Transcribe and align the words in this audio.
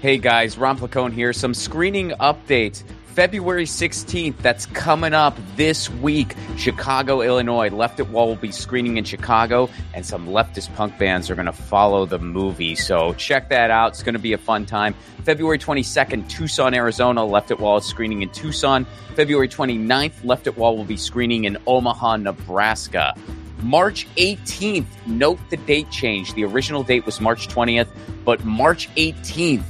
Hey 0.00 0.18
guys, 0.18 0.56
Ron 0.56 0.78
Placone 0.78 1.12
here. 1.12 1.32
Some 1.32 1.52
screening 1.52 2.10
updates. 2.10 2.84
February 3.16 3.64
16th, 3.64 4.36
that's 4.36 4.64
coming 4.66 5.12
up 5.12 5.36
this 5.56 5.90
week. 5.90 6.36
Chicago, 6.56 7.20
Illinois. 7.20 7.68
Left 7.70 7.98
at 7.98 8.08
Wall 8.08 8.28
will 8.28 8.36
be 8.36 8.52
screening 8.52 8.96
in 8.96 9.02
Chicago, 9.02 9.68
and 9.94 10.06
some 10.06 10.28
leftist 10.28 10.72
punk 10.76 10.96
bands 10.98 11.28
are 11.30 11.34
going 11.34 11.46
to 11.46 11.52
follow 11.52 12.06
the 12.06 12.20
movie. 12.20 12.76
So 12.76 13.12
check 13.14 13.48
that 13.48 13.72
out. 13.72 13.88
It's 13.88 14.04
going 14.04 14.12
to 14.12 14.20
be 14.20 14.34
a 14.34 14.38
fun 14.38 14.66
time. 14.66 14.94
February 15.24 15.58
22nd, 15.58 16.28
Tucson, 16.28 16.74
Arizona. 16.74 17.24
Left 17.24 17.50
at 17.50 17.58
Wall 17.58 17.78
is 17.78 17.84
screening 17.84 18.22
in 18.22 18.28
Tucson. 18.28 18.86
February 19.16 19.48
29th, 19.48 20.12
Left 20.22 20.46
at 20.46 20.56
Wall 20.56 20.76
will 20.76 20.84
be 20.84 20.96
screening 20.96 21.42
in 21.42 21.58
Omaha, 21.66 22.18
Nebraska. 22.18 23.16
March 23.62 24.06
18th, 24.14 24.86
note 25.08 25.40
the 25.50 25.56
date 25.56 25.90
change. 25.90 26.34
The 26.34 26.44
original 26.44 26.84
date 26.84 27.04
was 27.04 27.20
March 27.20 27.48
20th, 27.48 27.88
but 28.24 28.44
March 28.44 28.88
18th 28.94 29.64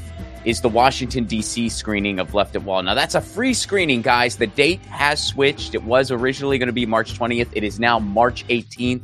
is 0.49 0.63
the 0.63 0.69
Washington, 0.69 1.25
D.C. 1.25 1.69
screening 1.69 2.19
of 2.19 2.33
Left 2.33 2.57
at 2.57 2.63
Wall. 2.63 2.83
Now, 2.83 2.95
that's 2.95 3.15
a 3.15 3.21
free 3.21 3.53
screening, 3.53 4.01
guys. 4.01 4.37
The 4.37 4.47
date 4.47 4.81
has 4.87 5.23
switched. 5.23 5.75
It 5.75 5.83
was 5.83 6.11
originally 6.11 6.57
going 6.57 6.69
to 6.69 6.73
be 6.73 6.87
March 6.87 7.19
20th. 7.19 7.51
It 7.53 7.65
is 7.65 7.79
now 7.79 7.99
March 7.99 8.47
18th, 8.49 9.03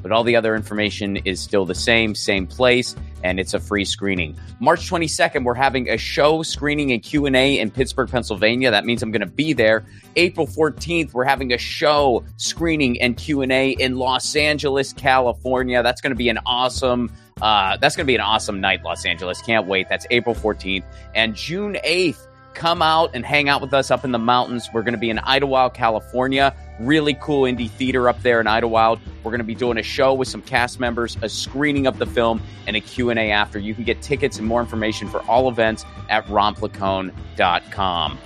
but 0.00 0.10
all 0.10 0.24
the 0.24 0.34
other 0.34 0.56
information 0.56 1.18
is 1.18 1.38
still 1.38 1.66
the 1.66 1.74
same, 1.74 2.14
same 2.14 2.46
place, 2.46 2.96
and 3.22 3.38
it's 3.38 3.52
a 3.52 3.60
free 3.60 3.84
screening. 3.84 4.38
March 4.58 4.88
22nd, 4.88 5.44
we're 5.44 5.52
having 5.52 5.90
a 5.90 5.98
show 5.98 6.42
screening 6.42 6.92
and 6.92 7.02
Q&A 7.02 7.58
in 7.58 7.70
Pittsburgh, 7.70 8.10
Pennsylvania. 8.10 8.70
That 8.70 8.86
means 8.86 9.02
I'm 9.02 9.10
going 9.10 9.20
to 9.20 9.26
be 9.26 9.52
there. 9.52 9.84
April 10.16 10.46
14th, 10.46 11.12
we're 11.12 11.24
having 11.24 11.52
a 11.52 11.58
show 11.58 12.24
screening 12.38 12.98
and 13.02 13.18
Q&A 13.18 13.72
in 13.72 13.98
Los 13.98 14.34
Angeles, 14.34 14.94
California. 14.94 15.82
That's 15.82 16.00
going 16.00 16.12
to 16.12 16.16
be 16.16 16.30
an 16.30 16.38
awesome 16.46 17.12
uh, 17.42 17.76
that's 17.76 17.94
going 17.94 18.06
to 18.06 18.10
be 18.10 18.14
an 18.14 18.22
awesome 18.22 18.60
night, 18.62 18.82
Los 18.82 19.04
Angeles. 19.04 19.42
Can't 19.42 19.66
wait. 19.66 19.88
That's 19.90 20.06
April 20.10 20.34
14th. 20.34 20.84
And 21.14 21.34
June 21.34 21.76
8th, 21.84 22.26
come 22.54 22.80
out 22.80 23.10
and 23.12 23.26
hang 23.26 23.50
out 23.50 23.60
with 23.60 23.74
us 23.74 23.90
up 23.90 24.06
in 24.06 24.12
the 24.12 24.18
mountains. 24.18 24.70
We're 24.72 24.82
going 24.82 24.94
to 24.94 24.98
be 24.98 25.10
in 25.10 25.18
Idyllwild, 25.18 25.74
California. 25.74 26.56
Really 26.80 27.12
cool 27.20 27.42
indie 27.42 27.68
theater 27.68 28.08
up 28.08 28.22
there 28.22 28.40
in 28.40 28.46
Idyllwild. 28.46 29.00
We're 29.22 29.30
going 29.30 29.40
to 29.40 29.44
be 29.44 29.54
doing 29.54 29.76
a 29.76 29.82
show 29.82 30.14
with 30.14 30.28
some 30.28 30.40
cast 30.40 30.80
members, 30.80 31.18
a 31.20 31.28
screening 31.28 31.86
of 31.86 31.98
the 31.98 32.06
film, 32.06 32.40
and 32.66 32.74
a 32.74 32.80
Q&A 32.80 33.30
after. 33.30 33.58
You 33.58 33.74
can 33.74 33.84
get 33.84 34.00
tickets 34.00 34.38
and 34.38 34.46
more 34.46 34.62
information 34.62 35.06
for 35.06 35.20
all 35.24 35.50
events 35.50 35.84
at 36.08 36.24
ronplacone.com. 36.28 38.18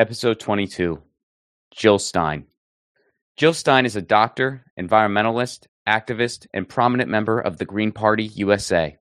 Episode 0.00 0.40
22 0.40 1.00
Jill 1.70 1.98
Stein. 2.00 2.46
Jill 3.38 3.54
Stein 3.54 3.86
is 3.86 3.94
a 3.94 4.02
doctor, 4.02 4.64
environmentalist, 4.76 5.68
activist, 5.88 6.48
and 6.52 6.68
prominent 6.68 7.08
member 7.08 7.38
of 7.38 7.56
the 7.56 7.64
Green 7.64 7.92
Party 7.92 8.24
USA. 8.24 8.96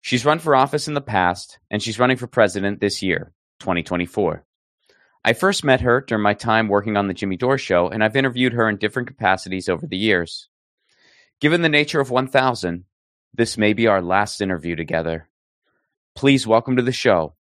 She's 0.00 0.24
run 0.24 0.40
for 0.40 0.56
office 0.56 0.88
in 0.88 0.94
the 0.94 1.00
past, 1.00 1.60
and 1.70 1.80
she's 1.80 2.00
running 2.00 2.16
for 2.16 2.26
president 2.26 2.80
this 2.80 3.00
year, 3.00 3.32
2024. 3.60 4.44
I 5.24 5.34
first 5.34 5.62
met 5.62 5.82
her 5.82 6.00
during 6.00 6.24
my 6.24 6.34
time 6.34 6.66
working 6.66 6.96
on 6.96 7.06
The 7.06 7.14
Jimmy 7.14 7.36
Dore 7.36 7.58
Show, 7.58 7.88
and 7.88 8.02
I've 8.02 8.16
interviewed 8.16 8.54
her 8.54 8.68
in 8.68 8.76
different 8.76 9.06
capacities 9.06 9.68
over 9.68 9.86
the 9.86 9.96
years. 9.96 10.48
Given 11.40 11.62
the 11.62 11.68
nature 11.68 12.00
of 12.00 12.10
1000, 12.10 12.86
this 13.34 13.56
may 13.56 13.72
be 13.72 13.86
our 13.86 14.02
last 14.02 14.40
interview 14.40 14.74
together. 14.74 15.28
Please 16.16 16.44
welcome 16.44 16.74
to 16.74 16.82
the 16.82 16.90
show, 16.90 17.36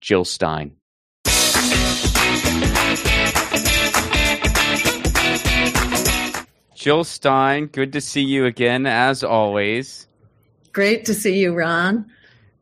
Jill 0.00 0.24
Stein. 0.24 0.76
Jill 6.82 7.04
Stein, 7.04 7.66
good 7.66 7.92
to 7.92 8.00
see 8.00 8.22
you 8.22 8.44
again, 8.44 8.86
as 8.86 9.22
always. 9.22 10.08
Great 10.72 11.04
to 11.04 11.14
see 11.14 11.38
you, 11.38 11.54
Ron. 11.54 12.10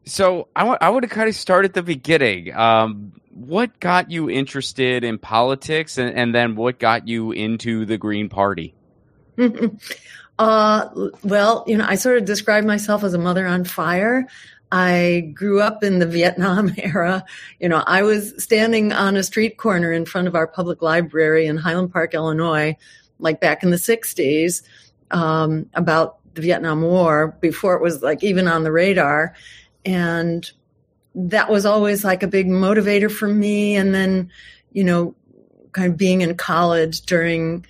So 0.05 0.47
I, 0.55 0.61
w- 0.61 0.77
I 0.79 0.91
want 0.91 1.05
to 1.05 1.09
kind 1.09 1.27
of 1.27 1.35
start 1.35 1.65
at 1.65 1.73
the 1.73 1.83
beginning. 1.83 2.55
Um, 2.55 3.13
what 3.31 3.81
got 3.81 4.11
you 4.11 4.29
interested 4.29 5.05
in 5.05 5.17
politics, 5.17 5.97
and, 5.97 6.15
and, 6.15 6.35
then 6.35 6.55
what 6.55 6.79
got 6.79 7.09
you 7.09 7.33
into 7.33 7.87
the 7.87 7.97
Green 7.97 8.29
Party? 8.29 8.75
uh, 10.39 10.89
well, 11.25 11.65
you 11.67 11.79
know, 11.79 11.87
I 11.89 11.95
sort 11.95 12.19
of 12.19 12.27
describe 12.27 12.65
myself 12.65 13.03
as 13.05 13.15
a 13.15 13.19
mother 13.19 13.47
on 13.47 13.65
fire. 13.65 14.29
I 14.71 15.33
grew 15.33 15.63
up 15.63 15.83
in 15.83 15.99
the 15.99 16.07
Vietnam 16.19 16.75
era. 16.77 17.25
You 17.59 17.71
know, 17.71 17.83
I 17.87 18.03
was 18.03 18.35
standing 18.37 18.93
on 18.93 19.17
a 19.17 19.23
street 19.23 19.57
corner 19.57 19.91
in 19.91 20.05
front 20.05 20.29
of 20.29 20.35
our 20.35 20.47
public 20.47 20.83
library 20.83 21.47
in 21.47 21.57
Highland 21.57 21.91
Park, 21.91 22.13
Illinois, 22.13 22.77
like 23.21 23.41
back 23.41 23.63
in 23.63 23.71
the 23.71 23.77
60s 23.77 24.63
um, 25.11 25.69
about 25.75 26.19
the 26.35 26.43
Vietnam 26.43 26.83
War 26.83 27.37
before 27.41 27.75
it 27.75 27.83
was 27.83 28.03
like 28.03 28.23
even 28.23 28.49
on 28.49 28.65
the 28.65 28.73
radar. 28.73 29.35
And 29.85 30.51
that 31.15 31.51
was 31.51 31.67
always 31.67 32.05
like 32.05 32.23
a 32.23 32.29
big 32.29 32.49
motivator 32.49 33.11
for 33.11 33.29
me. 33.29 33.77
And 33.77 33.95
then, 33.95 34.31
you 34.73 34.85
know, 34.85 35.15
kind 35.73 35.91
of 35.93 35.97
being 35.97 36.21
in 36.21 36.37
college 36.37 37.03
during, 37.03 37.65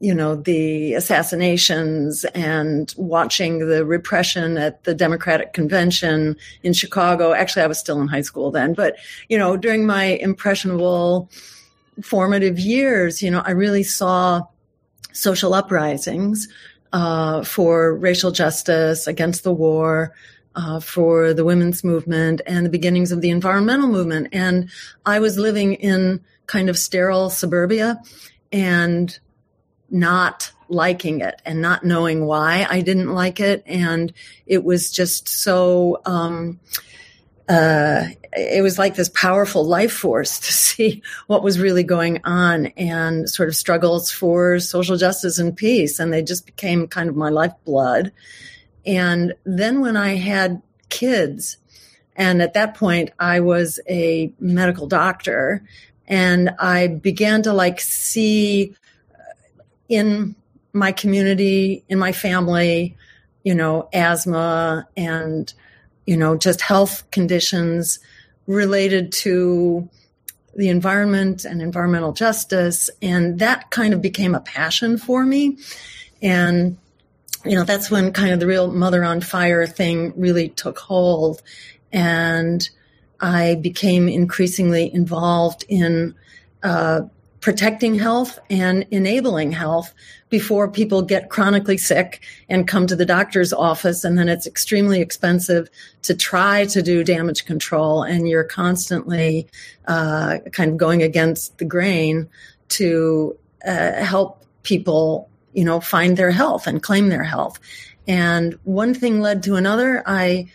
you 0.00 0.14
know, 0.14 0.36
the 0.36 0.94
assassinations 0.94 2.24
and 2.26 2.94
watching 2.96 3.66
the 3.66 3.84
repression 3.84 4.58
at 4.58 4.84
the 4.84 4.94
Democratic 4.94 5.52
Convention 5.52 6.36
in 6.62 6.72
Chicago. 6.72 7.32
Actually, 7.32 7.62
I 7.62 7.68
was 7.68 7.78
still 7.78 8.00
in 8.00 8.08
high 8.08 8.20
school 8.20 8.50
then, 8.50 8.74
but, 8.74 8.96
you 9.28 9.38
know, 9.38 9.56
during 9.56 9.86
my 9.86 10.04
impressionable, 10.04 11.30
formative 12.02 12.58
years, 12.58 13.22
you 13.22 13.30
know, 13.30 13.42
I 13.44 13.52
really 13.52 13.82
saw 13.82 14.42
social 15.12 15.54
uprisings 15.54 16.48
uh, 16.92 17.42
for 17.42 17.94
racial 17.94 18.30
justice, 18.30 19.06
against 19.06 19.44
the 19.44 19.52
war, 19.52 20.14
uh, 20.54 20.80
for 20.80 21.34
the 21.34 21.44
women's 21.44 21.84
movement, 21.84 22.40
and 22.46 22.64
the 22.64 22.70
beginnings 22.70 23.12
of 23.12 23.20
the 23.20 23.30
environmental 23.30 23.88
movement. 23.88 24.28
And 24.32 24.70
I 25.04 25.18
was 25.18 25.38
living 25.38 25.74
in 25.74 26.22
kind 26.46 26.68
of 26.68 26.78
sterile 26.78 27.30
suburbia 27.30 28.00
and 28.52 29.18
not 29.90 30.52
liking 30.68 31.20
it 31.20 31.40
and 31.44 31.60
not 31.60 31.84
knowing 31.84 32.24
why 32.24 32.66
I 32.68 32.80
didn't 32.80 33.12
like 33.12 33.40
it. 33.40 33.62
And 33.66 34.12
it 34.46 34.64
was 34.64 34.90
just 34.90 35.28
so. 35.28 36.00
Um, 36.04 36.60
uh, 37.48 38.06
it 38.32 38.62
was 38.62 38.78
like 38.78 38.96
this 38.96 39.08
powerful 39.08 39.64
life 39.64 39.92
force 39.92 40.38
to 40.40 40.52
see 40.52 41.02
what 41.26 41.42
was 41.42 41.58
really 41.58 41.84
going 41.84 42.20
on 42.24 42.66
and 42.76 43.28
sort 43.28 43.48
of 43.48 43.56
struggles 43.56 44.10
for 44.10 44.58
social 44.60 44.96
justice 44.96 45.38
and 45.38 45.56
peace. 45.56 45.98
And 45.98 46.12
they 46.12 46.22
just 46.22 46.46
became 46.46 46.88
kind 46.88 47.08
of 47.08 47.16
my 47.16 47.28
lifeblood. 47.28 48.12
And 48.84 49.34
then 49.44 49.80
when 49.80 49.96
I 49.96 50.16
had 50.16 50.62
kids, 50.88 51.56
and 52.14 52.40
at 52.40 52.54
that 52.54 52.74
point 52.74 53.10
I 53.18 53.40
was 53.40 53.80
a 53.88 54.32
medical 54.38 54.86
doctor, 54.86 55.62
and 56.08 56.50
I 56.58 56.86
began 56.86 57.42
to 57.42 57.52
like 57.52 57.80
see 57.80 58.76
in 59.88 60.36
my 60.72 60.92
community, 60.92 61.84
in 61.88 61.98
my 61.98 62.12
family, 62.12 62.96
you 63.42 63.54
know, 63.54 63.88
asthma 63.92 64.86
and 64.96 65.52
you 66.06 66.16
know, 66.16 66.36
just 66.36 66.60
health 66.60 67.08
conditions 67.10 67.98
related 68.46 69.12
to 69.12 69.88
the 70.54 70.68
environment 70.68 71.44
and 71.44 71.60
environmental 71.60 72.12
justice. 72.12 72.88
And 73.02 73.38
that 73.40 73.70
kind 73.70 73.92
of 73.92 74.00
became 74.00 74.34
a 74.34 74.40
passion 74.40 74.96
for 74.96 75.24
me. 75.24 75.58
And, 76.22 76.78
you 77.44 77.54
know, 77.54 77.64
that's 77.64 77.90
when 77.90 78.12
kind 78.12 78.32
of 78.32 78.40
the 78.40 78.46
real 78.46 78.72
mother 78.72 79.04
on 79.04 79.20
fire 79.20 79.66
thing 79.66 80.12
really 80.16 80.48
took 80.48 80.78
hold. 80.78 81.42
And 81.92 82.68
I 83.20 83.56
became 83.56 84.08
increasingly 84.08 84.92
involved 84.92 85.64
in 85.68 86.14
uh, 86.62 87.02
protecting 87.40 87.98
health 87.98 88.38
and 88.50 88.86
enabling 88.90 89.52
health 89.52 89.94
before 90.30 90.68
people 90.68 91.02
get 91.02 91.30
chronically 91.30 91.78
sick 91.78 92.22
and 92.48 92.66
come 92.66 92.86
to 92.86 92.96
the 92.96 93.06
doctor's 93.06 93.52
office. 93.52 94.04
And 94.04 94.18
then 94.18 94.28
it's 94.28 94.46
extremely 94.46 95.00
expensive 95.00 95.68
to 96.02 96.14
try 96.14 96.66
to 96.66 96.82
do 96.82 97.04
damage 97.04 97.44
control. 97.44 98.02
And 98.02 98.28
you're 98.28 98.44
constantly 98.44 99.46
uh, 99.86 100.38
kind 100.52 100.72
of 100.72 100.76
going 100.76 101.02
against 101.02 101.58
the 101.58 101.64
grain 101.64 102.28
to 102.70 103.36
uh, 103.66 103.92
help 103.92 104.44
people 104.62 105.28
you 105.56 105.64
know 105.64 105.80
find 105.80 106.16
their 106.16 106.30
health 106.30 106.66
and 106.66 106.82
claim 106.82 107.08
their 107.08 107.24
health. 107.24 107.58
And 108.06 108.56
one 108.64 108.94
thing 108.94 109.20
led 109.20 109.42
to 109.44 109.56
another. 109.56 110.02
I 110.06 110.48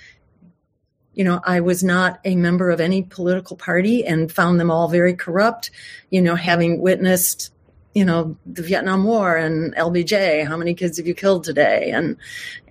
you 1.14 1.24
know, 1.24 1.42
I 1.44 1.60
was 1.60 1.84
not 1.84 2.20
a 2.24 2.36
member 2.36 2.70
of 2.70 2.80
any 2.80 3.04
political 3.04 3.58
party 3.58 4.06
and 4.06 4.32
found 4.32 4.60
them 4.60 4.72
all 4.72 4.88
very 4.88 5.14
corrupt, 5.14 5.72
you 6.10 6.22
know, 6.22 6.36
having 6.36 6.80
witnessed, 6.80 7.52
you 7.94 8.06
know, 8.06 8.38
the 8.46 8.64
Vietnam 8.64 9.04
War 9.04 9.36
and 9.36 9.76
LBJ, 9.76 10.48
how 10.48 10.56
many 10.56 10.74
kids 10.74 10.98
have 10.98 11.08
you 11.08 11.14
killed 11.14 11.44
today? 11.44 11.92
And, 11.92 12.16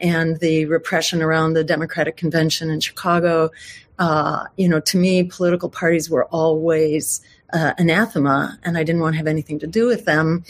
and 0.00 0.40
the 0.40 0.64
repression 0.64 1.20
around 1.20 1.52
the 1.52 1.64
Democratic 1.64 2.16
Convention 2.16 2.70
in 2.70 2.80
Chicago. 2.80 3.50
Uh, 3.98 4.46
you 4.56 4.68
know, 4.68 4.80
to 4.80 4.96
me, 4.96 5.24
political 5.24 5.68
parties 5.68 6.08
were 6.08 6.24
always 6.26 7.20
uh, 7.52 7.74
anathema 7.76 8.58
and 8.62 8.78
I 8.78 8.84
didn't 8.84 9.02
want 9.02 9.14
to 9.14 9.18
have 9.18 9.26
anything 9.26 9.58
to 9.58 9.66
do 9.66 9.86
with 9.86 10.06
them. 10.06 10.44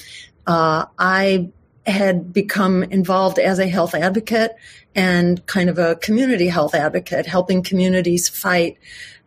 Uh, 0.46 0.86
I 0.98 1.50
had 1.86 2.32
become 2.32 2.82
involved 2.84 3.38
as 3.38 3.58
a 3.58 3.66
health 3.66 3.94
advocate 3.94 4.54
and 4.94 5.44
kind 5.46 5.70
of 5.70 5.78
a 5.78 5.96
community 5.96 6.48
health 6.48 6.74
advocate, 6.74 7.26
helping 7.26 7.62
communities 7.62 8.28
fight 8.28 8.78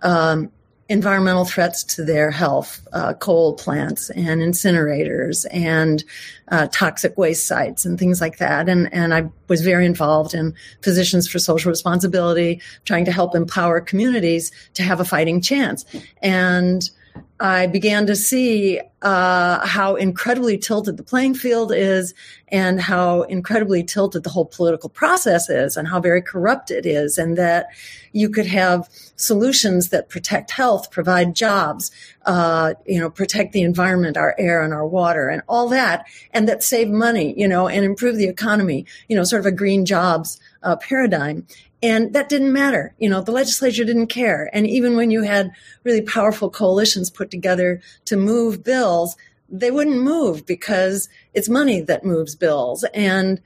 um, 0.01 0.51
environmental 0.89 1.45
threats 1.45 1.83
to 1.83 2.04
their 2.04 2.30
health, 2.30 2.86
uh, 2.92 3.13
coal 3.13 3.54
plants 3.54 4.10
and 4.12 4.42
incinerators 4.42 5.45
and 5.51 6.04
uh, 6.50 6.68
toxic 6.71 7.18
waste 7.18 7.48
sites 7.48 7.86
and 7.86 7.98
things 7.98 8.19
like 8.19 8.38
that. 8.38 8.68
And 8.68 8.94
and 8.94 9.13
I 9.13 9.30
was 9.48 9.62
very 9.62 9.86
involved 9.86 10.33
in 10.33 10.54
Physicians 10.81 11.27
for 11.27 11.39
Social 11.39 11.69
Responsibility, 11.69 12.62
trying 12.86 13.06
to 13.06 13.12
help 13.12 13.33
empower 13.33 13.80
communities 13.80 14.51
to 14.74 14.83
have 14.83 15.00
a 15.00 15.06
fighting 15.06 15.42
chance. 15.42 15.86
And 16.21 16.89
I 17.39 17.68
began 17.68 18.06
to 18.07 18.15
see 18.15 18.80
uh, 19.01 19.65
how 19.65 19.95
incredibly 19.95 20.57
tilted 20.57 20.95
the 20.95 21.04
playing 21.04 21.36
field 21.36 21.74
is 21.74 22.13
and 22.48 22.80
how 22.80 23.24
incredibly 23.24 23.83
tilted 23.83 24.24
the 24.24 24.30
whole 24.30 24.45
political 24.45 24.89
process 24.89 25.50
is 25.50 25.75
and 25.75 25.88
how 25.88 26.00
very 26.00 26.21
corrupt 26.21 26.71
it 26.71 26.86
is 26.86 27.18
and 27.18 27.38
that 27.38 27.68
you 28.13 28.30
could 28.30 28.45
have 28.45 28.88
solutions 29.18 29.89
that 29.89 30.07
protect 30.07 30.51
health, 30.51 30.89
provide 30.89 31.36
jobs, 31.36 31.92
uh, 32.25 32.75
you 32.86 33.00
know, 33.00 33.10
protect 33.10 33.51
the 33.51 33.63
environment, 33.63 34.16
our 34.16 34.36
air 34.38 34.63
and 34.63 34.74
our 34.74 34.88
water 34.88 35.27
and 35.27 35.42
all 35.50 35.68
that, 35.68 36.06
and 36.31 36.48
that 36.48 36.63
save 36.63 36.88
money, 36.88 37.38
you 37.38 37.48
know, 37.48 37.68
and 37.68 37.83
improve 37.83 38.16
the 38.16 38.27
economy, 38.30 38.86
you 39.09 39.18
know, 39.18 39.24
sort 39.24 39.42
of 39.42 39.45
a 39.45 39.51
green 39.51 39.86
jobs 39.86 40.39
uh, 40.62 40.77
paradigm. 40.77 41.45
And 41.83 42.13
that 42.13 42.30
didn't 42.30 42.53
matter. 42.53 42.95
You 42.97 43.09
know, 43.09 43.21
the 43.21 43.33
legislature 43.33 43.83
didn't 43.83 44.07
care. 44.07 44.50
And 44.53 44.65
even 44.65 44.95
when 44.95 45.12
you 45.12 45.21
had 45.24 45.51
really 45.83 46.01
powerful 46.01 46.50
coalitions 46.50 47.12
put 47.12 47.30
together 47.30 47.81
to 48.06 48.15
move 48.15 48.63
bills, 48.63 49.18
they 49.50 49.69
wouldn't 49.69 50.01
move 50.01 50.45
because 50.45 51.09
it's 51.33 51.50
money 51.50 51.81
that 51.81 52.06
moves 52.06 52.35
bills. 52.35 52.85
And 52.94 53.41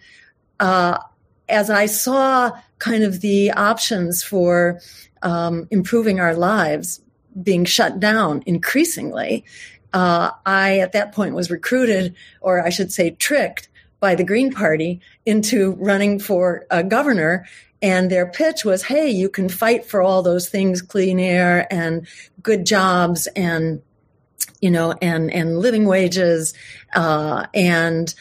uh, 0.59 0.99
as 1.49 1.71
I 1.71 1.87
saw 1.87 2.51
kind 2.77 3.03
of 3.03 3.21
the 3.21 3.51
options 3.51 4.23
for 4.23 4.79
um, 5.23 5.67
improving 5.71 6.19
our 6.19 6.35
lives 6.35 7.01
being 7.41 7.65
shut 7.65 7.99
down 7.99 8.43
increasingly, 8.45 9.45
uh, 9.93 10.29
I 10.45 10.77
at 10.77 10.91
that 10.91 11.11
point 11.11 11.33
was 11.33 11.49
recruited, 11.49 12.13
or 12.41 12.63
I 12.63 12.69
should 12.69 12.91
say, 12.91 13.11
tricked 13.11 13.67
by 13.99 14.13
the 14.13 14.23
Green 14.23 14.53
Party 14.53 15.01
into 15.25 15.71
running 15.79 16.19
for 16.19 16.67
governor 16.87 17.47
and 17.81 18.09
their 18.09 18.25
pitch 18.25 18.65
was, 18.65 18.83
hey, 18.83 19.09
you 19.09 19.29
can 19.29 19.49
fight 19.49 19.85
for 19.85 20.01
all 20.01 20.21
those 20.21 20.49
things, 20.49 20.81
clean 20.81 21.19
air 21.19 21.67
and 21.71 22.07
good 22.41 22.65
jobs 22.65 23.27
and, 23.35 23.81
you 24.61 24.71
know, 24.71 24.93
and, 25.01 25.31
and 25.31 25.59
living 25.59 25.85
wages, 25.85 26.53
uh, 26.95 27.45
and 27.53 28.15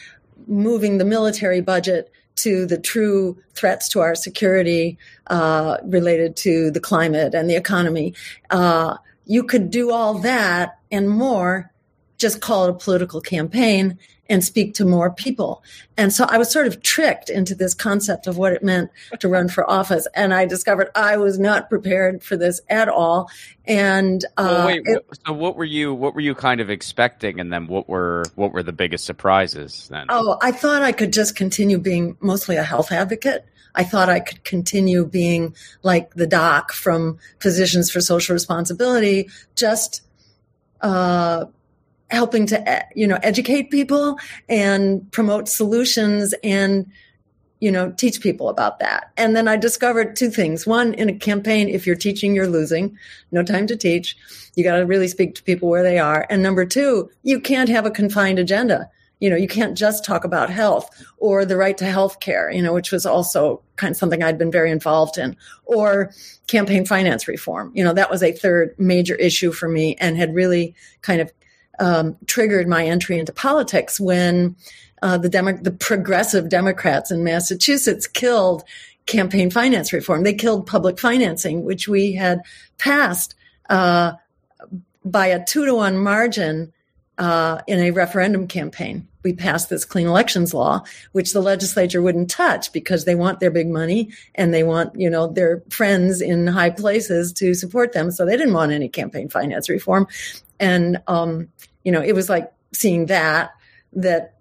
moving 0.47 0.97
the 0.97 1.05
military 1.05 1.61
budget 1.61 2.11
to 2.35 2.67
the 2.67 2.77
true 2.77 3.35
threats 3.53 3.89
to 3.89 3.99
our 3.99 4.13
security, 4.13 4.97
uh, 5.27 5.77
related 5.83 6.35
to 6.35 6.69
the 6.69 6.79
climate 6.79 7.33
and 7.33 7.49
the 7.49 7.55
economy. 7.55 8.13
Uh, 8.51 8.97
you 9.25 9.43
could 9.43 9.71
do 9.71 9.91
all 9.91 10.19
that 10.19 10.79
and 10.91 11.09
more, 11.09 11.71
just 12.17 12.41
call 12.41 12.65
it 12.65 12.69
a 12.69 12.73
political 12.73 13.21
campaign 13.21 13.97
and 14.29 14.43
speak 14.43 14.73
to 14.75 14.85
more 14.85 15.11
people. 15.11 15.63
And 15.97 16.11
so 16.13 16.25
I 16.27 16.37
was 16.37 16.51
sort 16.51 16.67
of 16.67 16.81
tricked 16.81 17.29
into 17.29 17.55
this 17.55 17.73
concept 17.73 18.27
of 18.27 18.37
what 18.37 18.53
it 18.53 18.63
meant 18.63 18.91
to 19.19 19.27
run 19.27 19.47
for 19.47 19.69
office. 19.69 20.07
And 20.13 20.33
I 20.33 20.45
discovered 20.45 20.89
I 20.95 21.17
was 21.17 21.39
not 21.39 21.69
prepared 21.69 22.23
for 22.23 22.35
this 22.37 22.61
at 22.69 22.89
all. 22.89 23.29
And 23.65 24.23
uh, 24.37 24.43
well, 24.43 24.67
wait, 24.67 24.81
it, 24.85 25.05
so 25.25 25.33
what 25.33 25.55
were 25.55 25.65
you 25.65 25.93
what 25.93 26.13
were 26.13 26.21
you 26.21 26.35
kind 26.35 26.61
of 26.61 26.69
expecting, 26.69 27.39
and 27.39 27.51
then 27.51 27.67
what 27.67 27.89
were 27.89 28.23
what 28.35 28.53
were 28.53 28.63
the 28.63 28.73
biggest 28.73 29.05
surprises 29.05 29.87
then? 29.89 30.05
Oh, 30.09 30.37
I 30.41 30.51
thought 30.51 30.81
I 30.81 30.91
could 30.91 31.13
just 31.13 31.35
continue 31.35 31.77
being 31.77 32.17
mostly 32.21 32.55
a 32.55 32.63
health 32.63 32.91
advocate. 32.91 33.45
I 33.75 33.83
thought 33.83 34.09
I 34.09 34.21
could 34.21 34.43
continue 34.43 35.05
being 35.05 35.55
like 35.83 36.13
the 36.15 36.25
doc 36.25 36.71
from 36.71 37.19
Physicians 37.39 37.91
for 37.91 38.01
Social 38.01 38.33
Responsibility, 38.33 39.29
just 39.55 40.01
uh, 40.81 41.45
helping 42.09 42.45
to 42.47 42.69
eh, 42.69 42.83
you 42.95 43.07
know 43.07 43.19
educate 43.23 43.69
people 43.69 44.17
and 44.47 45.09
promote 45.11 45.49
solutions 45.49 46.33
and 46.43 46.85
you 47.59 47.71
know 47.71 47.91
teach 47.91 48.21
people 48.21 48.49
about 48.49 48.79
that. 48.79 49.11
And 49.17 49.35
then 49.35 49.47
i 49.47 49.57
discovered 49.57 50.15
two 50.15 50.29
things. 50.29 50.65
One 50.67 50.93
in 50.93 51.09
a 51.09 51.13
campaign 51.13 51.69
if 51.69 51.85
you're 51.85 51.95
teaching 51.95 52.35
you're 52.35 52.47
losing. 52.47 52.97
No 53.31 53.43
time 53.43 53.67
to 53.67 53.75
teach. 53.75 54.15
You 54.55 54.63
got 54.63 54.77
to 54.77 54.85
really 54.85 55.07
speak 55.07 55.35
to 55.35 55.43
people 55.43 55.69
where 55.69 55.83
they 55.83 55.99
are. 55.99 56.25
And 56.29 56.41
number 56.41 56.65
two 56.65 57.09
you 57.23 57.39
can't 57.39 57.69
have 57.69 57.85
a 57.85 57.91
confined 57.91 58.39
agenda. 58.39 58.89
You 59.19 59.29
know 59.31 59.35
you 59.35 59.47
can't 59.47 59.77
just 59.77 60.05
talk 60.05 60.23
about 60.23 60.49
health 60.49 60.89
or 61.17 61.43
the 61.43 61.57
right 61.57 61.77
to 61.79 61.85
health 61.85 62.19
care 62.19 62.51
you 62.51 62.61
know 62.61 62.73
which 62.73 62.91
was 62.91 63.03
also 63.03 63.63
kind 63.75 63.89
of 63.89 63.97
something 63.97 64.21
i'd 64.21 64.37
been 64.37 64.51
very 64.51 64.69
involved 64.69 65.17
in 65.17 65.35
or 65.65 66.11
campaign 66.47 66.85
finance 66.85 67.27
reform. 67.27 67.71
You 67.75 67.83
know 67.83 67.93
that 67.93 68.09
was 68.09 68.23
a 68.23 68.31
third 68.31 68.75
major 68.77 69.15
issue 69.15 69.51
for 69.51 69.67
me 69.67 69.95
and 69.99 70.17
had 70.17 70.33
really 70.33 70.75
kind 71.01 71.19
of 71.21 71.31
um, 71.79 72.17
triggered 72.25 72.67
my 72.67 72.85
entry 72.85 73.19
into 73.19 73.33
politics 73.33 73.99
when 73.99 74.55
uh, 75.01 75.17
the 75.17 75.29
Demo- 75.29 75.61
the 75.61 75.71
progressive 75.71 76.49
Democrats 76.49 77.11
in 77.11 77.23
Massachusetts 77.23 78.07
killed 78.07 78.63
campaign 79.05 79.49
finance 79.49 79.93
reform. 79.93 80.23
They 80.23 80.33
killed 80.33 80.67
public 80.67 80.99
financing, 80.99 81.63
which 81.63 81.87
we 81.87 82.13
had 82.13 82.41
passed 82.77 83.35
uh, 83.69 84.13
by 85.03 85.27
a 85.27 85.43
two 85.43 85.65
to 85.65 85.75
one 85.75 85.97
margin 85.97 86.73
uh, 87.17 87.61
in 87.67 87.79
a 87.79 87.91
referendum 87.91 88.47
campaign. 88.47 89.07
We 89.23 89.33
passed 89.33 89.69
this 89.69 89.83
clean 89.83 90.07
elections 90.07 90.53
law, 90.53 90.83
which 91.11 91.33
the 91.33 91.41
legislature 91.41 92.01
wouldn't 92.01 92.29
touch 92.29 92.71
because 92.71 93.05
they 93.05 93.15
want 93.15 93.39
their 93.39 93.51
big 93.51 93.67
money 93.67 94.11
and 94.35 94.53
they 94.53 94.63
want, 94.63 94.97
you 94.99 95.09
know, 95.09 95.27
their 95.27 95.63
friends 95.69 96.21
in 96.21 96.47
high 96.47 96.69
places 96.69 97.33
to 97.33 97.53
support 97.53 97.93
them. 97.93 98.11
So 98.11 98.25
they 98.25 98.37
didn't 98.37 98.53
want 98.53 98.71
any 98.71 98.87
campaign 98.87 99.27
finance 99.27 99.67
reform. 99.69 100.07
And, 100.59 101.01
um, 101.07 101.49
you 101.87 101.93
know, 101.93 102.01
it 102.01 102.11
was 102.11 102.27
like 102.27 102.51
seeing 102.73 103.05
that, 103.05 103.51
that, 103.93 104.33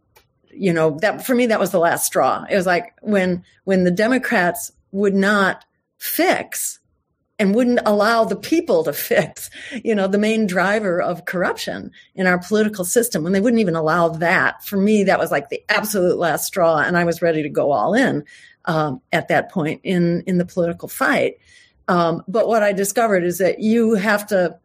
you 0.50 0.72
know, 0.72 0.98
that 1.00 1.24
for 1.24 1.32
me, 1.32 1.46
that 1.46 1.60
was 1.60 1.70
the 1.70 1.78
last 1.78 2.04
straw. 2.04 2.44
It 2.50 2.56
was 2.56 2.66
like 2.66 2.92
when, 3.02 3.44
when 3.62 3.84
the 3.84 3.92
Democrats 3.92 4.72
would 4.90 5.14
not 5.14 5.64
fix 5.96 6.80
and 7.38 7.54
wouldn't 7.54 7.78
allow 7.86 8.24
the 8.24 8.34
people 8.34 8.82
to 8.82 8.92
fix, 9.12 9.48
you 9.84 9.94
know, 9.94 10.08
the 10.08 10.18
main 10.18 10.48
driver 10.48 11.00
of 11.00 11.24
corruption 11.24 11.92
in 12.16 12.26
our 12.26 12.40
political 12.40 12.84
system. 12.84 13.22
When 13.22 13.32
they 13.32 13.40
wouldn't 13.40 13.60
even 13.60 13.76
allow 13.76 14.08
that, 14.08 14.64
for 14.64 14.76
me, 14.76 15.04
that 15.04 15.20
was 15.20 15.30
like 15.30 15.48
the 15.48 15.62
absolute 15.68 16.18
last 16.18 16.46
straw, 16.46 16.78
and 16.78 16.98
I 16.98 17.04
was 17.04 17.22
ready 17.22 17.44
to 17.44 17.48
go 17.48 17.70
all 17.70 17.94
in 17.94 18.24
um, 18.64 19.00
at 19.12 19.28
that 19.28 19.52
point 19.52 19.82
in 19.84 20.24
in 20.26 20.38
the 20.38 20.46
political 20.46 20.88
fight. 20.88 21.34
Um, 21.86 22.24
but 22.26 22.48
what 22.48 22.64
I 22.64 22.72
discovered 22.72 23.22
is 23.22 23.38
that 23.38 23.60
you 23.60 23.94
have 23.94 24.26
to 24.26 24.58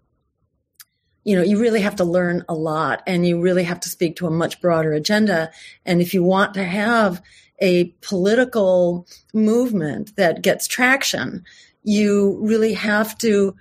you 1.24 1.36
know, 1.36 1.44
you 1.44 1.60
really 1.60 1.82
have 1.82 1.98
to 1.98 2.04
learn 2.04 2.44
a 2.50 2.54
lot 2.54 3.04
and 3.06 3.28
you 3.28 3.40
really 3.42 3.64
have 3.64 3.80
to 3.82 3.90
speak 3.90 4.16
to 4.16 4.28
a 4.28 4.32
much 4.32 4.60
broader 4.60 4.94
agenda. 4.94 5.52
And 5.86 6.02
if 6.02 6.14
you 6.14 6.24
want 6.24 6.56
to 6.56 6.64
have 6.64 7.22
a 7.60 7.86
political 8.02 9.08
movement 9.34 10.16
that 10.16 10.42
gets 10.42 10.68
traction, 10.68 11.46
you 11.84 12.40
really 12.42 12.74
have 12.74 13.18
to 13.20 13.56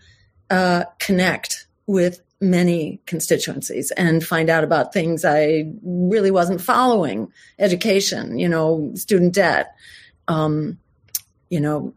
uh, 0.49 0.85
connect 0.99 1.67
with 1.87 2.23
many 2.41 3.01
constituencies 3.07 3.91
and 3.91 4.25
find 4.25 4.49
out 4.49 4.65
about 4.65 4.95
things 4.95 5.25
I 5.25 5.71
really 5.83 6.31
wasn't 6.31 6.63
following 6.63 7.31
education, 7.59 8.39
you 8.39 8.49
know, 8.49 8.93
student 8.95 9.35
debt, 9.35 9.75
um, 10.29 10.79
you 11.51 11.61
know, 11.61 11.93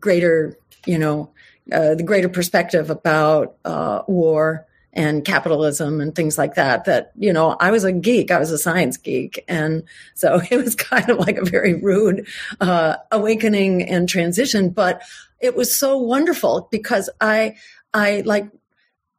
greater, 0.00 0.58
you 0.84 0.98
know, 0.98 1.30
uh, 1.70 1.94
the 1.94 2.02
greater 2.02 2.28
perspective 2.28 2.90
about 2.90 3.56
uh, 3.64 4.02
war 4.08 4.66
and 4.92 5.24
capitalism 5.24 6.00
and 6.00 6.14
things 6.14 6.36
like 6.36 6.54
that 6.54 6.84
that 6.84 7.12
you 7.16 7.32
know 7.32 7.56
i 7.60 7.70
was 7.70 7.84
a 7.84 7.92
geek. 7.92 8.30
I 8.30 8.38
was 8.38 8.50
a 8.50 8.58
science 8.58 8.96
geek. 8.96 9.44
And 9.48 9.84
so 10.14 10.40
it 10.50 10.56
was 10.56 10.74
kind 10.74 11.08
of 11.08 11.18
like 11.18 11.36
a 11.36 11.44
very 11.44 11.74
rude 11.74 12.26
uh, 12.60 12.96
awakening 13.10 13.82
and 13.82 14.08
transition. 14.08 14.70
But 14.70 15.02
it 15.40 15.56
was 15.56 15.78
so 15.78 15.98
wonderful 15.98 16.68
because 16.70 17.10
i 17.20 17.54
i 17.94 18.22
like 18.24 18.48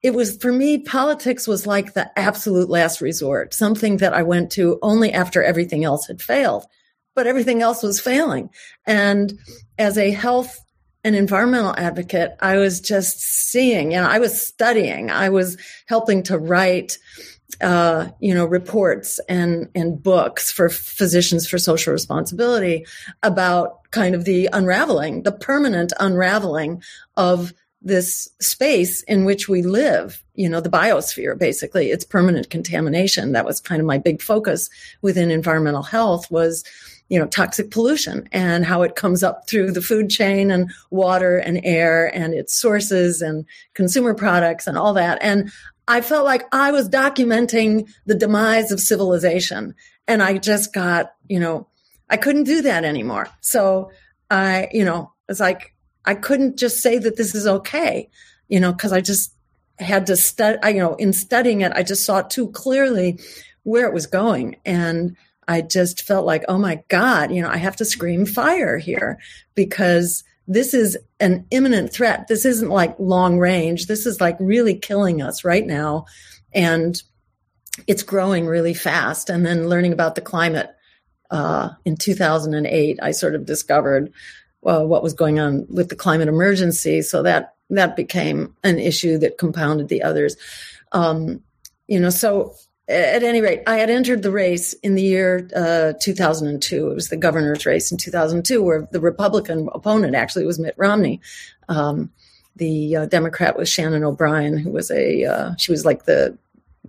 it 0.02 0.14
was 0.14 0.38
for 0.38 0.52
me 0.52 0.80
politics 0.80 1.48
was 1.48 1.66
like 1.66 1.94
the 1.94 2.18
absolute 2.20 2.70
last 2.70 3.02
resort 3.02 3.54
something 3.54 3.98
that 3.98 4.14
i 4.14 4.24
went 4.24 4.52
to 4.52 4.80
only 4.82 5.12
after 5.14 5.44
everything 5.44 5.84
else 5.84 6.08
had 6.08 6.22
failed. 6.22 6.66
But 7.16 7.28
everything 7.28 7.62
else 7.62 7.84
was 7.84 8.02
failing. 8.02 8.50
And 8.88 9.38
as 9.78 10.00
a 10.00 10.10
health 10.10 10.60
an 11.04 11.16
environmental 11.16 11.76
advocate, 11.78 12.36
I 12.40 12.58
was 12.58 12.80
just 12.80 13.20
seeing, 13.20 13.92
you 13.92 13.98
know, 13.98 14.08
I 14.08 14.20
was 14.20 14.42
studying, 14.42 15.12
I 15.12 15.30
was 15.30 15.58
helping 15.86 16.24
to 16.24 16.38
write, 16.38 16.98
uh, 17.62 18.10
you 18.20 18.34
know, 18.34 18.46
reports 18.46 19.20
and, 19.28 19.70
and 19.76 20.02
books 20.02 20.52
for 20.52 20.70
physicians 20.70 21.48
for 21.48 21.58
social 21.58 21.92
responsibility 21.92 22.86
about 23.22 23.90
kind 23.92 24.16
of 24.16 24.26
the 24.26 24.50
unraveling, 24.54 25.24
the 25.24 25.32
permanent 25.32 25.92
unraveling 26.00 26.82
of 27.18 27.54
this 27.82 28.30
space 28.40 29.04
in 29.04 29.26
which 29.26 29.50
we 29.50 29.62
live, 29.62 30.24
you 30.36 30.48
know, 30.48 30.62
the 30.62 30.70
biosphere, 30.70 31.38
basically, 31.38 31.92
it's 31.92 32.06
permanent 32.06 32.50
contamination. 32.50 33.34
That 33.34 33.46
was 33.46 33.60
kind 33.60 33.82
of 33.82 33.86
my 33.86 33.98
big 33.98 34.22
focus 34.22 34.70
within 35.02 35.30
environmental 35.30 35.84
health 35.84 36.32
was, 36.32 36.64
you 37.10 37.20
know, 37.20 37.28
toxic 37.28 37.70
pollution 37.72 38.28
and 38.32 38.66
how 38.66 38.82
it 38.82 38.96
comes 38.96 39.24
up 39.24 39.48
through 39.48 39.72
the 39.72 39.82
food 39.82 40.10
chain 40.10 40.50
and 40.50 40.72
water 40.90 41.38
and 41.38 41.62
air 41.64 42.08
and 42.16 42.34
its 42.34 42.56
sources 42.56 43.22
and 43.22 43.46
consumer 43.74 44.14
products 44.14 44.68
and 44.68 44.78
all 44.78 44.94
that. 44.94 45.20
And 45.22 45.52
I 45.88 46.02
felt 46.02 46.26
like 46.26 46.44
I 46.54 46.72
was 46.72 46.90
documenting 46.90 47.90
the 48.06 48.16
demise 48.16 48.72
of 48.72 48.80
civilization. 48.80 49.76
And 50.08 50.24
I 50.24 50.38
just 50.38 50.74
got, 50.74 51.14
you 51.28 51.40
know, 51.40 51.68
I 52.10 52.18
couldn't 52.18 52.46
do 52.46 52.62
that 52.62 52.84
anymore. 52.84 53.28
So 53.42 53.92
I, 54.30 54.70
you 54.72 54.86
know, 54.86 55.12
it's 55.30 55.40
like 55.40 55.74
I 56.06 56.16
couldn't 56.16 56.58
just 56.58 56.82
say 56.82 56.98
that 56.98 57.18
this 57.18 57.36
is 57.36 57.48
okay, 57.48 58.10
you 58.48 58.60
know, 58.60 58.72
because 58.72 58.94
I 58.94 59.02
just 59.02 59.34
had 59.80 60.06
to 60.08 60.16
study, 60.16 60.58
you 60.74 60.80
know, 60.80 60.96
in 60.96 61.14
studying 61.14 61.62
it, 61.62 61.72
I 61.74 61.84
just 61.84 62.06
saw 62.06 62.22
too 62.22 62.50
clearly 62.52 63.20
where 63.64 63.88
it 63.88 63.94
was 63.94 64.06
going. 64.06 64.58
And 64.66 65.16
I 65.48 65.62
just 65.62 66.02
felt 66.02 66.26
like, 66.26 66.44
oh 66.48 66.58
my 66.58 66.84
God, 66.88 67.32
you 67.32 67.42
know, 67.42 67.50
I 67.50 67.58
have 67.58 67.76
to 67.78 67.86
scream 67.86 68.26
fire 68.26 68.78
here 68.78 69.20
because 69.56 70.24
this 70.48 70.74
is 70.74 70.98
an 71.20 71.46
imminent 71.52 71.94
threat. 71.94 72.28
This 72.28 72.46
isn't 72.46 72.70
like 72.70 73.00
long 73.00 73.40
range. 73.40 73.88
This 73.88 74.06
is 74.06 74.20
like 74.20 74.38
really 74.40 74.76
killing 74.76 75.22
us 75.22 75.46
right 75.46 75.66
now. 75.66 76.06
And 76.54 77.02
it's 77.88 78.04
growing 78.04 78.46
really 78.46 78.74
fast. 78.74 79.30
And 79.30 79.46
then 79.46 79.70
learning 79.70 79.94
about 79.94 80.16
the 80.16 80.22
climate 80.22 80.70
uh, 81.32 81.70
in 81.86 81.98
2008, 81.98 83.00
I 83.02 83.12
sort 83.12 83.36
of 83.36 83.46
discovered 83.46 84.14
uh, 84.66 84.84
what 84.84 85.04
was 85.04 85.14
going 85.14 85.40
on 85.40 85.66
with 85.70 85.90
the 85.90 85.96
climate 85.96 86.28
emergency. 86.28 87.02
So 87.02 87.24
that 87.24 87.56
that 87.70 87.96
became 87.96 88.56
an 88.64 88.78
issue 88.78 89.18
that 89.20 89.38
compounded 89.38 89.88
the 89.88 90.04
others. 90.04 90.36
Um, 90.92 91.42
you 91.88 92.00
know, 92.00 92.12
so 92.12 92.54
at 92.88 93.24
any 93.24 93.40
rate, 93.40 93.62
I 93.66 93.78
had 93.78 93.90
entered 93.90 94.24
the 94.24 94.32
race 94.32 94.74
in 94.74 94.96
the 94.96 95.02
year 95.02 95.50
uh, 95.56 95.94
2002. 96.02 96.92
It 96.92 96.94
was 96.94 97.10
the 97.10 97.18
governor's 97.18 97.66
race 97.66 97.92
in 97.92 97.98
2002, 97.98 98.62
where 98.62 98.88
the 98.92 99.00
Republican 99.00 99.70
opponent 99.74 100.16
actually 100.16 100.46
was 100.46 100.60
Mitt 100.60 100.76
Romney. 100.78 101.22
Um, 101.70 102.12
the 102.56 102.96
uh, 102.96 103.06
Democrat 103.06 103.58
was 103.58 103.70
Shannon 103.70 104.04
O'Brien, 104.04 104.58
who 104.58 104.70
was 104.70 104.92
a 104.92 105.24
uh, 105.24 105.56
she 105.58 105.72
was 105.72 105.86
like 105.86 106.04
the 106.06 106.38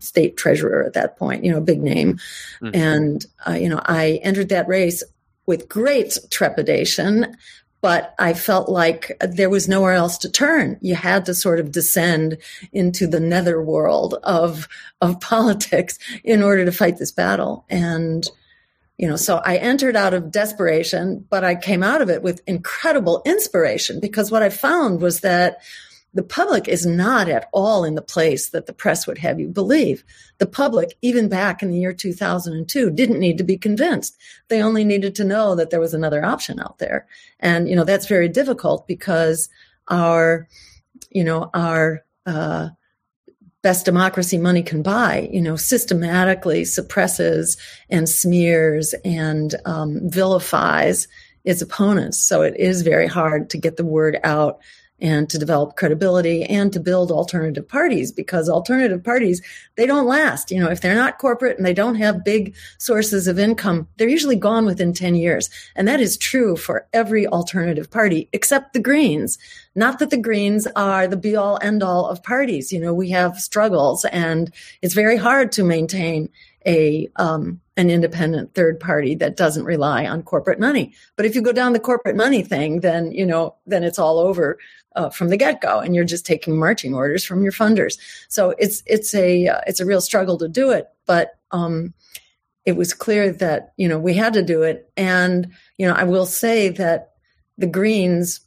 state 0.01 0.37
treasurer 0.37 0.83
at 0.83 0.95
that 0.95 1.17
point, 1.17 1.45
you 1.45 1.53
know, 1.53 1.61
big 1.61 1.81
name. 1.81 2.19
Mm-hmm. 2.61 2.75
And 2.75 3.27
uh, 3.47 3.53
you 3.53 3.69
know, 3.69 3.81
I 3.85 4.21
entered 4.23 4.49
that 4.49 4.69
race 4.69 5.03
with 5.47 5.69
great 5.69 6.19
trepidation 6.31 7.37
but 7.85 8.15
I 8.19 8.33
felt 8.33 8.71
like 8.71 9.15
there 9.21 9.51
was 9.51 9.69
nowhere 9.69 9.93
else 9.93 10.17
to 10.17 10.31
turn. 10.31 10.79
You 10.81 10.95
had 10.95 11.27
to 11.27 11.35
sort 11.35 11.61
of 11.61 11.71
descend 11.71 12.39
into 12.73 13.07
the 13.07 13.21
nether 13.21 13.61
world 13.63 14.15
of, 14.23 14.69
of 15.03 15.21
politics 15.21 15.99
in 16.25 16.43
order 16.43 16.65
to 16.65 16.73
fight 16.73 16.97
this 16.97 17.13
battle. 17.13 17.67
And, 17.69 18.27
you 18.97 19.07
know, 19.07 19.17
so 19.17 19.37
I 19.45 19.59
entered 19.59 19.97
out 19.97 20.15
of 20.15 20.31
desperation, 20.31 21.27
but 21.29 21.45
I 21.45 21.57
came 21.57 21.83
out 21.83 22.01
of 22.01 22.09
it 22.09 22.23
with 22.23 22.41
incredible 22.47 23.21
inspiration 23.27 24.01
because 24.01 24.31
what 24.31 24.43
I 24.43 24.49
found 24.49 25.03
was 25.03 25.21
that 25.21 25.59
the 26.15 26.23
public 26.23 26.69
is 26.69 26.87
not 26.87 27.29
at 27.29 27.49
all 27.53 27.85
in 27.85 27.97
the 27.97 28.03
place 28.03 28.51
that 28.51 28.67
the 28.67 28.73
press 28.73 29.07
would 29.07 29.19
have 29.19 29.41
you 29.41 29.49
believe. 29.49 30.05
The 30.39 30.47
public, 30.47 30.97
even 31.03 31.29
back 31.29 31.63
in 31.63 31.71
the 31.71 31.79
year 31.79 31.93
2002, 31.93 32.91
didn't 32.93 33.19
need 33.19 33.37
to 33.39 33.45
be 33.45 33.59
convinced. 33.59 34.17
They 34.49 34.63
only 34.63 34.85
needed 34.85 35.17
to 35.17 35.25
know 35.25 35.57
that 35.57 35.71
there 35.71 35.81
was 35.81 35.93
another 35.93 36.25
option 36.25 36.61
out 36.61 36.79
there. 36.79 37.07
And, 37.41 37.69
you 37.69 37.75
know, 37.75 37.85
that's 37.85 38.07
very 38.07 38.29
difficult 38.29 38.87
because 38.87 39.49
our, 39.89 40.49
you 41.11 41.25
know, 41.25 41.51
our, 41.53 42.05
uh, 42.27 42.69
best 43.63 43.87
democracy 43.87 44.37
money 44.37 44.63
can 44.63 44.83
buy, 44.83 45.29
you 45.33 45.41
know, 45.41 45.57
systematically 45.57 46.67
suppresses 46.67 47.57
and 47.89 48.09
smears 48.09 48.95
and 49.07 49.55
um, 49.65 49.99
vilifies 50.05 51.09
its 51.45 51.63
opponents. 51.63 52.19
So 52.19 52.43
it 52.43 52.55
is 52.59 52.83
very 52.83 53.07
hard 53.07 53.49
to 53.51 53.59
get 53.59 53.79
the 53.79 53.85
word 53.85 54.21
out 54.23 54.61
and 55.01 55.29
to 55.29 55.39
develop 55.39 55.77
credibility 55.77 56.45
and 56.45 56.73
to 56.73 56.81
build 56.81 57.11
alternative 57.11 57.67
parties 57.67 58.13
because 58.13 58.49
alternative 58.49 59.03
parties 59.03 59.43
they 59.77 59.87
don't 59.87 60.07
last. 60.07 60.51
You 60.51 60.61
know 60.61 60.71
if 60.71 60.81
they're 60.81 60.95
not 60.95 61.19
corporate 61.19 61.57
and 61.57 61.67
they 61.67 61.75
don't 61.75 61.97
have 61.97 62.25
big 62.25 62.55
sources 62.79 63.27
of 63.27 63.39
income 63.39 63.89
they're 63.97 64.09
usually 64.09 64.37
gone 64.37 64.67
within 64.67 64.93
10 64.93 65.15
years. 65.17 65.51
And 65.75 65.89
that 65.89 66.01
is 66.01 66.17
true 66.17 66.57
for 66.57 66.87
every 66.93 67.27
alternative 67.27 67.91
party 67.91 68.29
except 68.33 68.73
the 68.73 68.81
greens. 68.81 69.39
Not 69.75 69.99
that 69.99 70.11
the 70.11 70.17
greens 70.17 70.67
are 70.77 71.09
the 71.09 71.17
be 71.17 71.35
all 71.35 71.59
end 71.61 71.83
all 71.83 72.07
of 72.07 72.23
parties. 72.23 72.73
You 72.73 72.81
know 72.81 72.95
we 72.95 73.11
have 73.11 73.39
struggles 73.39 74.05
and 74.07 74.53
it's 74.83 74.95
very 74.95 75.17
hard 75.17 75.51
to 75.53 75.65
maintain 75.65 76.29
a 76.67 77.09
um, 77.17 77.61
an 77.77 77.91
independent 77.91 78.55
third 78.55 78.79
party 78.79 79.15
that 79.17 79.37
doesn't 79.37 79.65
rely 79.65 80.07
on 80.07 80.23
corporate 80.23 80.61
money. 80.61 80.93
But 81.17 81.27
if 81.27 81.35
you 81.35 81.43
go 81.43 81.53
down 81.53 81.73
the 81.73 81.81
corporate 81.81 82.17
money 82.17 82.43
thing, 82.43 82.81
then 82.81 83.11
you 83.13 83.27
know 83.27 83.57
then 83.67 83.83
it's 83.83 83.99
all 83.99 84.19
over 84.19 84.59
uh, 84.97 85.11
from 85.11 85.29
the 85.29 85.37
get 85.37 85.61
go, 85.61 85.81
and 85.81 85.95
you're 85.95 86.05
just 86.05 86.27
taking 86.27 86.59
marching 86.59 86.95
orders 86.95 87.25
from 87.25 87.43
your 87.43 87.53
funders. 87.53 87.99
So 88.29 88.55
it's 88.59 88.83
it's 88.87 89.15
a 89.15 89.49
uh, 89.49 89.61
it's 89.67 89.81
a 89.81 89.87
real 89.87 90.01
struggle 90.01 90.39
to 90.39 90.49
do 90.49 90.71
it, 90.71 90.89
but 91.07 91.37
um, 91.51 91.95
it 92.65 92.77
was 92.77 92.95
clear 92.95 93.33
that 93.33 93.73
you 93.77 93.89
know 93.89 93.99
we 93.99 94.15
had 94.15 94.35
to 94.35 94.43
do 94.43 94.63
it, 94.63 94.91
and 94.97 95.51
you 95.77 95.87
know 95.87 95.95
I 95.95 96.05
will 96.05 96.27
say 96.27 96.69
that 96.71 97.15
the 97.59 97.67
Greens 97.67 98.41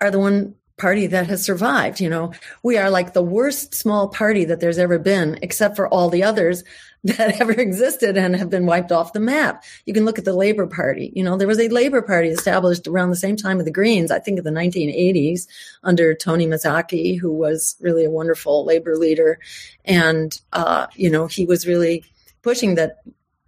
are 0.00 0.10
the 0.10 0.18
one 0.18 0.54
party 0.78 1.06
that 1.06 1.26
has 1.26 1.44
survived. 1.44 2.00
You 2.00 2.08
know, 2.08 2.32
we 2.62 2.76
are 2.76 2.90
like 2.90 3.12
the 3.12 3.22
worst 3.22 3.74
small 3.74 4.08
party 4.08 4.44
that 4.46 4.60
there's 4.60 4.78
ever 4.78 4.98
been, 4.98 5.38
except 5.42 5.76
for 5.76 5.88
all 5.88 6.08
the 6.08 6.22
others 6.22 6.64
that 7.04 7.40
ever 7.40 7.52
existed 7.52 8.18
and 8.18 8.36
have 8.36 8.50
been 8.50 8.66
wiped 8.66 8.92
off 8.92 9.14
the 9.14 9.20
map. 9.20 9.64
You 9.86 9.94
can 9.94 10.04
look 10.04 10.18
at 10.18 10.26
the 10.26 10.34
Labor 10.34 10.66
Party. 10.66 11.10
You 11.16 11.24
know, 11.24 11.38
there 11.38 11.48
was 11.48 11.58
a 11.58 11.68
Labor 11.68 12.02
Party 12.02 12.28
established 12.28 12.86
around 12.86 13.08
the 13.08 13.16
same 13.16 13.36
time 13.36 13.58
of 13.58 13.64
the 13.64 13.70
Greens, 13.70 14.10
I 14.10 14.18
think 14.18 14.36
in 14.36 14.44
the 14.44 14.50
1980s, 14.50 15.46
under 15.82 16.14
Tony 16.14 16.46
Mazzocchi, 16.46 17.18
who 17.18 17.32
was 17.32 17.76
really 17.80 18.04
a 18.04 18.10
wonderful 18.10 18.66
labor 18.66 18.96
leader. 18.96 19.38
And, 19.86 20.38
uh, 20.52 20.88
you 20.94 21.08
know, 21.08 21.26
he 21.26 21.46
was 21.46 21.66
really 21.66 22.04
pushing 22.42 22.74
that 22.74 22.98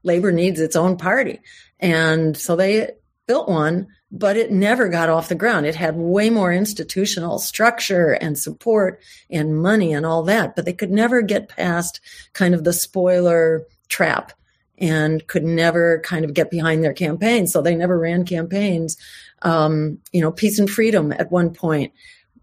labor 0.03 0.33
needs 0.33 0.59
its 0.59 0.77
own 0.77 0.97
party. 0.97 1.41
And 1.79 2.37
so 2.37 2.57
they 2.57 2.93
built 3.27 3.51
one 3.51 3.89
but 4.15 4.37
it 4.37 4.53
never 4.53 4.89
got 4.89 5.09
off 5.09 5.31
the 5.31 5.35
ground. 5.35 5.65
It 5.65 5.75
had 5.75 5.97
way 5.97 6.29
more 6.29 6.53
institutional 6.53 7.39
structure 7.39 8.13
and 8.13 8.39
support 8.39 9.01
and 9.31 9.61
money 9.61 9.95
and 9.95 10.05
all 10.05 10.23
that, 10.25 10.55
but 10.55 10.67
they 10.67 10.75
could 10.75 10.91
never 10.91 11.23
get 11.23 11.49
past 11.49 11.99
kind 12.35 12.55
of 12.55 12.63
the 12.63 12.75
spoiler 12.75 13.67
trap 13.89 14.33
and 14.77 15.27
could 15.29 15.45
never 15.45 16.01
kind 16.01 16.27
of 16.27 16.35
get 16.35 16.51
behind 16.51 16.85
their 16.85 16.93
campaigns. 16.93 17.53
So 17.53 17.63
they 17.63 17.75
never 17.75 17.99
ran 17.99 18.27
campaigns. 18.27 18.99
Um, 19.41 19.99
you 20.13 20.21
know, 20.21 20.31
peace 20.31 20.59
and 20.59 20.69
freedom 20.71 21.13
at 21.13 21.33
one 21.33 21.55
point 21.55 21.95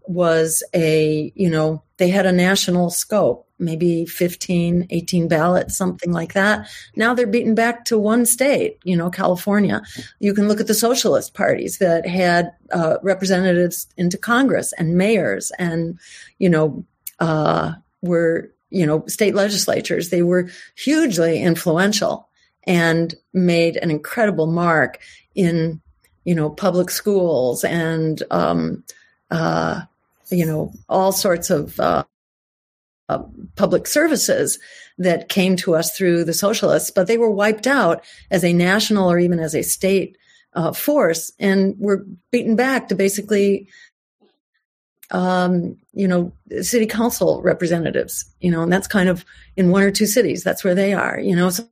was 0.02 0.64
a, 0.74 1.32
you 1.36 1.50
know, 1.50 1.84
they 1.98 2.08
had 2.08 2.26
a 2.26 2.32
national 2.32 2.90
scope 2.90 3.46
maybe 3.60 4.06
15, 4.06 4.86
18 4.90 5.28
ballots, 5.28 5.76
something 5.76 6.12
like 6.12 6.32
that. 6.32 6.68
Now 6.96 7.14
they're 7.14 7.26
beaten 7.26 7.54
back 7.54 7.84
to 7.86 7.98
one 7.98 8.26
state, 8.26 8.78
you 8.82 8.96
know, 8.96 9.10
California. 9.10 9.82
You 10.18 10.34
can 10.34 10.48
look 10.48 10.60
at 10.60 10.66
the 10.66 10.74
socialist 10.74 11.34
parties 11.34 11.78
that 11.78 12.06
had 12.06 12.52
uh, 12.72 12.96
representatives 13.02 13.86
into 13.96 14.18
Congress 14.18 14.72
and 14.72 14.96
mayors 14.96 15.52
and, 15.58 15.98
you 16.38 16.48
know, 16.48 16.84
uh, 17.18 17.74
were, 18.02 18.50
you 18.70 18.86
know, 18.86 19.04
state 19.06 19.34
legislatures. 19.34 20.08
They 20.08 20.22
were 20.22 20.48
hugely 20.76 21.40
influential 21.42 22.28
and 22.64 23.14
made 23.32 23.76
an 23.76 23.90
incredible 23.90 24.46
mark 24.46 25.00
in, 25.34 25.80
you 26.24 26.34
know, 26.34 26.50
public 26.50 26.90
schools 26.90 27.64
and, 27.64 28.22
um, 28.30 28.84
uh, 29.30 29.82
you 30.30 30.46
know, 30.46 30.72
all 30.88 31.12
sorts 31.12 31.50
of, 31.50 31.78
uh, 33.10 33.22
public 33.56 33.88
services 33.88 34.58
that 34.98 35.28
came 35.28 35.56
to 35.56 35.74
us 35.74 35.96
through 35.96 36.22
the 36.22 36.32
socialists, 36.32 36.92
but 36.92 37.08
they 37.08 37.18
were 37.18 37.30
wiped 37.30 37.66
out 37.66 38.04
as 38.30 38.44
a 38.44 38.52
national 38.52 39.10
or 39.10 39.18
even 39.18 39.40
as 39.40 39.54
a 39.54 39.62
state 39.62 40.16
uh, 40.54 40.72
force 40.72 41.32
and 41.40 41.74
were 41.78 42.06
beaten 42.30 42.54
back 42.54 42.88
to 42.88 42.94
basically, 42.94 43.68
um, 45.10 45.76
you 45.92 46.06
know, 46.06 46.32
city 46.60 46.86
council 46.86 47.42
representatives, 47.42 48.24
you 48.40 48.50
know, 48.50 48.62
and 48.62 48.72
that's 48.72 48.86
kind 48.86 49.08
of 49.08 49.24
in 49.56 49.70
one 49.70 49.82
or 49.82 49.90
two 49.90 50.06
cities. 50.06 50.44
That's 50.44 50.62
where 50.62 50.76
they 50.76 50.92
are, 50.92 51.18
you 51.18 51.34
know. 51.34 51.50
So, 51.50 51.68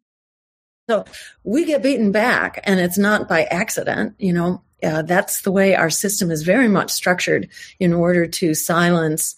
so 0.91 1.05
we 1.45 1.65
get 1.67 1.83
beaten 1.83 2.11
back, 2.11 2.61
and 2.65 2.81
it's 2.81 2.99
not 2.99 3.29
by 3.29 3.45
accident, 3.45 4.15
you 4.19 4.33
know. 4.33 4.63
Uh, 4.83 5.03
that's 5.03 5.43
the 5.43 5.53
way 5.53 5.75
our 5.75 5.91
system 5.91 6.31
is 6.31 6.43
very 6.43 6.69
much 6.69 6.91
structured 6.91 7.49
in 7.79 7.93
order 7.93 8.27
to 8.27 8.55
silence 8.55 9.37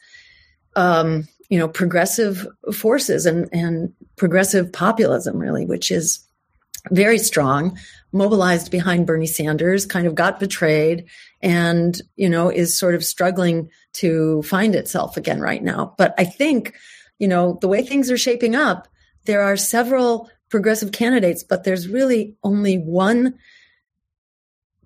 um, 0.77 1.27
you 1.51 1.59
know, 1.59 1.69
progressive 1.69 2.47
forces 2.73 3.27
and, 3.27 3.49
and 3.53 3.93
progressive 4.17 4.73
populism, 4.73 5.37
really, 5.37 5.67
which 5.67 5.91
is 5.91 6.25
very 6.91 7.19
strong, 7.19 7.77
mobilized 8.13 8.71
behind 8.71 9.07
Bernie 9.07 9.27
Sanders, 9.27 9.85
kind 9.85 10.07
of 10.07 10.15
got 10.15 10.41
betrayed, 10.41 11.07
and 11.43 12.01
you 12.17 12.29
know 12.29 12.49
is 12.49 12.79
sort 12.79 12.95
of 12.95 13.05
struggling 13.05 13.69
to 13.95 14.43
find 14.43 14.75
itself 14.75 15.17
again 15.17 15.41
right 15.41 15.63
now. 15.63 15.95
But 15.99 16.15
I 16.17 16.25
think 16.25 16.75
you 17.19 17.29
know 17.29 17.59
the 17.61 17.69
way 17.69 17.83
things 17.83 18.11
are 18.11 18.17
shaping 18.17 18.55
up, 18.55 18.89
there 19.27 19.43
are 19.43 19.57
several 19.57 20.31
progressive 20.49 20.93
candidates, 20.93 21.43
but 21.43 21.65
there's 21.65 21.89
really 21.89 22.37
only 22.43 22.77
one 22.77 23.35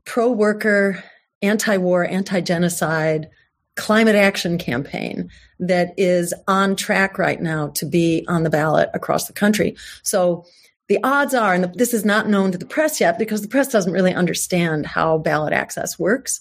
pro 0.04 0.30
worker, 0.30 1.04
anti 1.42 1.76
war, 1.76 2.04
anti 2.04 2.40
genocide 2.40 3.28
climate 3.76 4.14
action 4.14 4.57
campaign 4.59 5.28
that 5.59 5.95
is 5.97 6.33
on 6.47 6.76
track 6.76 7.19
right 7.19 7.40
now 7.40 7.69
to 7.69 7.85
be 7.87 8.25
on 8.28 8.43
the 8.43 8.50
ballot 8.50 8.88
across 8.95 9.26
the 9.26 9.33
country. 9.33 9.76
So 10.02 10.45
the 10.88 10.99
odds 11.02 11.35
are, 11.35 11.54
and 11.54 11.75
this 11.75 11.95
is 11.95 12.04
not 12.04 12.28
known 12.28 12.52
to 12.52 12.59
the 12.59 12.66
press 12.66 13.00
yet 13.00 13.19
because 13.19 13.43
the 13.43 13.49
press 13.49 13.69
doesn't 13.69 13.93
really 13.93 14.14
understand 14.14 14.87
how 14.87 15.19
ballot 15.19 15.52
access 15.52 15.99
works 15.99 16.40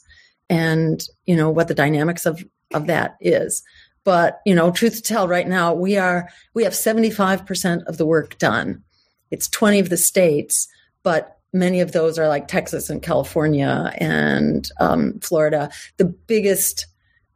and, 0.50 1.04
you 1.26 1.36
know, 1.36 1.50
what 1.50 1.68
the 1.68 1.74
dynamics 1.74 2.26
of, 2.26 2.44
of 2.74 2.88
that 2.88 3.16
is. 3.22 3.64
But, 4.04 4.42
you 4.46 4.54
know, 4.54 4.70
truth 4.72 4.98
to 4.98 5.02
tell, 5.02 5.28
right 5.28 5.48
now 5.48 5.74
we 5.74 5.98
are, 5.98 6.30
we 6.54 6.66
have 6.66 6.74
75% 6.74 7.86
of 7.86 7.98
the 7.98 8.06
work 8.06 8.38
done. 8.38 8.84
It's 9.32 9.48
20 9.48 9.80
of 9.80 9.90
the 9.90 9.98
states, 9.98 10.68
but 11.04 11.40
many 11.54 11.80
of 11.80 11.94
those 11.94 12.20
are 12.20 12.28
like 12.28 12.48
Texas 12.48 12.90
and 12.90 13.02
California 13.02 13.94
and 13.98 14.70
um, 14.80 15.20
Florida. 15.22 15.72
The 15.98 16.06
biggest 16.06 16.88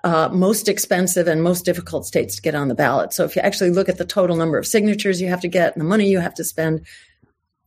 uh, 0.03 0.29
most 0.31 0.67
expensive 0.67 1.27
and 1.27 1.41
most 1.43 1.65
difficult 1.65 2.05
states 2.05 2.35
to 2.35 2.41
get 2.41 2.55
on 2.55 2.67
the 2.67 2.75
ballot. 2.75 3.13
So 3.13 3.23
if 3.23 3.35
you 3.35 3.41
actually 3.41 3.71
look 3.71 3.89
at 3.89 3.97
the 3.97 4.05
total 4.05 4.35
number 4.35 4.57
of 4.57 4.67
signatures 4.67 5.21
you 5.21 5.27
have 5.27 5.41
to 5.41 5.47
get 5.47 5.73
and 5.73 5.81
the 5.81 5.87
money 5.87 6.07
you 6.07 6.19
have 6.19 6.35
to 6.35 6.43
spend, 6.43 6.85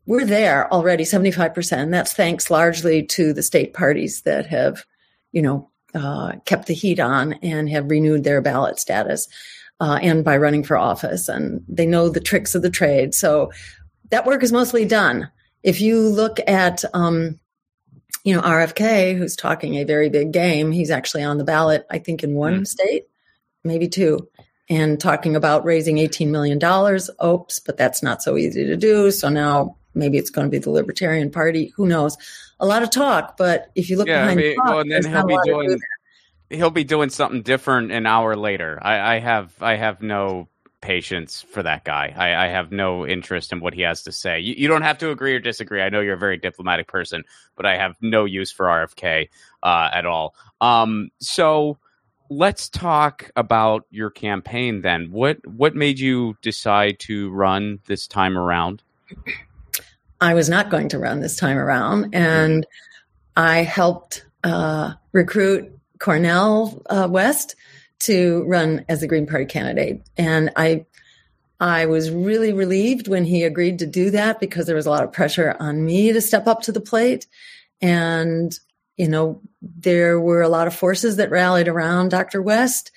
we're 0.06 0.24
there 0.24 0.72
already 0.72 1.04
75%. 1.04 1.72
And 1.72 1.92
that's 1.92 2.12
thanks 2.12 2.50
largely 2.50 3.02
to 3.04 3.32
the 3.32 3.42
state 3.42 3.74
parties 3.74 4.22
that 4.22 4.46
have, 4.46 4.84
you 5.32 5.42
know, 5.42 5.70
uh, 5.94 6.32
kept 6.44 6.66
the 6.66 6.74
heat 6.74 7.00
on 7.00 7.34
and 7.34 7.68
have 7.68 7.90
renewed 7.90 8.24
their 8.24 8.40
ballot 8.40 8.78
status. 8.78 9.28
Uh, 9.80 9.98
and 10.02 10.24
by 10.24 10.36
running 10.36 10.62
for 10.62 10.76
office, 10.76 11.26
and 11.26 11.64
they 11.66 11.86
know 11.86 12.10
the 12.10 12.20
tricks 12.20 12.54
of 12.54 12.60
the 12.60 12.68
trade. 12.68 13.14
So 13.14 13.50
that 14.10 14.26
work 14.26 14.42
is 14.42 14.52
mostly 14.52 14.84
done. 14.84 15.30
If 15.62 15.80
you 15.80 16.00
look 16.00 16.38
at 16.46 16.84
um, 16.92 17.40
you 18.24 18.34
know, 18.34 18.42
RFK, 18.42 19.16
who's 19.16 19.36
talking 19.36 19.76
a 19.76 19.84
very 19.84 20.08
big 20.08 20.32
game, 20.32 20.72
he's 20.72 20.90
actually 20.90 21.22
on 21.22 21.38
the 21.38 21.44
ballot, 21.44 21.86
I 21.90 21.98
think, 21.98 22.22
in 22.22 22.34
one 22.34 22.60
mm. 22.60 22.66
state, 22.66 23.08
maybe 23.64 23.88
two, 23.88 24.28
and 24.68 25.00
talking 25.00 25.36
about 25.36 25.64
raising 25.64 25.96
$18 25.96 26.28
million. 26.28 26.58
Oops, 27.24 27.58
but 27.60 27.76
that's 27.76 28.02
not 28.02 28.22
so 28.22 28.36
easy 28.36 28.64
to 28.66 28.76
do. 28.76 29.10
So 29.10 29.28
now 29.28 29.76
maybe 29.94 30.18
it's 30.18 30.30
going 30.30 30.46
to 30.46 30.50
be 30.50 30.58
the 30.58 30.70
Libertarian 30.70 31.30
Party. 31.30 31.72
Who 31.76 31.86
knows? 31.86 32.16
A 32.60 32.66
lot 32.66 32.82
of 32.82 32.90
talk, 32.90 33.36
but 33.38 33.70
if 33.74 33.88
you 33.88 33.96
look 33.96 34.06
yeah, 34.06 34.22
behind 34.22 34.40
I 34.40 34.42
mean, 34.42 34.56
talk, 34.56 34.66
well, 34.66 34.80
and 34.80 34.90
then 34.90 35.04
he'll 35.04 35.26
be 35.26 35.38
doing 35.44 35.80
he'll 36.50 36.70
be 36.70 36.84
doing 36.84 37.08
something 37.08 37.42
different 37.42 37.92
an 37.92 38.06
hour 38.06 38.36
later. 38.36 38.78
I, 38.82 39.16
I 39.16 39.18
have 39.20 39.54
I 39.62 39.76
have 39.76 40.02
no 40.02 40.48
patience 40.80 41.42
for 41.42 41.62
that 41.62 41.84
guy. 41.84 42.14
I, 42.16 42.46
I, 42.46 42.48
have 42.48 42.72
no 42.72 43.06
interest 43.06 43.52
in 43.52 43.60
what 43.60 43.74
he 43.74 43.82
has 43.82 44.02
to 44.04 44.12
say. 44.12 44.40
You, 44.40 44.54
you, 44.56 44.68
don't 44.68 44.82
have 44.82 44.98
to 44.98 45.10
agree 45.10 45.34
or 45.34 45.38
disagree. 45.38 45.82
I 45.82 45.90
know 45.90 46.00
you're 46.00 46.14
a 46.14 46.18
very 46.18 46.38
diplomatic 46.38 46.86
person, 46.86 47.24
but 47.56 47.66
I 47.66 47.76
have 47.76 47.96
no 48.00 48.24
use 48.24 48.50
for 48.50 48.66
RFK 48.66 49.28
uh, 49.62 49.90
at 49.92 50.06
all. 50.06 50.34
Um, 50.60 51.10
so 51.18 51.78
let's 52.30 52.68
talk 52.68 53.30
about 53.36 53.84
your 53.90 54.10
campaign 54.10 54.80
then. 54.80 55.10
What 55.10 55.46
what 55.46 55.74
made 55.74 55.98
you 55.98 56.36
decide 56.40 56.98
to 57.00 57.30
run 57.30 57.80
this 57.86 58.06
time 58.06 58.38
around? 58.38 58.82
I 60.20 60.34
was 60.34 60.48
not 60.48 60.70
going 60.70 60.88
to 60.90 60.98
run 60.98 61.20
this 61.20 61.36
time 61.36 61.58
around, 61.58 62.14
and 62.14 62.66
I 63.36 63.62
helped 63.62 64.24
uh, 64.44 64.94
recruit 65.12 65.78
Cornel 65.98 66.82
uh, 66.88 67.08
West 67.10 67.56
to 68.00 68.44
run 68.44 68.84
as 68.88 69.02
a 69.02 69.06
Green 69.06 69.26
Party 69.26 69.46
candidate. 69.46 70.02
And 70.16 70.50
I 70.56 70.86
I 71.60 71.86
was 71.86 72.10
really 72.10 72.54
relieved 72.54 73.06
when 73.06 73.24
he 73.24 73.44
agreed 73.44 73.80
to 73.80 73.86
do 73.86 74.10
that 74.10 74.40
because 74.40 74.66
there 74.66 74.76
was 74.76 74.86
a 74.86 74.90
lot 74.90 75.04
of 75.04 75.12
pressure 75.12 75.54
on 75.60 75.84
me 75.84 76.10
to 76.12 76.20
step 76.22 76.46
up 76.46 76.62
to 76.62 76.72
the 76.72 76.80
plate. 76.80 77.26
And, 77.82 78.58
you 78.96 79.08
know, 79.08 79.42
there 79.60 80.18
were 80.18 80.40
a 80.40 80.48
lot 80.48 80.66
of 80.66 80.74
forces 80.74 81.16
that 81.16 81.30
rallied 81.30 81.68
around 81.68 82.10
Dr. 82.10 82.40
West. 82.40 82.90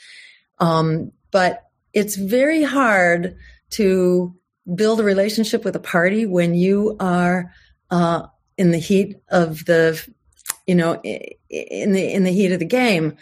Um, 0.60 1.12
but 1.30 1.69
it's 1.91 2.15
very 2.15 2.63
hard 2.63 3.36
to 3.71 4.34
build 4.73 5.01
a 5.01 5.04
relationship 5.04 5.65
with 5.65 5.75
a 5.75 5.82
party 5.82 6.25
when 6.25 6.56
you 6.56 6.95
are 7.01 7.51
uh, 7.91 8.27
in 8.58 8.71
the 8.71 8.77
heat 8.77 9.17
of 9.27 9.65
the, 9.65 10.01
you 10.65 10.75
know, 10.75 11.01
in 11.04 11.91
the 11.91 12.13
in 12.13 12.23
the 12.23 12.32
heat 12.32 12.54
of 12.54 12.60
the 12.60 12.65
game 12.65 13.17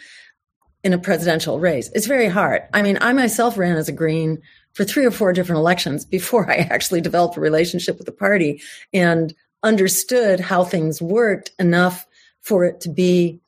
in 0.84 0.92
a 0.92 0.98
presidential 0.98 1.60
race. 1.60 1.90
It's 1.94 2.06
very 2.06 2.28
hard. 2.28 2.62
I 2.72 2.82
mean, 2.82 2.98
I 3.00 3.12
myself 3.12 3.56
ran 3.56 3.76
as 3.76 3.88
a 3.88 3.92
Green 3.92 4.40
for 4.72 4.84
three 4.84 5.04
or 5.04 5.10
four 5.10 5.32
different 5.32 5.58
elections 5.58 6.04
before 6.04 6.50
I 6.50 6.56
actually 6.56 7.00
developed 7.00 7.36
a 7.36 7.40
relationship 7.40 7.98
with 7.98 8.06
the 8.06 8.12
party 8.12 8.60
and 8.92 9.34
understood 9.62 10.40
how 10.40 10.64
things 10.64 11.00
worked 11.00 11.52
enough 11.58 12.06
for 12.40 12.64
it 12.64 12.80
to 12.80 12.88
be, 12.88 13.40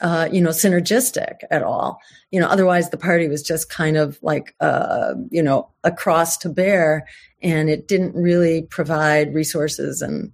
uh, 0.00 0.28
you 0.32 0.40
know, 0.40 0.50
synergistic 0.50 1.38
at 1.50 1.62
all. 1.62 2.00
You 2.30 2.40
know, 2.40 2.46
otherwise 2.46 2.88
the 2.88 2.96
party 2.96 3.28
was 3.28 3.42
just 3.42 3.68
kind 3.68 3.98
of 3.98 4.18
like, 4.22 4.54
uh, 4.60 5.14
you 5.30 5.42
know, 5.42 5.68
a 5.84 5.92
cross 5.92 6.38
to 6.38 6.48
bear, 6.48 7.06
and 7.42 7.68
it 7.68 7.88
didn't 7.88 8.14
really 8.14 8.62
provide 8.62 9.34
resources 9.34 10.00
and 10.00 10.32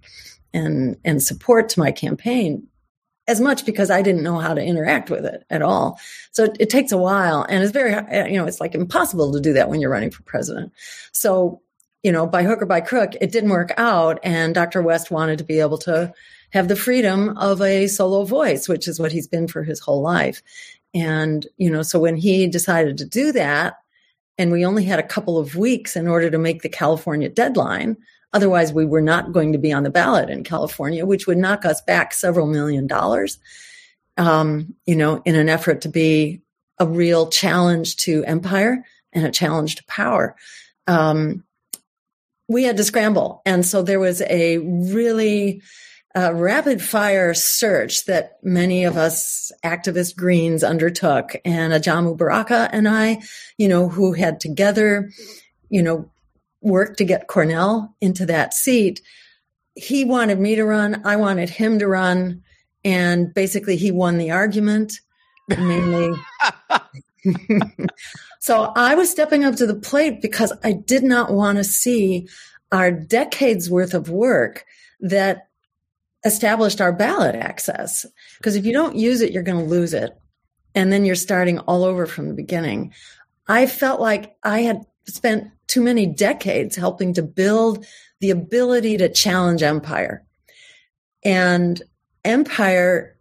and 0.53 0.97
and 1.03 1.21
support 1.21 1.67
to 1.69 1.79
my 1.79 1.91
campaign 1.91 2.65
as 3.27 3.41
much 3.41 3.65
because 3.65 3.89
I 3.89 4.01
didn't 4.01 4.23
know 4.23 4.39
how 4.39 4.53
to 4.53 4.63
interact 4.63 5.09
with 5.09 5.25
it 5.25 5.43
at 5.49 5.61
all. 5.61 5.99
So 6.31 6.43
it, 6.43 6.57
it, 6.59 6.69
takes 6.69 6.91
a 6.91 6.97
while 6.97 7.45
and 7.49 7.63
it's 7.63 7.71
very, 7.71 7.93
uh, 7.93 8.25
you 8.25 8.37
know, 8.37 8.45
it's 8.45 8.59
like 8.59 8.75
impossible 8.75 9.31
to 9.33 9.39
do 9.39 9.53
that 9.53 9.69
when 9.69 9.81
you're 9.81 9.89
running 9.89 10.11
for 10.11 10.23
president. 10.23 10.71
So, 11.11 11.61
you 12.03 12.11
know, 12.11 12.27
by 12.27 12.43
hook 12.43 12.61
or 12.61 12.67
by 12.67 12.81
crook, 12.81 13.13
it 13.19 13.31
didn't 13.31 13.49
work 13.49 13.73
out. 13.77 14.19
And 14.23 14.53
Dr. 14.53 14.81
West 14.81 15.09
wanted 15.09 15.39
to 15.39 15.43
be 15.43 15.59
able 15.59 15.79
to 15.79 16.13
have 16.51 16.67
the 16.67 16.75
freedom 16.75 17.35
of 17.37 17.61
a 17.61 17.87
solo 17.87 18.25
voice, 18.25 18.69
which 18.69 18.87
is 18.87 18.99
what 18.99 19.11
he's 19.11 19.27
been 19.27 19.47
for 19.47 19.63
his 19.63 19.79
whole 19.79 20.01
life. 20.01 20.43
And, 20.93 21.45
you 21.57 21.69
know, 21.71 21.81
so 21.81 21.99
when 21.99 22.15
he 22.15 22.47
decided 22.47 22.97
to 22.99 23.05
do 23.05 23.31
that, 23.31 23.75
and 24.37 24.51
we 24.51 24.65
only 24.65 24.83
had 24.83 24.99
a 24.99 25.03
couple 25.03 25.37
of 25.37 25.55
weeks 25.55 25.95
in 25.95 26.07
order 26.07 26.29
to 26.29 26.37
make 26.37 26.61
the 26.61 26.69
California 26.69 27.29
deadline, 27.29 27.97
Otherwise, 28.35 28.73
we 28.73 28.85
were 28.85 29.01
not 29.01 29.31
going 29.31 29.53
to 29.53 29.57
be 29.57 29.71
on 29.71 29.83
the 29.83 29.89
ballot 29.89 30.29
in 30.29 30.43
California, 30.43 31.05
which 31.05 31.25
would 31.25 31.37
knock 31.37 31.63
us 31.63 31.81
back 31.81 32.13
several 32.13 32.47
million 32.47 32.85
dollars, 32.85 33.39
um, 34.17 34.75
you 34.85 34.93
know, 34.93 35.21
in 35.23 35.35
an 35.35 35.47
effort 35.47 35.79
to 35.79 35.87
be 35.87 36.41
a 36.77 36.85
real 36.85 37.29
challenge 37.29 37.95
to 37.95 38.25
empire 38.25 38.83
and 39.13 39.25
a 39.25 39.31
challenge 39.31 39.75
to 39.75 39.85
power. 39.85 40.35
Um, 40.85 41.45
we 42.49 42.65
had 42.65 42.75
to 42.75 42.83
scramble. 42.83 43.41
And 43.45 43.65
so 43.65 43.81
there 43.81 44.01
was 44.01 44.21
a 44.23 44.57
really 44.57 45.61
uh, 46.13 46.33
rapid 46.33 46.81
fire 46.81 47.33
search 47.33 48.03
that 48.03 48.37
many 48.43 48.83
of 48.83 48.97
us 48.97 49.53
activist 49.63 50.17
Greens 50.17 50.61
undertook. 50.61 51.37
And 51.45 51.71
Ajamu 51.71 52.17
Baraka 52.17 52.67
and 52.73 52.89
I, 52.89 53.21
you 53.57 53.69
know, 53.69 53.87
who 53.87 54.11
had 54.11 54.41
together, 54.41 55.09
you 55.69 55.81
know, 55.81 56.11
work 56.65 56.97
to 56.97 57.05
get 57.05 57.27
Cornel 57.27 57.95
into 58.01 58.25
that 58.25 58.53
seat. 58.53 59.01
He 59.75 60.03
wanted 60.03 60.39
me 60.39 60.55
to 60.55 60.65
run. 60.65 61.01
I 61.05 61.15
wanted 61.15 61.49
him 61.49 61.79
to 61.79 61.87
run. 61.87 62.43
And 62.83 63.33
basically, 63.33 63.77
he 63.77 63.91
won 63.91 64.17
the 64.17 64.31
argument, 64.31 64.99
mainly. 65.49 66.19
so 68.39 68.71
I 68.75 68.95
was 68.95 69.09
stepping 69.09 69.43
up 69.43 69.55
to 69.55 69.65
the 69.65 69.75
plate 69.75 70.21
because 70.21 70.51
I 70.63 70.73
did 70.73 71.03
not 71.03 71.31
want 71.31 71.57
to 71.57 71.63
see 71.63 72.27
our 72.71 72.91
decades 72.91 73.69
worth 73.69 73.93
of 73.93 74.09
work 74.09 74.65
that 74.99 75.47
established 76.25 76.81
our 76.81 76.91
ballot 76.91 77.35
access. 77.35 78.05
Because 78.37 78.55
if 78.55 78.65
you 78.65 78.73
don't 78.73 78.95
use 78.95 79.21
it, 79.21 79.31
you're 79.31 79.43
going 79.43 79.63
to 79.63 79.69
lose 79.69 79.93
it. 79.93 80.17
And 80.73 80.91
then 80.91 81.05
you're 81.05 81.15
starting 81.15 81.59
all 81.59 81.83
over 81.83 82.05
from 82.05 82.27
the 82.27 82.33
beginning. 82.33 82.93
I 83.47 83.67
felt 83.67 84.01
like 84.01 84.35
I 84.43 84.61
had 84.61 84.85
spent 85.07 85.51
too 85.67 85.81
many 85.81 86.05
decades 86.05 86.75
helping 86.75 87.13
to 87.13 87.23
build 87.23 87.85
the 88.21 88.31
ability 88.31 88.97
to 88.97 89.09
challenge 89.09 89.63
empire. 89.63 90.23
And 91.23 91.81
empire 92.23 93.15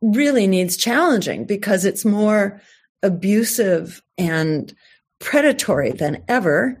really 0.00 0.46
needs 0.46 0.76
challenging 0.76 1.44
because 1.44 1.84
it's 1.84 2.04
more 2.04 2.60
abusive 3.02 4.02
and 4.18 4.74
predatory 5.18 5.92
than 5.92 6.22
ever 6.28 6.80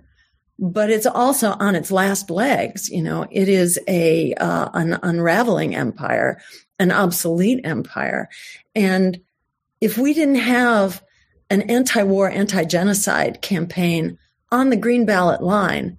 but 0.58 0.88
it's 0.88 1.06
also 1.06 1.50
on 1.52 1.74
its 1.74 1.90
last 1.90 2.30
legs 2.30 2.88
you 2.88 3.02
know 3.02 3.26
it 3.30 3.48
is 3.48 3.78
a 3.88 4.34
uh, 4.34 4.68
an 4.74 4.98
unraveling 5.02 5.74
empire 5.74 6.40
an 6.78 6.92
obsolete 6.92 7.60
empire 7.64 8.28
and 8.74 9.20
if 9.80 9.96
we 9.98 10.12
didn't 10.12 10.36
have 10.36 11.02
an 11.50 11.62
anti-war 11.62 12.28
anti-genocide 12.30 13.40
campaign 13.42 14.18
on 14.54 14.70
the 14.70 14.76
green 14.76 15.04
ballot 15.04 15.42
line, 15.42 15.98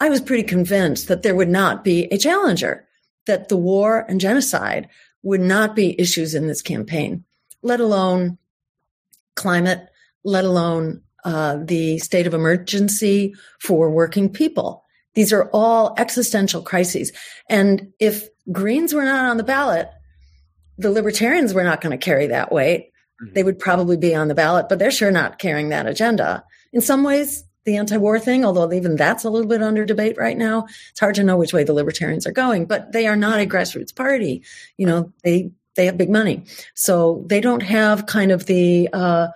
I 0.00 0.10
was 0.10 0.20
pretty 0.20 0.42
convinced 0.42 1.06
that 1.06 1.22
there 1.22 1.36
would 1.36 1.48
not 1.48 1.84
be 1.84 2.06
a 2.06 2.18
challenger, 2.18 2.84
that 3.26 3.48
the 3.48 3.56
war 3.56 4.04
and 4.08 4.20
genocide 4.20 4.88
would 5.22 5.40
not 5.40 5.76
be 5.76 6.00
issues 6.00 6.34
in 6.34 6.48
this 6.48 6.62
campaign, 6.62 7.24
let 7.62 7.78
alone 7.78 8.38
climate, 9.36 9.88
let 10.24 10.44
alone 10.44 11.02
uh, 11.24 11.58
the 11.62 11.98
state 11.98 12.26
of 12.26 12.34
emergency 12.34 13.34
for 13.60 13.88
working 13.88 14.28
people. 14.28 14.84
These 15.14 15.32
are 15.32 15.48
all 15.52 15.94
existential 15.96 16.62
crises. 16.62 17.12
And 17.48 17.92
if 18.00 18.28
Greens 18.50 18.92
were 18.92 19.04
not 19.04 19.30
on 19.30 19.36
the 19.36 19.44
ballot, 19.44 19.88
the 20.78 20.90
libertarians 20.90 21.54
were 21.54 21.62
not 21.62 21.80
going 21.80 21.96
to 21.96 22.04
carry 22.04 22.26
that 22.26 22.50
weight. 22.50 22.90
Mm-hmm. 23.22 23.34
They 23.34 23.44
would 23.44 23.60
probably 23.60 23.96
be 23.96 24.16
on 24.16 24.26
the 24.26 24.34
ballot, 24.34 24.68
but 24.68 24.80
they're 24.80 24.90
sure 24.90 25.12
not 25.12 25.38
carrying 25.38 25.68
that 25.68 25.86
agenda. 25.86 26.44
In 26.72 26.80
some 26.80 27.04
ways, 27.04 27.44
the 27.64 27.76
anti-war 27.76 28.18
thing, 28.18 28.44
although 28.44 28.72
even 28.72 28.96
that's 28.96 29.24
a 29.24 29.30
little 29.30 29.48
bit 29.48 29.62
under 29.62 29.84
debate 29.84 30.16
right 30.18 30.36
now, 30.36 30.66
it's 30.90 31.00
hard 31.00 31.14
to 31.16 31.24
know 31.24 31.36
which 31.36 31.52
way 31.52 31.64
the 31.64 31.72
libertarians 31.72 32.26
are 32.26 32.32
going, 32.32 32.66
but 32.66 32.92
they 32.92 33.06
are 33.06 33.16
not 33.16 33.40
a 33.40 33.46
grassroots 33.46 33.94
party. 33.94 34.42
You 34.76 34.86
know, 34.86 35.12
they, 35.22 35.52
they 35.76 35.86
have 35.86 35.96
big 35.96 36.10
money. 36.10 36.44
So 36.74 37.24
they 37.28 37.40
don't 37.40 37.62
have 37.62 38.06
kind 38.06 38.32
of 38.32 38.46
the, 38.46 38.88
uh, 38.92 39.28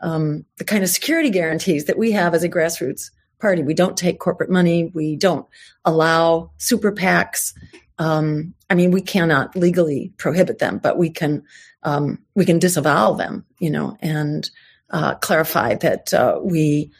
um, 0.00 0.44
the 0.58 0.64
kind 0.64 0.82
of 0.82 0.90
security 0.90 1.30
guarantees 1.30 1.86
that 1.86 1.98
we 1.98 2.12
have 2.12 2.34
as 2.34 2.42
a 2.42 2.48
grassroots 2.48 3.10
party. 3.40 3.62
We 3.62 3.74
don't 3.74 3.96
take 3.96 4.20
corporate 4.20 4.50
money. 4.50 4.90
We 4.94 5.16
don't 5.16 5.46
allow 5.84 6.52
super 6.58 6.92
PACs. 6.92 7.52
Um, 7.98 8.54
I 8.70 8.74
mean, 8.74 8.90
we 8.90 9.02
cannot 9.02 9.54
legally 9.54 10.12
prohibit 10.16 10.58
them, 10.58 10.78
but 10.78 10.96
we 10.96 11.10
can 11.10 11.42
um, 11.84 12.18
we 12.36 12.44
can 12.44 12.60
disavow 12.60 13.12
them, 13.12 13.44
you 13.58 13.68
know, 13.68 13.96
and 14.00 14.48
uh, 14.90 15.16
clarify 15.16 15.74
that 15.74 16.14
uh, 16.14 16.38
we 16.40 16.92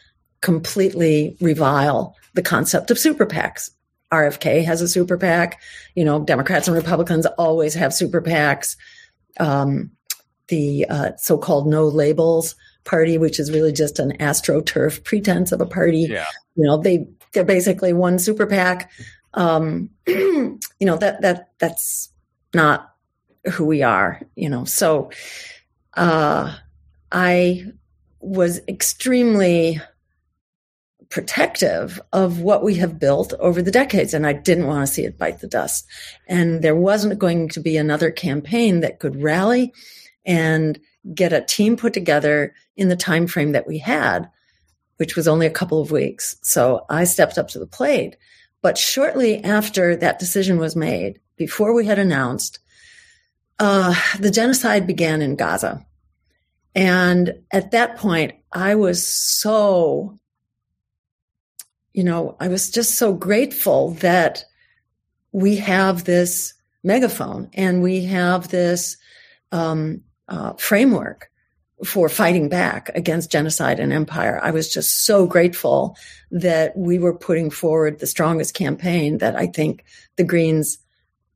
completely 0.43 1.37
revile 1.39 2.15
the 2.33 2.41
concept 2.41 2.91
of 2.91 2.99
super 2.99 3.25
PACs. 3.25 3.71
RFK 4.11 4.63
has 4.63 4.81
a 4.81 4.87
super 4.87 5.17
PAC. 5.17 5.59
You 5.95 6.05
know, 6.05 6.23
Democrats 6.23 6.67
and 6.67 6.77
Republicans 6.77 7.25
always 7.37 7.73
have 7.73 7.93
super 7.93 8.21
PACs. 8.21 8.75
Um, 9.39 9.89
the 10.49 10.85
uh, 10.87 11.11
so-called 11.17 11.65
no 11.65 11.87
labels 11.87 12.55
party, 12.83 13.17
which 13.17 13.39
is 13.39 13.51
really 13.51 13.71
just 13.71 13.97
an 13.97 14.15
astroturf 14.17 15.03
pretense 15.05 15.51
of 15.51 15.61
a 15.61 15.65
party. 15.65 16.01
Yeah. 16.01 16.25
You 16.55 16.65
know, 16.65 16.77
they 16.77 17.07
they're 17.31 17.45
basically 17.45 17.93
one 17.93 18.19
super 18.19 18.45
PAC. 18.45 18.91
Um, 19.33 19.89
you 20.07 20.59
know 20.81 20.97
that 20.97 21.21
that 21.21 21.53
that's 21.57 22.09
not 22.53 22.93
who 23.53 23.65
we 23.65 23.81
are. 23.81 24.21
You 24.35 24.49
know, 24.49 24.65
so 24.65 25.09
uh, 25.95 26.53
I 27.11 27.65
was 28.19 28.59
extremely 28.67 29.81
protective 31.13 32.01
of 32.11 32.41
what 32.41 32.63
we 32.63 32.73
have 32.75 32.97
built 32.97 33.33
over 33.39 33.61
the 33.61 33.71
decades 33.71 34.13
and 34.13 34.25
i 34.25 34.33
didn't 34.33 34.65
want 34.65 34.85
to 34.85 34.91
see 34.91 35.05
it 35.05 35.17
bite 35.17 35.39
the 35.39 35.47
dust 35.47 35.85
and 36.27 36.63
there 36.63 36.75
wasn't 36.75 37.19
going 37.19 37.47
to 37.47 37.59
be 37.59 37.77
another 37.77 38.09
campaign 38.09 38.79
that 38.79 38.99
could 38.99 39.21
rally 39.21 39.71
and 40.25 40.79
get 41.13 41.33
a 41.33 41.41
team 41.41 41.75
put 41.75 41.93
together 41.93 42.53
in 42.77 42.89
the 42.89 42.95
time 42.95 43.27
frame 43.27 43.51
that 43.51 43.67
we 43.67 43.77
had, 43.77 44.29
which 44.97 45.15
was 45.15 45.27
only 45.27 45.45
a 45.45 45.51
couple 45.51 45.81
of 45.81 45.91
weeks. 45.91 46.37
So 46.41 46.85
I 46.89 47.03
stepped 47.03 47.37
up 47.37 47.49
to 47.49 47.59
the 47.59 47.67
plate. 47.67 48.15
But 48.61 48.77
shortly 48.77 49.43
after 49.43 49.95
that 49.97 50.19
decision 50.19 50.57
was 50.57 50.75
made, 50.75 51.19
before 51.35 51.73
we 51.73 51.85
had 51.85 51.99
announced, 51.99 52.59
uh, 53.59 53.93
the 54.19 54.31
genocide 54.31 54.87
began 54.87 55.21
in 55.21 55.35
Gaza. 55.35 55.85
And 56.73 57.33
at 57.51 57.71
that 57.71 57.97
point, 57.97 58.33
I 58.53 58.75
was 58.75 59.05
so, 59.05 60.17
you 61.93 62.03
know, 62.03 62.35
I 62.39 62.47
was 62.47 62.69
just 62.69 62.95
so 62.95 63.13
grateful 63.13 63.91
that 63.95 64.43
we 65.31 65.57
have 65.57 66.03
this 66.03 66.53
megaphone 66.83 67.49
and 67.53 67.81
we 67.81 68.03
have 68.05 68.49
this 68.49 68.97
um, 69.51 70.01
uh, 70.27 70.53
framework 70.53 71.29
for 71.85 72.09
fighting 72.09 72.49
back 72.49 72.89
against 72.95 73.31
genocide 73.31 73.79
and 73.79 73.91
empire. 73.91 74.39
I 74.41 74.51
was 74.51 74.71
just 74.71 75.05
so 75.05 75.27
grateful 75.27 75.97
that 76.31 76.75
we 76.77 76.97
were 76.97 77.17
putting 77.17 77.49
forward 77.49 77.99
the 77.99 78.07
strongest 78.07 78.53
campaign 78.53 79.19
that 79.19 79.35
I 79.35 79.47
think 79.47 79.83
the 80.15 80.23
Greens 80.23 80.77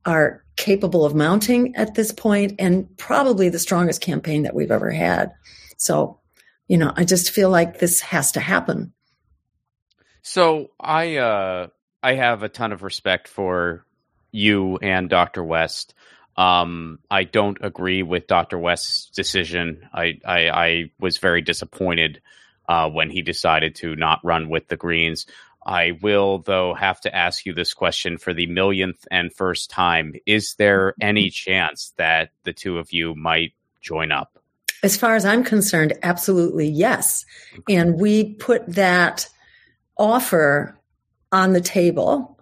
are 0.04 0.44
capable 0.56 1.04
of 1.04 1.14
mounting 1.14 1.76
at 1.76 1.94
this 1.94 2.12
point 2.12 2.54
and 2.58 2.88
probably 2.96 3.48
the 3.48 3.58
strongest 3.58 4.00
campaign 4.00 4.42
that 4.42 4.54
we've 4.54 4.70
ever 4.70 4.90
had. 4.90 5.32
So, 5.76 6.18
you 6.66 6.78
know, 6.78 6.92
I 6.96 7.04
just 7.04 7.30
feel 7.30 7.50
like 7.50 7.78
this 7.78 8.00
has 8.00 8.32
to 8.32 8.40
happen. 8.40 8.92
So 10.28 10.72
I 10.78 11.16
uh 11.16 11.68
I 12.02 12.12
have 12.12 12.42
a 12.42 12.50
ton 12.50 12.72
of 12.72 12.82
respect 12.82 13.28
for 13.28 13.86
you 14.30 14.76
and 14.76 15.08
Dr. 15.08 15.42
West. 15.42 15.94
Um, 16.36 16.98
I 17.10 17.24
don't 17.24 17.56
agree 17.62 18.02
with 18.02 18.26
Dr. 18.26 18.58
West's 18.58 19.08
decision. 19.08 19.88
I, 19.92 20.20
I, 20.26 20.50
I 20.50 20.90
was 21.00 21.16
very 21.16 21.40
disappointed 21.40 22.20
uh, 22.68 22.90
when 22.90 23.08
he 23.08 23.22
decided 23.22 23.74
to 23.76 23.96
not 23.96 24.20
run 24.22 24.50
with 24.50 24.68
the 24.68 24.76
Greens. 24.76 25.26
I 25.66 25.98
will, 26.02 26.40
though, 26.40 26.74
have 26.74 27.00
to 27.00 27.16
ask 27.16 27.46
you 27.46 27.54
this 27.54 27.72
question 27.72 28.18
for 28.18 28.34
the 28.34 28.46
millionth 28.46 29.08
and 29.10 29.32
first 29.32 29.70
time. 29.70 30.14
Is 30.26 30.54
there 30.56 30.94
any 31.00 31.30
chance 31.30 31.94
that 31.96 32.30
the 32.44 32.52
two 32.52 32.78
of 32.78 32.92
you 32.92 33.14
might 33.14 33.54
join 33.80 34.12
up? 34.12 34.38
As 34.82 34.96
far 34.96 35.16
as 35.16 35.24
I'm 35.24 35.42
concerned, 35.42 35.94
absolutely 36.02 36.68
yes. 36.68 37.24
And 37.68 37.98
we 37.98 38.34
put 38.34 38.64
that 38.74 39.26
offer 39.98 40.78
on 41.32 41.52
the 41.52 41.60
table 41.60 42.38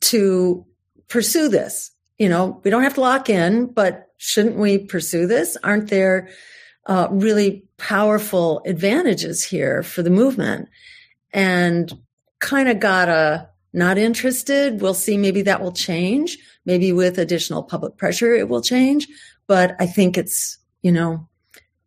to 0.00 0.64
pursue 1.08 1.48
this 1.48 1.92
you 2.18 2.28
know, 2.28 2.60
we 2.64 2.70
don't 2.70 2.82
have 2.82 2.94
to 2.94 3.00
lock 3.00 3.28
in, 3.28 3.66
but 3.66 4.12
shouldn't 4.18 4.56
we 4.56 4.78
pursue 4.78 5.26
this? 5.26 5.56
Aren't 5.62 5.90
there 5.90 6.28
uh, 6.86 7.08
really 7.10 7.64
powerful 7.76 8.62
advantages 8.64 9.44
here 9.44 9.82
for 9.82 10.02
the 10.02 10.10
movement? 10.10 10.68
And 11.32 11.92
kind 12.38 12.68
of 12.68 12.80
got 12.80 13.08
a 13.08 13.48
not 13.72 13.98
interested. 13.98 14.80
We'll 14.80 14.94
see. 14.94 15.18
Maybe 15.18 15.42
that 15.42 15.60
will 15.60 15.72
change. 15.72 16.38
Maybe 16.64 16.92
with 16.92 17.18
additional 17.18 17.62
public 17.62 17.98
pressure, 17.98 18.34
it 18.34 18.48
will 18.48 18.62
change. 18.62 19.06
But 19.46 19.76
I 19.78 19.86
think 19.86 20.16
it's, 20.16 20.58
you 20.82 20.92
know, 20.92 21.28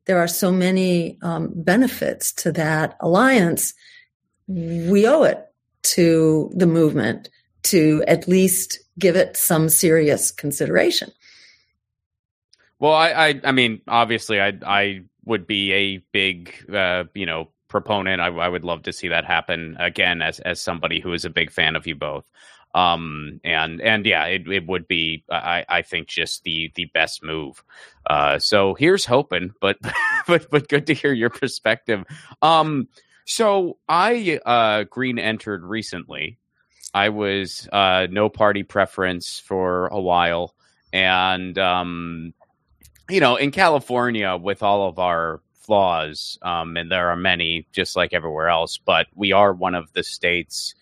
there 0.06 0.20
are 0.20 0.28
so 0.28 0.52
many 0.52 1.18
um, 1.24 1.52
benefits 1.56 2.32
to 2.34 2.52
that 2.54 2.96
alliance. 3.00 3.74
We 4.50 5.08
owe 5.08 5.24
it 5.24 5.46
to 5.84 6.52
the 6.54 6.66
movement 6.66 7.30
to 7.64 8.04
at 8.08 8.28
least 8.28 8.80
give 8.98 9.16
it 9.16 9.38
some 9.38 9.70
serious 9.70 10.32
consideration. 10.32 11.12
Well, 12.80 12.94
I, 12.94 13.10
I, 13.10 13.42
I 13.44 13.52
mean, 13.52 13.82
obviously, 13.88 14.42
I, 14.42 14.54
I 14.66 15.02
would 15.26 15.46
be 15.46 15.72
a 15.74 15.98
big, 16.12 16.54
uh, 16.74 17.06
you 17.14 17.26
know, 17.26 17.50
proponent. 17.68 18.22
I, 18.22 18.28
I 18.28 18.50
would 18.50 18.64
love 18.64 18.84
to 18.84 18.94
see 18.94 19.10
that 19.10 19.26
happen 19.26 19.78
again, 19.80 20.22
as 20.22 20.40
as 20.40 20.62
somebody 20.62 21.00
who 21.00 21.14
is 21.14 21.26
a 21.26 21.30
big 21.30 21.52
fan 21.52 21.76
of 21.76 21.86
you 21.86 21.96
both. 21.96 22.26
Um, 22.76 23.42
and 23.44 23.82
and 23.82 24.06
yeah, 24.06 24.26
it, 24.26 24.48
it 24.48 24.68
would 24.68 24.88
be, 24.88 25.24
I, 25.30 25.66
I 25.68 25.82
think, 25.82 26.08
just 26.08 26.44
the 26.44 26.72
the 26.76 26.86
best 26.86 27.24
move. 27.24 27.64
Uh, 28.10 28.40
so 28.40 28.76
here's 28.76 29.06
hoping, 29.06 29.54
but 29.60 29.78
but 30.28 30.50
but 30.50 30.68
good 30.70 30.88
to 30.88 30.94
hear 30.94 31.14
your 31.14 31.30
perspective. 31.30 32.04
Um, 32.42 32.88
so 33.30 33.78
I 33.88 34.40
uh, 34.44 34.86
green 34.86 35.20
entered 35.20 35.64
recently. 35.64 36.40
I 36.96 37.10
was 37.10 37.70
uh, 37.72 38.08
no 38.10 38.28
party 38.28 38.64
preference 38.64 39.38
for 39.38 39.86
a 39.90 40.02
while, 40.02 40.56
and 40.92 41.56
um, 41.60 42.34
you 43.08 43.20
know, 43.20 43.36
in 43.36 43.52
California, 43.52 44.36
with 44.36 44.64
all 44.64 44.90
of 44.90 44.98
our 44.98 45.42
flaws, 45.62 46.40
um, 46.42 46.76
and 46.76 46.92
there 46.92 47.10
are 47.10 47.16
many, 47.16 47.68
just 47.72 47.96
like 47.96 48.14
everywhere 48.14 48.50
else, 48.50 48.80
but 48.80 49.06
we 49.14 49.32
are 49.32 49.54
one 49.54 49.76
of 49.76 49.94
the 49.94 50.02
states 50.02 50.74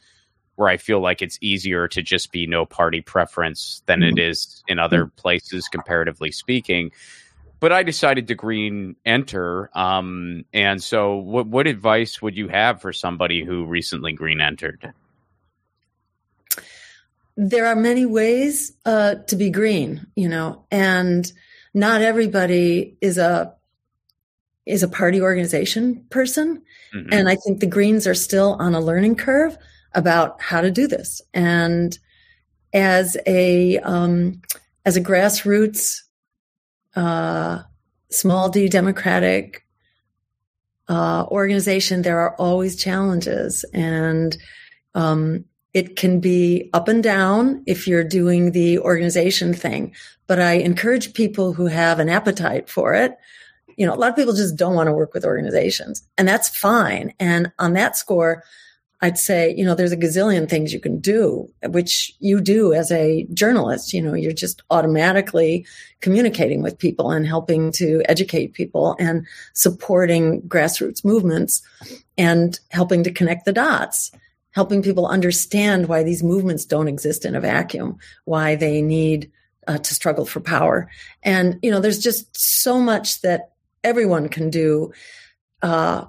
where 0.55 0.69
I 0.69 0.77
feel 0.77 1.01
like 1.01 1.21
it's 1.21 1.37
easier 1.41 1.89
to 1.89 2.01
just 2.01 2.31
be 2.31 2.47
no 2.47 2.65
party 2.65 3.01
preference 3.01 3.83
than 3.87 4.03
it 4.03 4.15
mm-hmm. 4.15 4.31
is 4.31 4.63
in 4.69 4.79
other 4.79 5.07
places, 5.07 5.67
comparatively 5.67 6.31
speaking. 6.31 6.93
But 7.59 7.71
I 7.71 7.83
decided 7.83 8.27
to 8.27 8.35
green 8.35 8.95
enter. 9.05 9.71
Um, 9.73 10.45
and 10.53 10.81
so, 10.81 11.15
what, 11.15 11.47
what 11.47 11.65
advice 11.67 12.21
would 12.21 12.37
you 12.37 12.47
have 12.49 12.81
for 12.81 12.93
somebody 12.93 13.43
who 13.43 13.65
recently 13.65 14.13
green 14.13 14.41
entered? 14.41 14.93
there 17.37 17.67
are 17.67 17.75
many 17.75 18.05
ways 18.05 18.73
uh, 18.83 19.15
to 19.27 19.35
be 19.35 19.51
green, 19.51 20.07
you 20.15 20.27
know, 20.27 20.65
and 20.71 21.31
not 21.73 22.01
everybody 22.01 22.97
is 22.99 23.19
a 23.19 23.53
is 24.65 24.83
a 24.83 24.87
party 24.87 25.21
organization 25.21 26.03
person. 26.09 26.61
Mm-hmm. 26.93 27.13
And 27.13 27.29
I 27.29 27.35
think 27.35 27.59
the 27.59 27.67
Greens 27.67 28.05
are 28.05 28.15
still 28.15 28.57
on 28.59 28.75
a 28.75 28.81
learning 28.81 29.15
curve 29.15 29.57
about 29.93 30.41
how 30.41 30.59
to 30.59 30.71
do 30.71 30.87
this. 30.87 31.21
And 31.33 31.97
as 32.73 33.15
a 33.25 33.77
um, 33.79 34.41
as 34.83 34.97
a 34.97 35.01
grassroots 35.01 36.01
uh, 36.97 37.61
small 38.09 38.49
d 38.49 38.67
democratic 38.67 39.63
uh, 40.89 41.25
organization, 41.29 42.01
there 42.01 42.19
are 42.19 42.35
always 42.35 42.75
challenges, 42.75 43.65
and 43.73 44.37
um, 44.95 45.45
It 45.77 45.95
can 45.95 46.19
be 46.19 46.71
up 46.73 46.87
and 46.87 47.03
down 47.03 47.61
if 47.67 47.87
you're 47.87 48.03
doing 48.03 48.51
the 48.51 48.79
organization 48.79 49.53
thing, 49.53 49.93
but 50.25 50.39
I 50.39 50.53
encourage 50.53 51.13
people 51.13 51.53
who 51.53 51.67
have 51.67 51.99
an 51.99 52.09
appetite 52.09 52.67
for 52.67 52.95
it. 52.95 53.15
You 53.75 53.85
know, 53.85 53.93
a 53.93 53.99
lot 54.01 54.09
of 54.09 54.15
people 54.15 54.33
just 54.33 54.55
don't 54.55 54.73
want 54.73 54.87
to 54.87 54.93
work 54.93 55.13
with 55.13 55.23
organizations 55.23 56.01
and 56.17 56.27
that's 56.27 56.49
fine. 56.49 57.13
And 57.19 57.51
on 57.59 57.73
that 57.73 57.95
score, 57.95 58.43
I'd 59.01 59.17
say, 59.17 59.53
you 59.55 59.63
know, 59.63 59.75
there's 59.75 59.91
a 59.91 59.97
gazillion 59.97 60.49
things 60.49 60.73
you 60.73 60.79
can 60.79 60.99
do, 60.99 61.47
which 61.63 62.11
you 62.19 62.41
do 62.41 62.73
as 62.73 62.91
a 62.91 63.27
journalist. 63.31 63.93
You 63.93 64.01
know, 64.01 64.15
you're 64.15 64.31
just 64.31 64.63
automatically 64.71 65.67
communicating 66.01 66.63
with 66.63 66.79
people 66.79 67.11
and 67.11 67.27
helping 67.27 67.71
to 67.73 68.01
educate 68.05 68.53
people 68.53 68.95
and 68.97 69.27
supporting 69.53 70.41
grassroots 70.43 71.05
movements 71.05 71.61
and 72.17 72.59
helping 72.69 73.03
to 73.03 73.11
connect 73.11 73.45
the 73.45 73.53
dots, 73.53 74.11
helping 74.51 74.81
people 74.81 75.05
understand 75.05 75.87
why 75.87 76.01
these 76.01 76.23
movements 76.23 76.65
don't 76.65 76.87
exist 76.87 77.23
in 77.23 77.35
a 77.35 77.41
vacuum, 77.41 77.99
why 78.25 78.55
they 78.55 78.81
need 78.81 79.31
uh, 79.67 79.77
to 79.77 79.93
struggle 79.93 80.25
for 80.25 80.39
power. 80.39 80.89
And, 81.21 81.59
you 81.61 81.69
know, 81.69 81.79
there's 81.79 81.99
just 81.99 82.35
so 82.35 82.79
much 82.79 83.21
that 83.21 83.51
everyone 83.83 84.27
can 84.27 84.49
do. 84.49 84.91
Uh, 85.61 86.05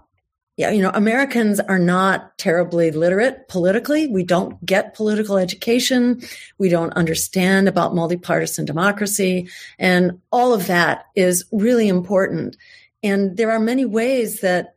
yeah, 0.58 0.70
you 0.70 0.82
know, 0.82 0.90
Americans 0.92 1.60
are 1.60 1.78
not 1.78 2.36
terribly 2.36 2.90
literate 2.90 3.46
politically. 3.46 4.08
We 4.08 4.24
don't 4.24 4.62
get 4.66 4.92
political 4.92 5.38
education. 5.38 6.20
We 6.58 6.68
don't 6.68 6.92
understand 6.94 7.68
about 7.68 7.94
multipartisan 7.94 8.66
democracy. 8.66 9.48
And 9.78 10.20
all 10.32 10.52
of 10.52 10.66
that 10.66 11.06
is 11.14 11.44
really 11.52 11.86
important. 11.86 12.56
And 13.04 13.36
there 13.36 13.52
are 13.52 13.60
many 13.60 13.84
ways 13.84 14.40
that 14.40 14.74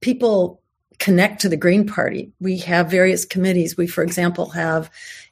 people 0.00 0.62
connect 0.98 1.42
to 1.42 1.50
the 1.50 1.58
Green 1.58 1.86
Party. 1.86 2.32
We 2.40 2.56
have 2.60 2.90
various 2.90 3.26
committees. 3.26 3.76
We, 3.76 3.86
for 3.86 4.02
example, 4.02 4.48
have 4.50 4.90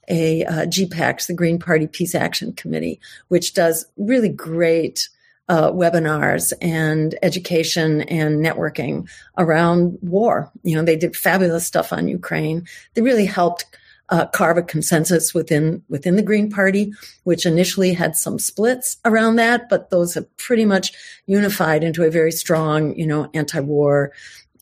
a 0.09 0.45
uh, 0.45 0.67
GPAC, 0.67 1.27
the 1.27 1.33
Green 1.33 1.59
Party 1.59 1.87
Peace 1.87 2.15
Action 2.15 2.53
Committee, 2.53 3.01
which 3.29 3.55
does 3.55 3.87
really 3.97 4.29
great 4.29 5.09
uh, 5.49 5.71
webinars 5.71 6.53
and 6.61 7.17
education 7.23 8.03
and 8.03 8.45
networking 8.45 9.09
around 9.39 9.99
war. 10.03 10.51
You 10.63 10.77
know, 10.77 10.83
they 10.83 10.97
did 10.97 11.17
fabulous 11.17 11.67
stuff 11.67 11.93
on 11.93 12.09
Ukraine. 12.09 12.67
They 12.95 13.03
really 13.03 13.27
helped 13.27 13.65
uh, 14.09 14.27
carve 14.27 14.57
a 14.57 14.63
consensus 14.63 15.35
within 15.35 15.83
within 15.89 16.17
the 16.17 16.23
Green 16.23 16.51
Party, 16.51 16.93
which 17.25 17.45
initially 17.45 17.93
had 17.93 18.17
some 18.17 18.39
splits 18.39 18.99
around 19.05 19.37
that, 19.37 19.69
but 19.69 19.91
those 19.91 20.15
have 20.15 20.37
pretty 20.37 20.65
much 20.65 20.93
unified 21.27 21.83
into 21.83 22.05
a 22.05 22.11
very 22.11 22.31
strong, 22.31 22.97
you 22.97 23.07
know, 23.07 23.29
anti-war 23.35 24.13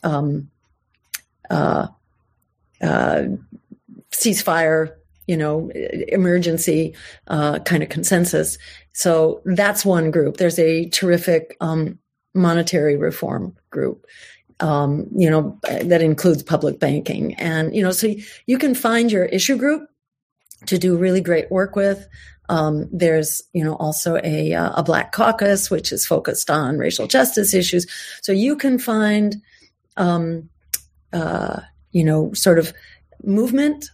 um, 0.02 0.50
uh, 1.50 1.88
uh 2.80 3.24
ceasefire 4.12 4.94
you 5.26 5.36
know, 5.36 5.70
emergency 6.08 6.94
uh, 7.28 7.58
kind 7.60 7.82
of 7.82 7.88
consensus. 7.88 8.58
So 8.94 9.42
that's 9.44 9.84
one 9.84 10.10
group. 10.10 10.36
There's 10.36 10.58
a 10.58 10.88
terrific 10.88 11.56
um, 11.60 11.98
monetary 12.32 12.96
reform 12.96 13.54
group. 13.70 14.06
Um, 14.60 15.08
you 15.14 15.28
know, 15.28 15.58
that 15.82 16.00
includes 16.00 16.44
public 16.44 16.78
banking. 16.78 17.34
And, 17.34 17.74
you 17.74 17.82
know, 17.82 17.90
so 17.90 18.14
you 18.46 18.56
can 18.56 18.74
find 18.74 19.10
your 19.10 19.24
issue 19.24 19.56
group 19.56 19.88
to 20.66 20.78
do 20.78 20.96
really 20.96 21.20
great 21.20 21.50
work 21.50 21.74
with. 21.74 22.06
Um, 22.48 22.88
there's, 22.92 23.42
you 23.52 23.64
know, 23.64 23.74
also 23.76 24.20
a, 24.22 24.54
uh, 24.54 24.72
a 24.76 24.82
black 24.82 25.10
caucus, 25.10 25.70
which 25.70 25.90
is 25.90 26.06
focused 26.06 26.50
on 26.50 26.78
racial 26.78 27.08
justice 27.08 27.52
issues. 27.52 27.86
So 28.22 28.30
you 28.30 28.54
can 28.56 28.78
find, 28.78 29.42
um, 29.96 30.48
uh, 31.12 31.60
you 31.90 32.04
know, 32.04 32.32
sort 32.32 32.60
of 32.60 32.72
movement 33.24 33.90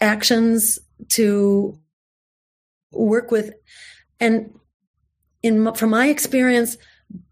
actions 0.00 0.78
to 1.08 1.76
work 2.92 3.32
with 3.32 3.52
and 4.20 4.52
in 5.42 5.72
from 5.74 5.90
my 5.90 6.08
experience 6.08 6.76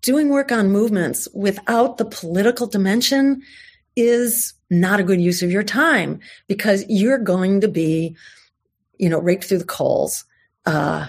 doing 0.00 0.28
work 0.28 0.52
on 0.52 0.70
movements 0.70 1.28
without 1.34 1.98
the 1.98 2.04
political 2.04 2.66
dimension 2.66 3.42
is 3.96 4.54
not 4.70 5.00
a 5.00 5.04
good 5.04 5.20
use 5.20 5.42
of 5.42 5.50
your 5.50 5.62
time 5.62 6.20
because 6.46 6.84
you're 6.88 7.18
going 7.18 7.60
to 7.60 7.68
be 7.68 8.16
you 8.98 9.08
know 9.08 9.18
raked 9.18 9.44
through 9.44 9.58
the 9.58 9.64
coals 9.64 10.24
uh, 10.66 11.08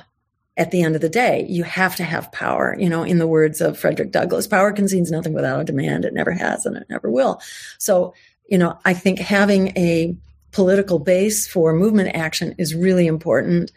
at 0.57 0.71
the 0.71 0.81
end 0.81 0.95
of 0.95 1.01
the 1.01 1.09
day. 1.09 1.45
You 1.49 1.63
have 1.63 1.95
to 1.97 2.03
have 2.03 2.31
power 2.31 2.75
you 2.79 2.89
know 2.89 3.03
in 3.03 3.19
the 3.19 3.27
words 3.27 3.61
of 3.61 3.77
frederick 3.77 4.11
douglass 4.11 4.47
power 4.47 4.71
concedes 4.71 5.11
nothing 5.11 5.33
without 5.33 5.61
a 5.61 5.65
demand. 5.65 6.05
It 6.05 6.13
never 6.13 6.31
has 6.31 6.65
and 6.65 6.77
it 6.77 6.87
never 6.89 7.09
will. 7.09 7.41
So 7.77 8.13
you 8.49 8.57
know 8.57 8.77
i 8.83 8.93
think 8.93 9.19
having 9.19 9.69
a 9.77 10.15
political 10.53 10.99
base 10.99 11.47
for 11.47 11.73
movement 11.73 12.15
action 12.15 12.55
is 12.57 12.73
really 12.73 13.07
important. 13.07 13.71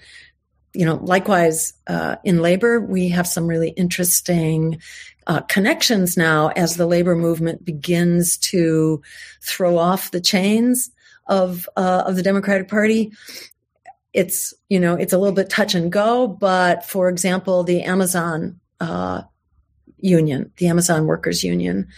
You 0.75 0.85
know, 0.85 0.97
likewise, 0.97 1.73
uh, 1.87 2.17
in 2.25 2.43
labor, 2.43 2.81
we 2.81 3.09
have 3.09 3.27
some 3.27 3.47
really 3.47 3.71
interesting 3.71 4.81
uh, 5.27 5.41
connections 5.43 6.17
now 6.17 6.49
as 6.49 6.77
the 6.77 6.87
labor 6.87 7.17
movement 7.17 7.65
begins 7.65 8.37
to 8.37 9.03
throw 9.41 9.79
off 9.79 10.11
the 10.11 10.21
chains 10.21 10.91
of 11.27 11.69
uh, 11.77 12.05
of 12.07 12.17
the 12.17 12.23
Democratic 12.23 12.69
Party. 12.69 13.13
It's 14.13 14.55
you 14.69 14.79
know 14.79 14.95
it's 14.95 15.13
a 15.13 15.19
little 15.19 15.35
bit 15.35 15.51
touch 15.51 15.75
and 15.75 15.91
go, 15.91 16.29
but 16.29 16.85
for 16.85 17.09
example, 17.09 17.65
the 17.65 17.83
Amazon 17.83 18.61
uh, 18.81 19.23
union, 19.99 20.53
the 20.59 20.69
Amazon 20.69 21.07
Workers 21.07 21.43
Union, 21.43 21.89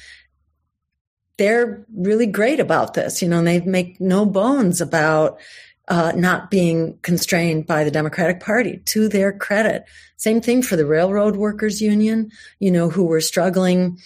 they're 1.37 1.85
really 1.95 2.27
great 2.27 2.61
about 2.61 2.95
this, 2.95 3.23
you 3.23 3.29
know, 3.29 3.39
and 3.39 3.47
they 3.47 3.61
make 3.61 4.01
no 4.01 4.27
bones 4.27 4.81
about 4.81 5.39
uh, 5.89 6.13
not 6.15 6.51
being 6.51 6.99
constrained 7.03 7.67
by 7.67 7.83
the 7.83 7.91
Democratic 7.91 8.41
Party 8.41 8.79
to 8.87 9.09
their 9.09 9.33
credit. 9.33 9.85
Same 10.17 10.41
thing 10.41 10.63
for 10.63 10.77
the 10.77 10.87
Railroad 10.87 11.37
Workers 11.37 11.81
Union, 11.81 12.31
you 12.59 12.71
know, 12.71 12.91
who 12.91 13.05
were 13.05 13.21
struggling, 13.21 13.99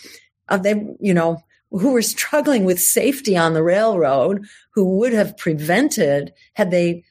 uh, 0.49 0.59
they, 0.59 0.87
you 1.01 1.12
know, 1.12 1.42
who 1.71 1.92
were 1.92 2.03
struggling 2.03 2.64
with 2.64 2.81
safety 2.81 3.37
on 3.37 3.55
the 3.55 3.62
railroad, 3.62 4.45
who 4.75 4.99
would 4.99 5.12
have 5.12 5.37
prevented 5.37 6.33
had 6.55 6.71
they 6.71 7.05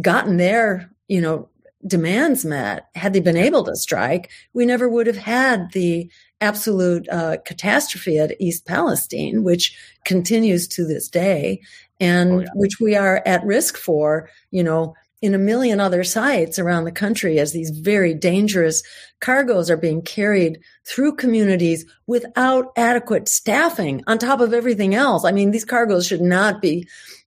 gotten 0.00 0.36
their, 0.36 0.90
you 1.08 1.20
know, 1.20 1.48
demands 1.86 2.44
met, 2.44 2.88
had 2.94 3.12
they 3.12 3.20
been 3.20 3.36
able 3.36 3.64
to 3.64 3.76
strike, 3.76 4.30
we 4.54 4.64
never 4.64 4.88
would 4.88 5.06
have 5.06 5.18
had 5.18 5.70
the 5.72 6.10
absolute 6.40 7.08
uh, 7.08 7.36
catastrophe 7.44 8.18
at 8.18 8.40
East 8.40 8.66
Palestine, 8.66 9.42
which 9.42 9.76
continues 10.04 10.66
to 10.68 10.86
this 10.86 11.08
day, 11.08 11.60
and 12.00 12.32
oh, 12.32 12.40
yeah. 12.40 12.46
which 12.54 12.80
we 12.80 12.96
are 12.96 13.22
at 13.26 13.44
risk 13.44 13.76
for, 13.76 14.28
you 14.50 14.62
know, 14.62 14.94
in 15.22 15.32
a 15.34 15.38
million 15.38 15.80
other 15.80 16.04
sites 16.04 16.58
around 16.58 16.84
the 16.84 16.92
country 16.92 17.38
as 17.38 17.52
these 17.52 17.70
very 17.70 18.12
dangerous 18.12 18.82
cargoes 19.20 19.70
are 19.70 19.76
being 19.76 20.02
carried 20.02 20.58
through 20.86 21.16
communities 21.16 21.86
without 22.06 22.72
adequate 22.76 23.26
staffing 23.26 24.02
on 24.06 24.18
top 24.18 24.40
of 24.40 24.52
everything 24.52 24.94
else. 24.94 25.24
I 25.24 25.32
mean, 25.32 25.50
these 25.50 25.64
cargoes 25.64 26.06
should 26.06 26.20
not 26.20 26.60
be, 26.60 26.86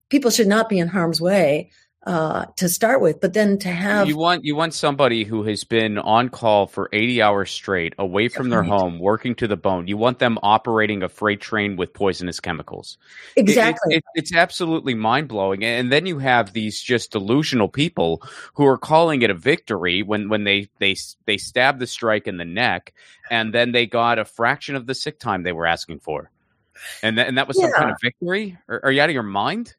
people 0.10 0.30
should 0.30 0.48
not 0.48 0.70
be 0.70 0.78
in 0.78 0.88
harm's 0.88 1.20
way 1.20 1.72
uh, 2.06 2.46
to 2.56 2.70
start 2.70 3.02
with, 3.02 3.20
but 3.20 3.34
then 3.34 3.58
to 3.58 3.70
have 3.70 4.08
you 4.08 4.16
want 4.16 4.46
you 4.46 4.56
want 4.56 4.74
somebody 4.74 5.26
who 5.26 5.44
has 5.44 5.64
been 5.66 5.98
on 5.98 6.30
call 6.30 6.68
for 6.68 6.90
eighty 6.94 7.22
hours 7.22 7.52
straight, 7.52 7.94
away 7.98 8.30
from 8.30 8.50
their 8.50 8.64
home, 8.64 9.00
working 9.00 9.36
to 9.36 9.48
the 9.48 9.58
bone. 9.58 9.88
You 9.88 9.98
want 9.98 10.20
them 10.20 10.38
operating 10.42 11.04
a 11.04 11.10
freight 11.10 11.42
train 11.42 11.76
with 11.76 11.94
poisonous 11.94 12.40
chemicals. 12.40 12.98
Exactly, 13.36 13.96
it, 13.96 13.98
it, 13.98 14.04
it's 14.16 14.34
absolutely 14.34 14.94
mind 14.94 15.28
blowing. 15.28 15.66
And 15.66 15.92
then 15.92 16.06
you 16.06 16.20
have 16.20 16.54
these 16.54 16.82
just 16.82 17.12
delusional 17.12 17.68
people 17.68 18.22
who 18.54 18.66
are 18.66 18.78
calling 18.78 19.22
it 19.22 19.30
a 19.30 19.34
victory 19.34 20.02
when 20.02 20.30
when 20.30 20.46
they 20.46 20.70
they 20.80 20.96
they 21.26 21.38
stab 21.38 21.80
the 21.80 21.88
strike 21.88 22.28
in 22.28 22.38
the 22.38 22.46
neck, 22.46 22.94
and 23.30 23.54
then 23.54 23.74
they 23.74 23.86
got 23.86 24.18
a 24.18 24.24
fraction 24.24 24.76
of 24.76 24.86
the 24.86 24.96
sick 24.96 25.20
time 25.20 25.44
they 25.44 25.52
were 25.52 25.66
asking 25.66 26.00
for, 26.00 26.32
and 27.04 27.18
th- 27.18 27.28
and 27.28 27.38
that 27.38 27.50
was 27.50 27.58
yeah. 27.60 27.66
some 27.66 27.74
kind 27.74 27.92
of 27.92 27.98
victory. 28.02 28.58
Are, 28.70 28.82
are 28.86 28.92
you 28.92 29.02
out 29.02 29.10
of 29.10 29.14
your 29.14 29.24
mind? 29.24 29.76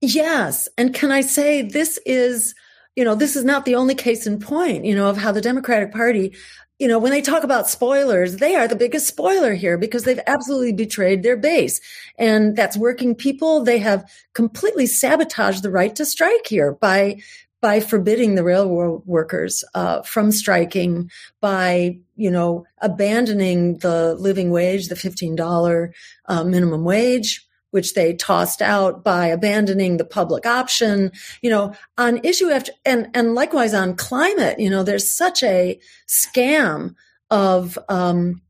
Yes. 0.00 0.68
And 0.78 0.94
can 0.94 1.10
I 1.10 1.20
say 1.20 1.62
this 1.62 1.98
is, 2.06 2.54
you 2.96 3.04
know, 3.04 3.14
this 3.14 3.36
is 3.36 3.44
not 3.44 3.64
the 3.64 3.74
only 3.74 3.94
case 3.94 4.26
in 4.26 4.38
point, 4.38 4.84
you 4.84 4.94
know, 4.94 5.08
of 5.08 5.18
how 5.18 5.32
the 5.32 5.40
Democratic 5.42 5.92
Party, 5.92 6.34
you 6.78 6.88
know, 6.88 6.98
when 6.98 7.12
they 7.12 7.20
talk 7.20 7.44
about 7.44 7.68
spoilers, 7.68 8.36
they 8.36 8.54
are 8.56 8.66
the 8.66 8.76
biggest 8.76 9.06
spoiler 9.06 9.52
here 9.52 9.76
because 9.76 10.04
they've 10.04 10.20
absolutely 10.26 10.72
betrayed 10.72 11.22
their 11.22 11.36
base. 11.36 11.80
And 12.18 12.56
that's 12.56 12.76
working 12.78 13.14
people. 13.14 13.62
They 13.62 13.78
have 13.78 14.10
completely 14.32 14.86
sabotaged 14.86 15.62
the 15.62 15.70
right 15.70 15.94
to 15.96 16.06
strike 16.06 16.46
here 16.46 16.72
by 16.72 17.20
by 17.62 17.78
forbidding 17.78 18.36
the 18.36 18.42
railroad 18.42 19.02
workers 19.04 19.62
uh, 19.74 20.00
from 20.00 20.32
striking, 20.32 21.10
by 21.42 21.98
you 22.16 22.30
know 22.30 22.64
abandoning 22.80 23.76
the 23.78 24.14
living 24.14 24.50
wage, 24.50 24.88
the 24.88 24.96
fifteen 24.96 25.36
dollar 25.36 25.92
uh, 26.26 26.42
minimum 26.42 26.84
wage, 26.84 27.46
which 27.70 27.94
they 27.94 28.14
tossed 28.14 28.62
out 28.62 29.04
by 29.04 29.26
abandoning 29.26 29.96
the 29.96 30.04
public 30.04 30.46
option, 30.46 31.12
you 31.42 31.50
know, 31.50 31.74
on 31.96 32.24
issue 32.24 32.50
after, 32.50 32.72
and, 32.84 33.08
and 33.14 33.34
likewise 33.34 33.74
on 33.74 33.94
climate, 33.94 34.58
you 34.58 34.70
know, 34.70 34.82
there's 34.82 35.12
such 35.12 35.42
a 35.42 35.78
scam 36.08 36.94
of, 37.30 37.78
um, 37.88 38.40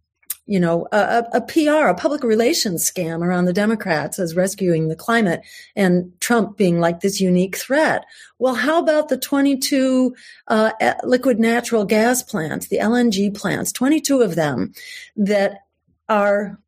you 0.46 0.58
know, 0.58 0.88
a, 0.90 1.24
a, 1.34 1.40
PR, 1.42 1.86
a 1.86 1.94
public 1.94 2.24
relations 2.24 2.90
scam 2.90 3.24
around 3.24 3.44
the 3.44 3.52
Democrats 3.52 4.18
as 4.18 4.34
rescuing 4.34 4.88
the 4.88 4.96
climate 4.96 5.42
and 5.76 6.12
Trump 6.20 6.56
being 6.56 6.80
like 6.80 7.00
this 7.00 7.20
unique 7.20 7.56
threat. 7.56 8.04
Well, 8.40 8.54
how 8.54 8.80
about 8.80 9.10
the 9.10 9.16
22 9.16 10.12
uh, 10.48 10.72
liquid 11.04 11.38
natural 11.38 11.84
gas 11.84 12.24
plants, 12.24 12.66
the 12.66 12.78
LNG 12.78 13.32
plants, 13.32 13.70
22 13.70 14.22
of 14.22 14.34
them 14.34 14.72
that 15.14 15.60
are 16.08 16.58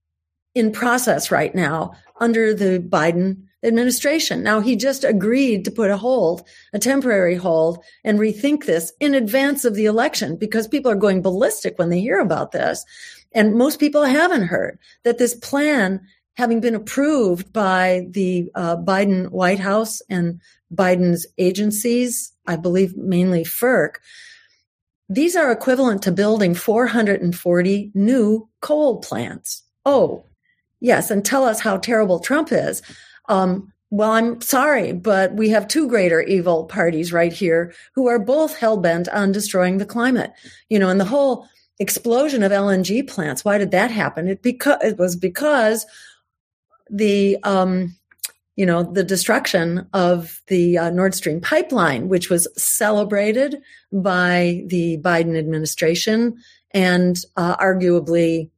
in 0.55 0.73
process 0.73 1.31
right 1.31 1.55
now 1.55 1.93
under 2.21 2.55
the 2.55 2.79
Biden 2.79 3.43
administration. 3.65 4.43
Now, 4.43 4.61
he 4.61 4.77
just 4.77 5.05
agreed 5.05 5.65
to 5.65 5.71
put 5.71 5.91
a 5.91 5.97
hold, 5.97 6.47
a 6.73 6.79
temporary 6.79 7.37
hold, 7.37 7.83
and 8.05 8.19
rethink 8.19 8.65
this 8.65 8.93
in 9.01 9.15
advance 9.15 9.65
of 9.65 9.75
the 9.75 9.87
election 9.87 10.37
because 10.37 10.67
people 10.69 10.91
are 10.91 10.97
going 10.97 11.23
ballistic 11.23 11.79
when 11.79 11.88
they 11.88 12.01
hear 12.01 12.19
about 12.19 12.53
this. 12.53 12.85
And 13.33 13.55
most 13.55 13.79
people 13.79 14.05
haven't 14.05 14.49
heard 14.49 14.79
that 15.05 15.19
this 15.19 15.35
plan, 15.35 16.01
having 16.35 16.61
been 16.61 16.75
approved 16.75 17.53
by 17.53 18.07
the 18.11 18.51
uh, 18.55 18.77
Biden 18.77 19.31
White 19.31 19.61
House 19.61 20.03
and 20.09 20.41
Biden's 20.75 21.27
agencies, 21.38 22.33
I 22.47 22.57
believe 22.57 22.97
mainly 22.97 23.45
FERC, 23.45 23.95
these 25.09 25.37
are 25.37 25.53
equivalent 25.53 26.03
to 26.03 26.12
building 26.12 26.55
440 26.55 27.91
new 27.95 28.49
coal 28.61 29.01
plants. 29.01 29.62
Oh, 29.85 30.25
yes. 30.83 31.11
And 31.11 31.25
tell 31.25 31.45
us 31.45 31.61
how 31.61 31.79
terrible 31.79 32.21
Trump 32.21 32.53
is. 32.53 32.83
Um, 33.29 33.73
well, 33.90 34.12
I'm 34.12 34.40
sorry, 34.40 34.92
but 34.92 35.35
we 35.35 35.51
have 35.51 35.68
two 35.68 35.87
greater 35.87 36.23
evil 36.23 36.64
parties 36.64 37.12
right 37.12 37.33
here 37.33 37.75
who 37.95 38.09
are 38.09 38.18
both 38.18 38.57
hell 38.57 38.79
bent 38.79 39.09
on 39.09 39.33
destroying 39.33 39.79
the 39.79 39.87
climate. 39.87 40.33
You 40.68 40.79
know, 40.79 40.88
and 40.88 40.99
the 40.99 41.05
whole 41.05 41.47
explosion 41.79 42.42
of 42.42 42.53
LNG 42.53 43.07
plants. 43.09 43.45
Why 43.45 43.59
did 43.59 43.71
that 43.73 43.90
happen? 43.90 44.29
It 44.29 44.42
because 44.42 44.83
it 44.83 44.99
was 44.99 45.16
because 45.16 45.85
the 46.88 47.38
um, 47.42 47.95
you 48.57 48.64
know 48.64 48.83
the 48.83 49.05
destruction 49.05 49.87
of 49.92 50.40
the 50.47 50.79
uh, 50.79 50.90
Nord 50.90 51.14
Stream 51.14 51.40
pipeline, 51.40 52.09
which 52.09 52.31
was 52.31 52.49
celebrated 52.57 53.61
by 53.92 54.62
the 54.66 54.99
Biden 54.99 55.38
administration 55.38 56.37
and 56.73 57.18
uh, 57.37 57.57
arguably 57.57 58.51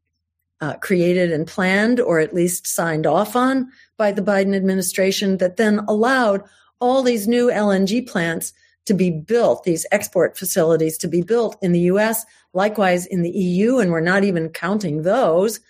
uh, 0.65 0.77
created 0.79 1.31
and 1.31 1.47
planned, 1.47 2.01
or 2.01 2.21
at 2.21 2.35
least 2.35 2.67
signed 2.67 3.07
off 3.07 3.37
on 3.37 3.71
by 3.99 4.11
the 4.11 4.23
Biden 4.23 4.57
administration, 4.57 5.37
that 5.39 5.59
then 5.59 5.81
allowed 5.89 6.43
all 6.81 7.03
these 7.03 7.29
new 7.29 7.51
LNG 7.51 8.09
plants 8.09 8.55
to 8.87 8.95
be 8.95 9.11
built, 9.11 9.65
these 9.65 9.85
export 9.93 10.39
facilities 10.39 10.97
to 10.99 11.09
be 11.09 11.21
built 11.23 11.57
in 11.61 11.73
the 11.73 11.81
US, 11.93 12.25
likewise 12.55 13.05
in 13.05 13.21
the 13.23 13.31
EU, 13.31 13.79
and 13.79 13.91
we're 13.91 14.01
not 14.01 14.25
even 14.25 14.49
counting 14.49 15.03
those. 15.03 15.61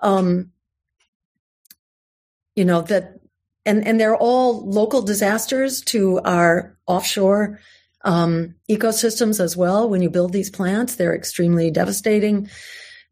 Um, 0.00 0.50
you 2.56 2.64
know, 2.64 2.82
that, 2.82 3.20
and, 3.64 3.86
and 3.86 4.00
they're 4.00 4.16
all 4.16 4.68
local 4.68 5.02
disasters 5.02 5.80
to 5.82 6.20
our 6.24 6.76
offshore 6.88 7.60
um, 8.02 8.56
ecosystems 8.68 9.38
as 9.38 9.56
well. 9.56 9.88
When 9.88 10.02
you 10.02 10.10
build 10.10 10.32
these 10.32 10.50
plants, 10.50 10.96
they're 10.96 11.14
extremely 11.14 11.70
devastating. 11.70 12.48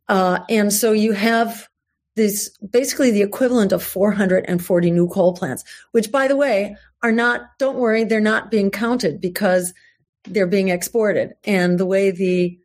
Uh, 0.09 0.41
and 0.49 0.73
so 0.73 0.93
you 0.93 1.13
have 1.13 1.69
this 2.17 2.51
basically 2.71 3.11
the 3.11 3.23
equivalent 3.23 3.73
of 3.73 3.83
440 3.83 4.91
new 4.91 5.09
coal 5.09 5.35
plants, 5.35 5.65
which 5.93 6.11
by 6.11 6.29
the 6.29 6.37
way, 6.37 6.77
are 7.03 7.13
not, 7.13 7.43
don't 7.59 7.79
worry, 7.79 8.05
they're 8.05 8.21
not 8.21 8.51
being 8.51 8.71
counted 8.71 9.21
because 9.21 9.73
they're 10.25 10.47
being 10.47 10.69
exported. 10.69 11.35
And 11.45 11.79
the 11.79 11.87
way 11.87 12.11
the 12.11 12.59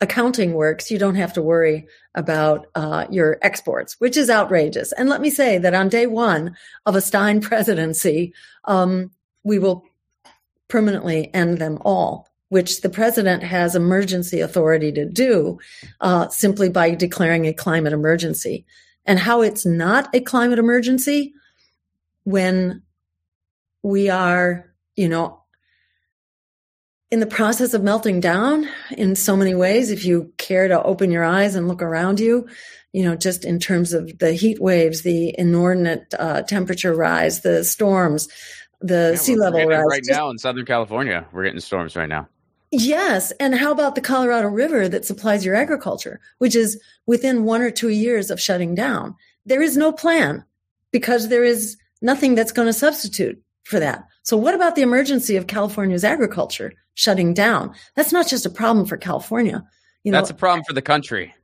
accounting 0.00 0.54
works, 0.54 0.90
you 0.90 0.98
don't 0.98 1.14
have 1.14 1.32
to 1.34 1.42
worry 1.42 1.86
about 2.14 2.66
uh, 2.74 3.06
your 3.10 3.38
exports, 3.42 3.96
which 3.98 4.16
is 4.16 4.30
outrageous. 4.30 4.92
And 4.92 5.08
let 5.08 5.20
me 5.20 5.30
say 5.30 5.58
that 5.58 5.74
on 5.74 5.88
day 5.88 6.06
one 6.06 6.56
of 6.86 6.96
a 6.96 7.00
Stein 7.00 7.40
presidency, 7.40 8.34
um, 8.64 9.10
we 9.44 9.58
will 9.58 9.84
permanently 10.68 11.32
end 11.32 11.58
them 11.58 11.78
all, 11.82 12.27
which 12.48 12.80
the 12.80 12.88
president 12.88 13.42
has 13.42 13.74
emergency 13.74 14.40
authority 14.40 14.90
to 14.92 15.04
do 15.04 15.58
uh, 16.00 16.28
simply 16.28 16.68
by 16.68 16.94
declaring 16.94 17.46
a 17.46 17.52
climate 17.52 17.92
emergency. 17.92 18.64
And 19.04 19.18
how 19.18 19.42
it's 19.42 19.64
not 19.64 20.14
a 20.14 20.20
climate 20.20 20.58
emergency 20.58 21.34
when 22.24 22.82
we 23.82 24.10
are, 24.10 24.70
you 24.96 25.08
know, 25.08 25.42
in 27.10 27.20
the 27.20 27.26
process 27.26 27.72
of 27.72 27.82
melting 27.82 28.20
down 28.20 28.68
in 28.90 29.16
so 29.16 29.34
many 29.34 29.54
ways. 29.54 29.90
If 29.90 30.04
you 30.04 30.32
care 30.36 30.68
to 30.68 30.82
open 30.82 31.10
your 31.10 31.24
eyes 31.24 31.54
and 31.54 31.68
look 31.68 31.80
around 31.80 32.20
you, 32.20 32.46
you 32.92 33.02
know, 33.02 33.16
just 33.16 33.44
in 33.44 33.58
terms 33.58 33.92
of 33.92 34.18
the 34.18 34.32
heat 34.32 34.60
waves, 34.60 35.02
the 35.02 35.34
inordinate 35.38 36.12
uh, 36.18 36.42
temperature 36.42 36.94
rise, 36.94 37.40
the 37.40 37.64
storms, 37.64 38.28
the 38.80 39.12
yeah, 39.12 39.18
sea 39.18 39.36
level 39.36 39.66
rise. 39.66 39.84
Right 39.88 40.02
just, 40.04 40.18
now 40.18 40.28
in 40.30 40.38
Southern 40.38 40.66
California, 40.66 41.26
we're 41.32 41.44
getting 41.44 41.60
storms 41.60 41.96
right 41.96 42.08
now. 42.08 42.28
Yes. 42.70 43.32
And 43.40 43.54
how 43.54 43.72
about 43.72 43.94
the 43.94 44.00
Colorado 44.00 44.48
River 44.48 44.88
that 44.88 45.04
supplies 45.04 45.44
your 45.44 45.54
agriculture, 45.54 46.20
which 46.38 46.54
is 46.54 46.80
within 47.06 47.44
one 47.44 47.62
or 47.62 47.70
two 47.70 47.88
years 47.88 48.30
of 48.30 48.40
shutting 48.40 48.74
down? 48.74 49.14
There 49.46 49.62
is 49.62 49.76
no 49.76 49.92
plan 49.92 50.44
because 50.92 51.28
there 51.28 51.44
is 51.44 51.76
nothing 52.02 52.34
that's 52.34 52.52
going 52.52 52.66
to 52.66 52.72
substitute 52.72 53.42
for 53.64 53.80
that. 53.80 54.06
So 54.22 54.36
what 54.36 54.54
about 54.54 54.74
the 54.74 54.82
emergency 54.82 55.36
of 55.36 55.46
California's 55.46 56.04
agriculture 56.04 56.72
shutting 56.94 57.32
down? 57.32 57.74
That's 57.96 58.12
not 58.12 58.28
just 58.28 58.44
a 58.44 58.50
problem 58.50 58.84
for 58.86 58.96
California. 58.96 59.64
You 60.04 60.12
know, 60.12 60.18
that's 60.18 60.30
a 60.30 60.34
problem 60.34 60.64
for 60.64 60.74
the 60.74 60.82
country. 60.82 61.34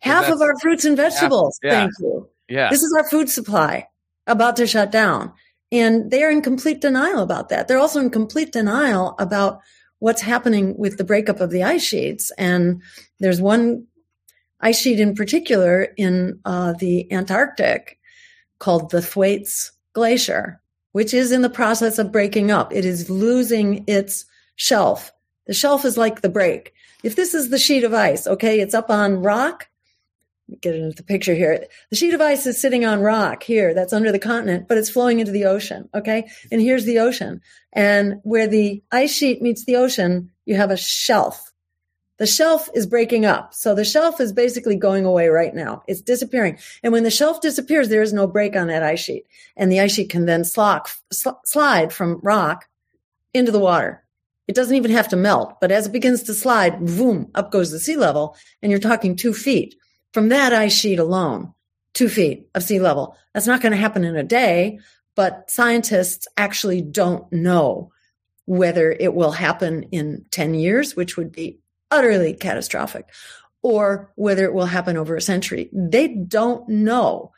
Half 0.00 0.30
of 0.30 0.40
our 0.40 0.58
fruits 0.58 0.84
and 0.84 0.96
vegetables. 0.96 1.58
Half, 1.62 1.72
yeah. 1.72 1.80
Thank 1.80 1.92
you. 2.00 2.28
Yeah. 2.48 2.70
This 2.70 2.82
is 2.82 2.94
our 2.96 3.08
food 3.08 3.28
supply 3.28 3.88
about 4.26 4.56
to 4.56 4.66
shut 4.66 4.90
down. 4.90 5.32
And 5.72 6.10
they 6.10 6.22
are 6.22 6.30
in 6.30 6.42
complete 6.42 6.80
denial 6.80 7.20
about 7.20 7.48
that. 7.48 7.68
They're 7.68 7.78
also 7.78 8.00
in 8.00 8.10
complete 8.10 8.52
denial 8.52 9.14
about 9.18 9.60
what's 9.98 10.20
happening 10.20 10.76
with 10.76 10.98
the 10.98 11.04
breakup 11.04 11.40
of 11.40 11.50
the 11.50 11.62
ice 11.62 11.82
sheets. 11.82 12.30
And 12.38 12.82
there's 13.20 13.40
one 13.40 13.86
ice 14.60 14.80
sheet 14.80 15.00
in 15.00 15.14
particular 15.14 15.88
in 15.96 16.40
uh, 16.44 16.72
the 16.74 17.10
Antarctic 17.12 17.98
called 18.58 18.90
the 18.90 19.02
Thwaites 19.02 19.72
Glacier 19.92 20.60
which 20.94 21.12
is 21.12 21.32
in 21.32 21.42
the 21.42 21.50
process 21.50 21.98
of 21.98 22.12
breaking 22.12 22.52
up. 22.52 22.72
It 22.72 22.84
is 22.84 23.10
losing 23.10 23.82
its 23.88 24.26
shelf. 24.54 25.12
The 25.48 25.52
shelf 25.52 25.84
is 25.84 25.96
like 25.96 26.20
the 26.20 26.28
break. 26.28 26.72
If 27.02 27.16
this 27.16 27.34
is 27.34 27.50
the 27.50 27.58
sheet 27.58 27.82
of 27.82 27.92
ice, 27.92 28.28
okay, 28.28 28.60
it's 28.60 28.74
up 28.74 28.90
on 28.90 29.20
rock. 29.20 29.66
Get 30.60 30.74
into 30.74 30.94
the 30.94 31.02
picture 31.02 31.34
here. 31.34 31.66
The 31.90 31.96
sheet 31.96 32.14
of 32.14 32.20
ice 32.20 32.46
is 32.46 32.60
sitting 32.60 32.84
on 32.84 33.00
rock 33.00 33.42
here. 33.42 33.72
That's 33.72 33.94
under 33.94 34.12
the 34.12 34.18
continent, 34.18 34.68
but 34.68 34.76
it's 34.76 34.90
flowing 34.90 35.20
into 35.20 35.32
the 35.32 35.46
ocean. 35.46 35.88
Okay. 35.94 36.28
And 36.52 36.60
here's 36.60 36.84
the 36.84 36.98
ocean. 36.98 37.40
And 37.72 38.20
where 38.24 38.46
the 38.46 38.82
ice 38.92 39.12
sheet 39.12 39.40
meets 39.40 39.64
the 39.64 39.76
ocean, 39.76 40.30
you 40.44 40.56
have 40.56 40.70
a 40.70 40.76
shelf 40.76 41.54
the 42.18 42.26
shelf 42.26 42.68
is 42.74 42.86
breaking 42.86 43.24
up. 43.24 43.54
So 43.54 43.74
the 43.74 43.84
shelf 43.84 44.20
is 44.20 44.32
basically 44.32 44.76
going 44.76 45.04
away 45.04 45.28
right 45.28 45.54
now. 45.54 45.82
It's 45.88 46.00
disappearing. 46.00 46.58
And 46.82 46.92
when 46.92 47.02
the 47.02 47.10
shelf 47.10 47.40
disappears, 47.40 47.88
there 47.88 48.02
is 48.02 48.12
no 48.12 48.26
break 48.26 48.54
on 48.54 48.68
that 48.68 48.84
ice 48.84 49.00
sheet. 49.00 49.26
And 49.56 49.70
the 49.70 49.80
ice 49.80 49.94
sheet 49.94 50.10
can 50.10 50.26
then 50.26 50.44
sl- 50.44 50.78
slide 51.44 51.92
from 51.92 52.20
rock 52.22 52.66
into 53.32 53.50
the 53.50 53.58
water. 53.58 54.04
It 54.46 54.54
doesn't 54.54 54.76
even 54.76 54.90
have 54.92 55.08
to 55.08 55.16
melt, 55.16 55.58
but 55.60 55.72
as 55.72 55.86
it 55.86 55.92
begins 55.92 56.22
to 56.24 56.34
slide, 56.34 56.84
boom, 56.84 57.30
up 57.34 57.50
goes 57.50 57.70
the 57.70 57.80
sea 57.80 57.96
level. 57.96 58.36
And 58.62 58.70
you're 58.70 58.78
talking 58.78 59.16
two 59.16 59.32
feet 59.32 59.74
from 60.14 60.28
that 60.28 60.52
ice 60.52 60.72
sheet 60.72 61.00
alone, 61.00 61.52
two 61.92 62.08
feet 62.08 62.48
of 62.54 62.62
sea 62.62 62.78
level. 62.78 63.16
That's 63.34 63.48
not 63.48 63.60
going 63.60 63.72
to 63.72 63.78
happen 63.78 64.04
in 64.04 64.16
a 64.16 64.22
day, 64.22 64.78
but 65.16 65.50
scientists 65.50 66.28
actually 66.36 66.80
don't 66.80 67.30
know 67.32 67.90
whether 68.46 68.92
it 68.92 69.12
will 69.12 69.32
happen 69.32 69.82
in 69.90 70.24
10 70.30 70.54
years, 70.54 70.94
which 70.94 71.16
would 71.16 71.32
be 71.32 71.58
utterly 71.90 72.32
catastrophic 72.32 73.08
or 73.62 74.12
whether 74.14 74.44
it 74.44 74.54
will 74.54 74.66
happen 74.66 74.96
over 74.96 75.16
a 75.16 75.20
century. 75.20 75.68
They 75.72 76.08
don't 76.08 76.68
know. 76.68 77.32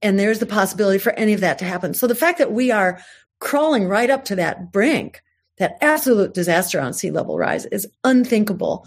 And 0.00 0.18
there's 0.18 0.38
the 0.38 0.46
possibility 0.46 0.98
for 0.98 1.12
any 1.12 1.34
of 1.34 1.40
that 1.40 1.58
to 1.58 1.64
happen. 1.64 1.92
So 1.92 2.06
the 2.06 2.14
fact 2.14 2.38
that 2.38 2.52
we 2.52 2.70
are 2.70 3.00
crawling 3.40 3.84
right 3.84 4.08
up 4.08 4.24
to 4.26 4.36
that 4.36 4.72
brink, 4.72 5.22
that 5.58 5.76
absolute 5.82 6.32
disaster 6.32 6.80
on 6.80 6.94
sea 6.94 7.10
level 7.10 7.36
rise 7.36 7.66
is 7.66 7.88
unthinkable. 8.04 8.86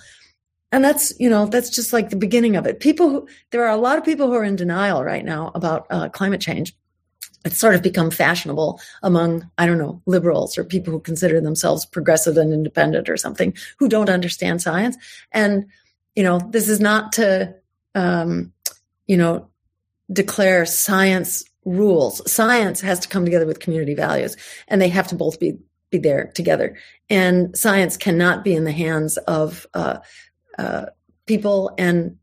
And 0.76 0.84
that's, 0.84 1.18
you 1.20 1.30
know, 1.30 1.46
that's 1.46 1.70
just 1.70 1.94
like 1.94 2.10
the 2.10 2.18
beginning 2.18 2.58
of 2.58 2.66
it. 2.66 2.82
People 2.82 3.10
who, 3.10 3.28
there 3.52 3.64
are 3.64 3.74
a 3.74 3.80
lot 3.80 3.98
of 3.98 4.04
people 4.04 4.28
who 4.28 4.34
are 4.34 4.44
in 4.44 4.58
denial 4.58 5.04
right 5.04 5.24
now 5.24 5.52
about 5.56 5.88
uh, 5.90 6.10
climate 6.10 6.42
change 6.42 6.76
it's 7.46 7.60
sort 7.60 7.76
of 7.76 7.84
become 7.84 8.10
fashionable 8.10 8.82
among, 9.04 9.50
I 9.58 9.68
don't 9.68 9.78
know, 9.78 10.02
liberals 10.08 10.58
or 10.58 10.64
people 10.64 10.92
who 10.92 11.00
consider 11.00 11.40
themselves 11.40 11.86
progressive 11.86 12.38
and 12.38 12.52
independent 12.52 13.08
or 13.08 13.18
something 13.18 13.56
who 13.78 13.88
don't 13.88 14.10
understand 14.10 14.62
science. 14.64 14.98
And, 15.32 15.68
you 16.16 16.24
know, 16.24 16.40
this 16.50 16.68
is 16.68 16.80
not 16.80 17.14
to, 17.14 17.54
um, 17.94 18.52
you 19.06 19.16
know, 19.16 19.48
declare 20.12 20.66
science 20.66 21.44
rules. 21.66 22.30
Science 22.30 22.82
has 22.82 23.00
to 23.02 23.08
come 23.08 23.26
together 23.26 23.46
with 23.46 23.60
community 23.60 23.94
values 23.94 24.36
and 24.68 24.82
they 24.82 24.90
have 24.90 25.08
to 25.10 25.16
both 25.16 25.40
be, 25.40 25.58
be 25.92 26.00
there 26.00 26.32
together. 26.34 26.76
And 27.12 27.56
science 27.56 27.96
cannot 27.96 28.44
be 28.44 28.56
in 28.56 28.64
the 28.64 28.72
hands 28.72 29.18
of, 29.18 29.68
uh, 29.76 30.00
uh, 30.58 30.88
people 31.26 31.74
and 31.78 32.18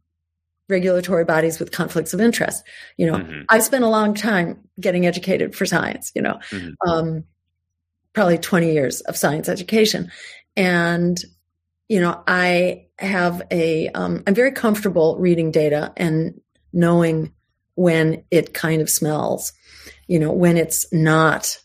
regulatory 0.68 1.24
bodies 1.24 1.58
with 1.58 1.70
conflicts 1.70 2.14
of 2.14 2.20
interest. 2.20 2.64
You 2.96 3.06
know, 3.06 3.18
mm-hmm. 3.18 3.42
I 3.48 3.60
spent 3.60 3.84
a 3.84 3.88
long 3.88 4.14
time 4.14 4.68
getting 4.80 5.06
educated 5.06 5.54
for 5.54 5.66
science, 5.66 6.10
you 6.14 6.22
know, 6.22 6.38
mm-hmm. 6.50 6.88
um, 6.88 7.24
probably 8.12 8.38
20 8.38 8.72
years 8.72 9.00
of 9.02 9.16
science 9.16 9.48
education. 9.48 10.10
And, 10.56 11.18
you 11.88 12.00
know, 12.00 12.22
I 12.26 12.86
have 12.98 13.42
a, 13.50 13.88
am 13.88 14.22
um, 14.26 14.34
very 14.34 14.52
comfortable 14.52 15.16
reading 15.18 15.50
data 15.50 15.92
and 15.96 16.40
knowing 16.72 17.32
when 17.74 18.24
it 18.30 18.54
kind 18.54 18.82
of 18.82 18.90
smells, 18.90 19.52
you 20.06 20.18
know, 20.18 20.32
when 20.32 20.56
it's 20.56 20.90
not, 20.92 21.58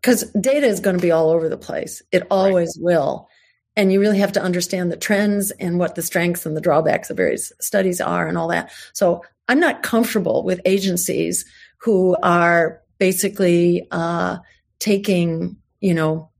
because 0.00 0.24
data 0.32 0.66
is 0.66 0.80
going 0.80 0.96
to 0.96 1.02
be 1.02 1.12
all 1.12 1.30
over 1.30 1.48
the 1.48 1.56
place. 1.56 2.02
It 2.10 2.26
always 2.30 2.76
right. 2.78 2.84
will. 2.84 3.28
And 3.74 3.92
you 3.92 4.00
really 4.00 4.18
have 4.18 4.32
to 4.32 4.42
understand 4.42 4.92
the 4.92 4.96
trends 4.96 5.50
and 5.52 5.78
what 5.78 5.94
the 5.94 6.02
strengths 6.02 6.44
and 6.44 6.56
the 6.56 6.60
drawbacks 6.60 7.08
of 7.08 7.16
various 7.16 7.52
studies 7.60 8.00
are 8.00 8.26
and 8.28 8.36
all 8.36 8.48
that. 8.48 8.70
So 8.92 9.24
I'm 9.48 9.60
not 9.60 9.82
comfortable 9.82 10.44
with 10.44 10.60
agencies 10.64 11.44
who 11.78 12.16
are 12.22 12.82
basically 12.98 13.86
uh, 13.90 14.38
taking, 14.78 15.56
you 15.80 15.94
know, 15.94 16.30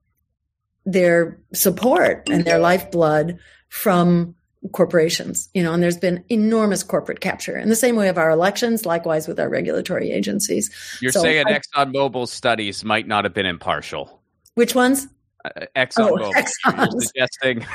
their 0.85 1.41
support 1.55 2.29
and 2.29 2.45
their 2.45 2.59
lifeblood 2.59 3.39
from 3.69 4.35
corporations, 4.73 5.49
you 5.55 5.63
know, 5.63 5.73
and 5.73 5.83
there's 5.83 5.97
been 5.97 6.25
enormous 6.29 6.83
corporate 6.83 7.21
capture 7.21 7.57
in 7.57 7.69
the 7.69 7.77
same 7.77 7.97
way 7.97 8.09
of 8.09 8.17
our 8.17 8.31
elections, 8.31 8.87
likewise 8.87 9.27
with 9.27 9.41
our 9.41 9.49
regulatory 9.49 10.13
agencies. 10.13 10.71
You're 11.01 11.13
so 11.13 11.23
saying 11.23 11.45
I, 11.47 11.59
ExxonMobil 11.59 12.29
studies 12.29 12.85
might 12.85 13.09
not 13.09 13.25
have 13.25 13.35
been 13.35 13.47
impartial. 13.47 14.23
Which 14.55 14.75
ones? 14.75 15.09
Uh, 15.45 15.67
ExxonMobil 15.77 16.45
oh, 16.67 16.99
suggesting. 16.99 17.67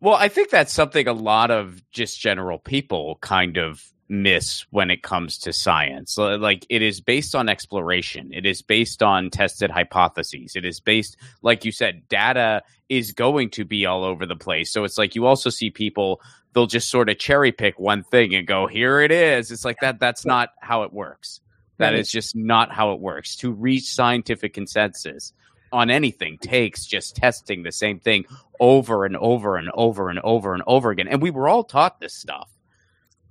well, 0.00 0.14
I 0.14 0.28
think 0.28 0.50
that's 0.50 0.72
something 0.72 1.06
a 1.06 1.12
lot 1.12 1.50
of 1.50 1.82
just 1.90 2.20
general 2.20 2.58
people 2.58 3.18
kind 3.20 3.56
of 3.56 3.92
miss 4.08 4.66
when 4.70 4.90
it 4.90 5.02
comes 5.02 5.38
to 5.38 5.52
science. 5.52 6.16
Like 6.18 6.66
it 6.68 6.82
is 6.82 7.00
based 7.00 7.34
on 7.34 7.48
exploration. 7.48 8.30
It 8.32 8.46
is 8.46 8.62
based 8.62 9.02
on 9.02 9.30
tested 9.30 9.70
hypotheses. 9.70 10.56
It 10.56 10.64
is 10.64 10.80
based, 10.80 11.16
like 11.42 11.64
you 11.64 11.72
said, 11.72 12.08
data 12.08 12.62
is 12.88 13.12
going 13.12 13.50
to 13.50 13.64
be 13.64 13.86
all 13.86 14.04
over 14.04 14.26
the 14.26 14.36
place. 14.36 14.70
So 14.70 14.84
it's 14.84 14.98
like 14.98 15.14
you 15.14 15.26
also 15.26 15.50
see 15.50 15.70
people 15.70 16.20
they'll 16.52 16.66
just 16.66 16.88
sort 16.88 17.08
of 17.08 17.18
cherry 17.18 17.50
pick 17.50 17.78
one 17.78 18.04
thing 18.04 18.34
and 18.34 18.46
go, 18.46 18.66
here 18.66 19.00
it 19.00 19.10
is. 19.10 19.50
It's 19.50 19.64
like 19.64 19.78
that. 19.80 19.98
That's 19.98 20.24
not 20.24 20.50
how 20.60 20.84
it 20.84 20.92
works. 20.92 21.40
That 21.78 21.94
is 21.94 22.08
just 22.08 22.36
not 22.36 22.70
how 22.70 22.92
it 22.92 23.00
works. 23.00 23.34
To 23.36 23.50
reach 23.50 23.92
scientific 23.92 24.54
consensus 24.54 25.32
on 25.74 25.90
anything 25.90 26.38
takes 26.38 26.86
just 26.86 27.16
testing 27.16 27.62
the 27.62 27.72
same 27.72 27.98
thing 27.98 28.24
over 28.60 29.04
and 29.04 29.16
over 29.16 29.56
and 29.56 29.70
over 29.74 30.08
and 30.08 30.20
over 30.20 30.54
and 30.54 30.62
over 30.66 30.90
again. 30.90 31.08
And 31.08 31.20
we 31.20 31.30
were 31.30 31.48
all 31.48 31.64
taught 31.64 32.00
this 32.00 32.14
stuff. 32.14 32.50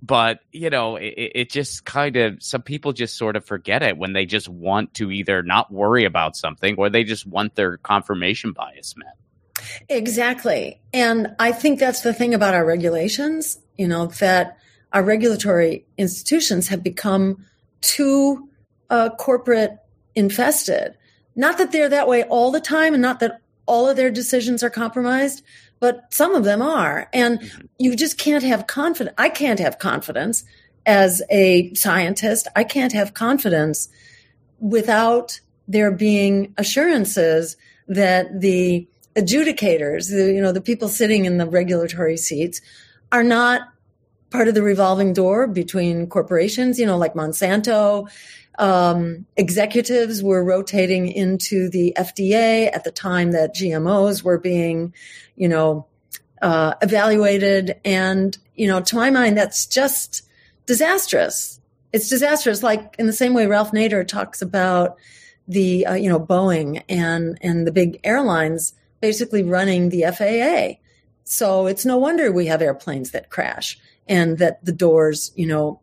But 0.02 0.40
you 0.52 0.70
know 0.70 0.98
it, 0.98 1.32
it, 1.34 1.50
just 1.50 1.86
kind 1.86 2.18
of 2.18 2.44
some 2.44 2.62
people 2.62 2.92
just 2.92 3.18
sort 3.18 3.38
of 3.38 3.46
forget 3.46 3.82
it 3.82 3.98
when 3.98 4.12
they 4.12 4.26
just 4.26 4.50
want 4.50 4.94
to 4.96 5.10
either 5.12 5.42
not 5.42 5.72
worry 5.72 6.04
about 6.04 6.36
something 6.36 6.76
or 6.78 6.90
they 6.90 7.06
just 7.06 7.26
want 7.26 7.56
their 7.56 7.78
confirmation 7.78 8.52
bias 8.52 8.96
met. 8.98 9.16
Exactly. 9.88 10.82
And 10.94 11.34
i 11.40 11.54
think 11.54 11.80
that's 11.80 12.02
the 12.02 12.14
thing 12.14 12.34
about 12.34 12.54
our 12.54 12.66
regulations 12.66 13.60
you 13.78 13.88
know 13.88 14.08
that 14.08 14.58
our 14.92 15.04
regulatory 15.04 15.86
institutions 15.98 16.68
have 16.68 16.84
become 16.84 17.46
too 17.82 18.50
uh, 18.90 19.10
corporate 19.10 19.78
infested 20.16 20.96
not 21.36 21.58
that 21.58 21.72
they're 21.72 21.90
that 21.90 22.08
way 22.08 22.24
all 22.24 22.52
the 22.52 22.62
time 22.62 22.94
and 22.94 23.02
not 23.02 23.20
that 23.20 23.42
all 23.66 23.90
of 23.90 23.96
their 23.96 24.12
decisions 24.12 24.64
are 24.64 24.70
compromised 24.70 25.44
but 25.84 26.14
some 26.14 26.34
of 26.34 26.46
them 26.46 26.62
are. 26.62 27.10
And 27.12 27.42
mm-hmm. 27.42 27.66
you 27.78 27.98
just 27.98 28.18
can't 28.18 28.46
have 28.46 28.68
confidence. 28.68 29.14
I 29.18 29.28
can't 29.28 29.60
have 29.60 29.80
confidence 29.80 30.46
as 30.86 31.22
a 31.30 31.74
scientist. 31.74 32.48
I 32.56 32.64
can't 32.64 32.94
have 32.94 33.14
confidence 33.14 33.90
without 34.62 35.42
there 35.68 35.92
being 35.92 36.54
assurances 36.58 37.58
that 37.90 38.40
the 38.40 38.88
adjudicators, 39.18 40.10
the, 40.10 40.32
you 40.34 40.42
know, 40.42 40.54
the 40.54 40.62
people 40.62 40.88
sitting 40.88 41.26
in 41.26 41.38
the 41.38 41.50
regulatory 41.50 42.16
seats 42.16 42.62
are 43.12 43.22
not 43.22 43.68
part 44.30 44.48
of 44.48 44.56
the 44.56 44.64
revolving 44.64 45.12
door 45.12 45.48
between 45.48 46.08
corporations, 46.08 46.80
you 46.80 46.86
know, 46.86 46.98
like 46.98 47.14
Monsanto. 47.14 48.10
Um, 48.60 49.26
executives 49.36 50.22
were 50.22 50.44
rotating 50.44 51.08
into 51.08 51.70
the 51.70 51.94
FDA 51.98 52.70
at 52.74 52.84
the 52.84 52.92
time 52.92 53.32
that 53.32 53.56
GMOs 53.56 54.24
were 54.24 54.38
being 54.38 54.94
you 55.36 55.48
know, 55.48 55.86
uh, 56.42 56.76
evaluated. 56.82 57.80
And, 57.86 58.38
you 58.56 58.68
know, 58.68 58.82
to 58.82 58.96
my 58.96 59.10
mind, 59.10 59.38
that's 59.38 59.66
just 59.66 60.24
disastrous. 60.66 61.60
It's 61.92 62.10
disastrous. 62.10 62.64
Like 62.64 62.96
in 63.00 63.08
the 63.08 63.14
same 63.14 63.34
way 63.34 63.48
Ralph 63.48 63.72
Nader 63.72 64.08
talks 64.08 64.42
about 64.42 64.98
the, 65.48 65.86
uh, 65.86 65.94
you 65.94 66.10
know, 66.10 66.20
Boeing 66.20 66.84
and, 66.90 67.38
and 67.42 67.68
the 67.68 67.72
big 67.72 68.00
airlines 68.04 68.74
basically 69.02 69.44
running 69.44 69.90
the 69.90 70.04
FAA. 70.04 70.80
So 71.26 71.68
it's 71.68 71.86
no 71.86 71.98
wonder 71.98 72.32
we 72.32 72.48
have 72.48 72.62
airplanes 72.62 73.12
that 73.12 73.30
crash 73.30 73.78
and 74.08 74.38
that 74.38 74.64
the 74.64 74.72
doors, 74.72 75.32
you 75.36 75.46
know, 75.46 75.82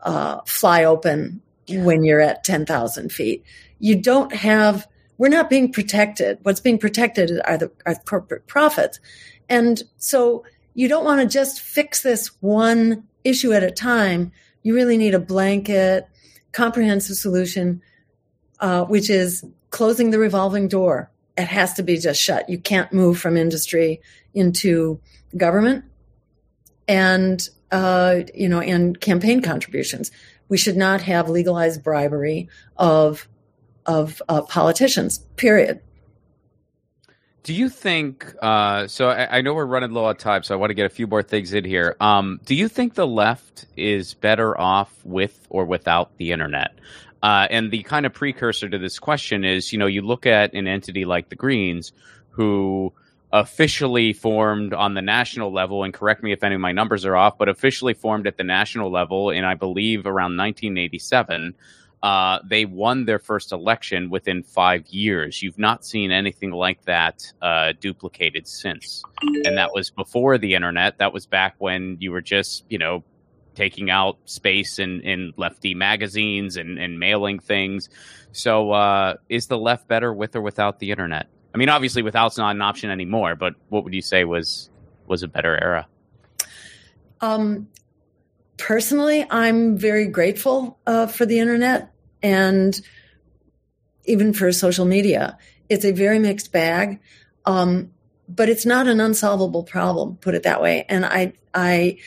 uh, 0.00 0.40
fly 0.46 0.84
open 0.84 1.42
when 1.68 2.04
you're 2.04 2.20
at 2.20 2.44
10,000 2.44 3.12
feet. 3.12 3.44
You 3.78 3.96
don't 3.96 4.34
have 4.34 4.86
we're 5.18 5.28
not 5.28 5.50
being 5.50 5.70
protected. 5.70 6.38
What's 6.42 6.58
being 6.58 6.78
protected 6.78 7.40
are 7.44 7.56
the 7.56 7.70
are 7.86 7.94
corporate 7.94 8.46
profits. 8.46 8.98
And 9.48 9.82
so 9.98 10.44
you 10.74 10.88
don't 10.88 11.04
want 11.04 11.20
to 11.20 11.28
just 11.28 11.60
fix 11.60 12.02
this 12.02 12.28
one 12.40 13.04
issue 13.22 13.52
at 13.52 13.62
a 13.62 13.70
time. 13.70 14.32
You 14.62 14.74
really 14.74 14.96
need 14.96 15.14
a 15.14 15.20
blanket, 15.20 16.08
comprehensive 16.52 17.16
solution, 17.16 17.82
uh, 18.60 18.84
which 18.84 19.10
is 19.10 19.44
closing 19.70 20.10
the 20.10 20.18
revolving 20.18 20.68
door. 20.68 21.10
It 21.36 21.46
has 21.46 21.74
to 21.74 21.82
be 21.82 21.98
just 21.98 22.20
shut. 22.20 22.48
You 22.48 22.58
can't 22.58 22.92
move 22.92 23.18
from 23.18 23.36
industry 23.36 24.00
into 24.34 25.00
government 25.36 25.84
and 26.88 27.48
uh, 27.70 28.20
you 28.34 28.48
know 28.48 28.60
and 28.60 29.00
campaign 29.00 29.40
contributions. 29.40 30.10
We 30.52 30.58
should 30.58 30.76
not 30.76 31.00
have 31.00 31.30
legalized 31.30 31.82
bribery 31.82 32.50
of 32.76 33.26
of 33.86 34.20
uh, 34.28 34.42
politicians, 34.42 35.20
period. 35.36 35.80
Do 37.42 37.54
you 37.54 37.70
think? 37.70 38.34
Uh, 38.42 38.86
so 38.86 39.08
I, 39.08 39.38
I, 39.38 39.40
know 39.40 39.54
we're 39.54 39.64
running 39.64 39.92
low 39.92 40.04
on 40.04 40.16
time, 40.16 40.42
so 40.42 40.54
I 40.54 40.58
want 40.58 40.68
to 40.68 40.74
get 40.74 40.84
a 40.84 40.90
few 40.90 41.06
more 41.06 41.22
things 41.22 41.54
in 41.54 41.64
here. 41.64 41.96
Um, 42.00 42.38
do 42.44 42.54
you 42.54 42.68
think 42.68 42.92
the 42.96 43.06
left 43.06 43.64
is 43.78 44.12
better 44.12 44.60
off 44.60 44.94
with 45.04 45.46
or 45.48 45.64
without 45.64 46.18
the 46.18 46.32
internet? 46.32 46.72
Uh, 47.22 47.46
and 47.48 47.70
the 47.70 47.82
kind 47.84 48.04
of 48.04 48.12
precursor 48.12 48.68
to 48.68 48.76
this 48.76 48.98
question 48.98 49.46
is, 49.46 49.72
you 49.72 49.78
know, 49.78 49.86
you 49.86 50.02
look 50.02 50.26
at 50.26 50.52
an 50.52 50.68
entity 50.68 51.06
like 51.06 51.30
the 51.30 51.34
Greens, 51.34 51.92
who 52.28 52.92
officially 53.32 54.12
formed 54.12 54.74
on 54.74 54.94
the 54.94 55.02
national 55.02 55.52
level, 55.52 55.84
and 55.84 55.94
correct 55.94 56.22
me 56.22 56.32
if 56.32 56.42
any 56.42 56.54
of 56.54 56.60
my 56.60 56.72
numbers 56.72 57.04
are 57.04 57.16
off, 57.16 57.38
but 57.38 57.48
officially 57.48 57.94
formed 57.94 58.26
at 58.26 58.36
the 58.36 58.44
national 58.44 58.90
level 58.90 59.30
in, 59.30 59.44
I 59.44 59.54
believe, 59.54 60.06
around 60.06 60.36
1987 60.36 61.54
uh, 62.02 62.40
they 62.44 62.64
won 62.64 63.04
their 63.04 63.20
first 63.20 63.52
election 63.52 64.10
within 64.10 64.42
five 64.42 64.86
years. 64.88 65.40
You've 65.40 65.58
not 65.58 65.84
seen 65.84 66.10
anything 66.10 66.50
like 66.50 66.84
that 66.84 67.24
uh, 67.40 67.74
duplicated 67.78 68.48
since. 68.48 69.02
And 69.22 69.56
that 69.56 69.72
was 69.72 69.90
before 69.90 70.36
the 70.36 70.54
internet. 70.54 70.98
That 70.98 71.12
was 71.12 71.26
back 71.26 71.54
when 71.58 71.96
you 72.00 72.10
were 72.10 72.20
just, 72.20 72.64
you 72.68 72.78
know, 72.78 73.04
taking 73.54 73.88
out 73.88 74.18
space 74.24 74.80
in, 74.80 75.00
in 75.02 75.32
lefty 75.36 75.74
magazines 75.74 76.56
and, 76.56 76.76
and 76.76 76.98
mailing 76.98 77.38
things. 77.38 77.88
So 78.32 78.72
uh, 78.72 79.16
is 79.28 79.46
the 79.46 79.58
left 79.58 79.86
better 79.86 80.12
with 80.12 80.34
or 80.34 80.40
without 80.40 80.80
the 80.80 80.90
internet? 80.90 81.28
I 81.54 81.58
mean, 81.58 81.68
obviously, 81.68 82.02
without's 82.02 82.38
not 82.38 82.54
an 82.54 82.62
option 82.62 82.90
anymore. 82.90 83.36
But 83.36 83.54
what 83.68 83.84
would 83.84 83.94
you 83.94 84.02
say 84.02 84.24
was 84.24 84.70
was 85.06 85.22
a 85.22 85.28
better 85.28 85.58
era? 85.62 85.86
Um, 87.20 87.68
personally, 88.56 89.26
I'm 89.30 89.76
very 89.76 90.06
grateful 90.06 90.78
uh, 90.86 91.06
for 91.06 91.26
the 91.26 91.38
internet 91.38 91.92
and 92.22 92.80
even 94.04 94.32
for 94.32 94.50
social 94.52 94.84
media. 94.84 95.38
It's 95.68 95.84
a 95.84 95.92
very 95.92 96.18
mixed 96.18 96.52
bag. 96.52 97.00
Um, 97.44 97.92
but 98.28 98.48
it's 98.48 98.66
not 98.66 98.86
an 98.86 99.00
unsolvable 99.00 99.62
problem, 99.62 100.16
put 100.16 100.34
it 100.34 100.44
that 100.44 100.62
way. 100.62 100.84
And 100.88 101.04
I, 101.04 101.34
I, 101.52 101.98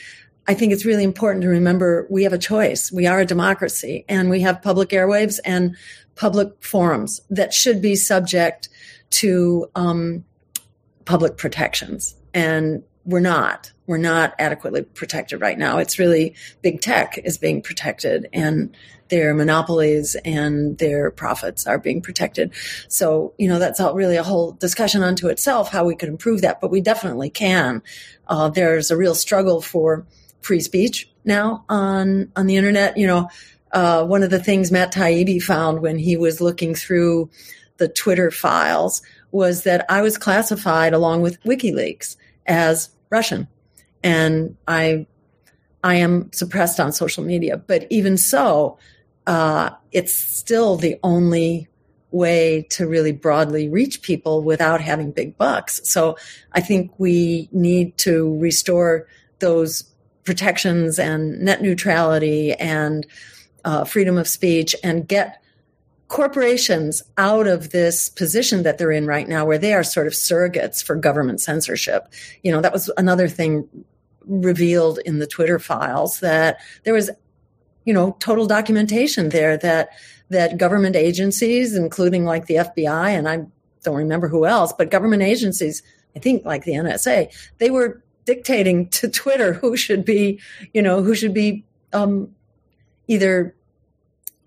I 0.48 0.54
think 0.54 0.72
it's 0.72 0.84
really 0.84 1.04
important 1.04 1.42
to 1.42 1.48
remember 1.48 2.06
we 2.10 2.24
have 2.24 2.32
a 2.32 2.38
choice. 2.38 2.90
We 2.90 3.06
are 3.06 3.20
a 3.20 3.26
democracy 3.26 4.04
and 4.08 4.30
we 4.30 4.40
have 4.40 4.62
public 4.62 4.90
airwaves 4.90 5.38
and 5.44 5.76
public 6.14 6.62
forums 6.62 7.20
that 7.30 7.52
should 7.52 7.82
be 7.82 7.94
subject 7.94 8.68
to 9.10 9.70
um, 9.74 10.24
public 11.04 11.36
protections. 11.36 12.16
And 12.34 12.82
we're 13.04 13.20
not. 13.20 13.72
We're 13.86 13.98
not 13.98 14.34
adequately 14.38 14.82
protected 14.82 15.40
right 15.40 15.56
now. 15.56 15.78
It's 15.78 15.98
really 15.98 16.34
big 16.60 16.80
tech 16.80 17.18
is 17.18 17.38
being 17.38 17.62
protected 17.62 18.28
and 18.32 18.76
their 19.08 19.32
monopolies 19.32 20.16
and 20.24 20.76
their 20.78 21.12
profits 21.12 21.66
are 21.66 21.78
being 21.78 22.02
protected. 22.02 22.52
So, 22.88 23.32
you 23.38 23.48
know, 23.48 23.60
that's 23.60 23.78
all 23.78 23.94
really 23.94 24.16
a 24.16 24.24
whole 24.24 24.52
discussion 24.52 25.04
unto 25.04 25.28
itself, 25.28 25.70
how 25.70 25.84
we 25.84 25.94
could 25.94 26.08
improve 26.08 26.40
that, 26.42 26.60
but 26.60 26.72
we 26.72 26.80
definitely 26.80 27.30
can. 27.30 27.82
Uh, 28.26 28.48
there's 28.48 28.90
a 28.90 28.96
real 28.96 29.14
struggle 29.14 29.60
for 29.60 30.04
free 30.40 30.60
speech 30.60 31.08
now 31.24 31.64
on 31.68 32.32
on 32.34 32.46
the 32.46 32.56
internet. 32.56 32.96
You 32.96 33.06
know, 33.06 33.28
uh, 33.70 34.04
one 34.04 34.24
of 34.24 34.30
the 34.30 34.42
things 34.42 34.72
Matt 34.72 34.92
Taibbi 34.92 35.40
found 35.40 35.80
when 35.80 35.98
he 35.98 36.16
was 36.16 36.40
looking 36.40 36.74
through 36.74 37.30
the 37.78 37.88
Twitter 37.88 38.30
files 38.30 39.02
was 39.30 39.64
that 39.64 39.84
I 39.88 40.02
was 40.02 40.18
classified 40.18 40.92
along 40.92 41.22
with 41.22 41.42
WikiLeaks 41.42 42.16
as 42.46 42.90
Russian, 43.10 43.48
and 44.02 44.56
I 44.66 45.06
I 45.84 45.96
am 45.96 46.32
suppressed 46.32 46.80
on 46.80 46.92
social 46.92 47.22
media. 47.22 47.56
But 47.56 47.86
even 47.90 48.16
so, 48.16 48.78
uh, 49.26 49.70
it's 49.92 50.14
still 50.14 50.76
the 50.76 50.98
only 51.02 51.68
way 52.10 52.66
to 52.70 52.86
really 52.86 53.12
broadly 53.12 53.68
reach 53.68 54.02
people 54.02 54.42
without 54.42 54.80
having 54.80 55.10
big 55.10 55.36
bucks. 55.36 55.80
So 55.84 56.16
I 56.52 56.60
think 56.60 56.92
we 56.98 57.48
need 57.52 57.98
to 57.98 58.38
restore 58.38 59.06
those 59.38 59.84
protections 60.24 60.98
and 60.98 61.40
net 61.40 61.62
neutrality 61.62 62.52
and 62.54 63.06
uh, 63.64 63.84
freedom 63.84 64.16
of 64.16 64.28
speech 64.28 64.74
and 64.82 65.06
get 65.06 65.42
corporations 66.08 67.02
out 67.16 67.46
of 67.46 67.70
this 67.70 68.08
position 68.10 68.62
that 68.62 68.78
they're 68.78 68.92
in 68.92 69.06
right 69.06 69.28
now 69.28 69.44
where 69.44 69.58
they 69.58 69.72
are 69.72 69.82
sort 69.82 70.06
of 70.06 70.12
surrogates 70.12 70.82
for 70.82 70.94
government 70.94 71.40
censorship. 71.40 72.12
You 72.42 72.52
know, 72.52 72.60
that 72.60 72.72
was 72.72 72.90
another 72.96 73.28
thing 73.28 73.68
revealed 74.24 74.98
in 75.04 75.18
the 75.18 75.26
Twitter 75.26 75.58
files 75.58 76.20
that 76.20 76.58
there 76.84 76.94
was, 76.94 77.10
you 77.84 77.92
know, 77.92 78.16
total 78.20 78.46
documentation 78.46 79.30
there 79.30 79.56
that 79.58 79.90
that 80.28 80.58
government 80.58 80.96
agencies, 80.96 81.76
including 81.76 82.24
like 82.24 82.46
the 82.46 82.56
FBI, 82.56 83.10
and 83.10 83.28
I 83.28 83.46
don't 83.84 83.96
remember 83.96 84.28
who 84.28 84.44
else, 84.44 84.72
but 84.76 84.90
government 84.90 85.22
agencies, 85.22 85.82
I 86.16 86.18
think 86.18 86.44
like 86.44 86.64
the 86.64 86.72
NSA, 86.72 87.32
they 87.58 87.70
were 87.70 88.02
dictating 88.24 88.88
to 88.88 89.08
Twitter 89.08 89.52
who 89.52 89.76
should 89.76 90.04
be, 90.04 90.40
you 90.74 90.82
know, 90.82 91.02
who 91.02 91.14
should 91.14 91.32
be 91.32 91.64
um, 91.92 92.34
either 93.08 93.54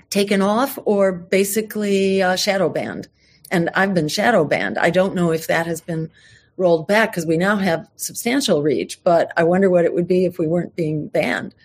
taken 0.09 0.41
off 0.41 0.77
or 0.85 1.11
basically 1.11 2.21
uh, 2.21 2.35
shadow 2.35 2.69
banned. 2.69 3.07
And 3.51 3.69
I've 3.73 3.93
been 3.93 4.07
shadow 4.07 4.45
banned. 4.45 4.77
I 4.77 4.89
don't 4.89 5.15
know 5.15 5.31
if 5.31 5.47
that 5.47 5.65
has 5.65 5.81
been 5.81 6.09
rolled 6.57 6.87
back 6.87 7.11
because 7.11 7.25
we 7.25 7.37
now 7.37 7.55
have 7.55 7.89
substantial 7.95 8.61
reach, 8.61 9.03
but 9.03 9.31
I 9.37 9.43
wonder 9.43 9.69
what 9.69 9.85
it 9.85 9.93
would 9.93 10.07
be 10.07 10.25
if 10.25 10.37
we 10.37 10.45
weren't 10.45 10.75
being 10.75 11.07
banned. 11.07 11.55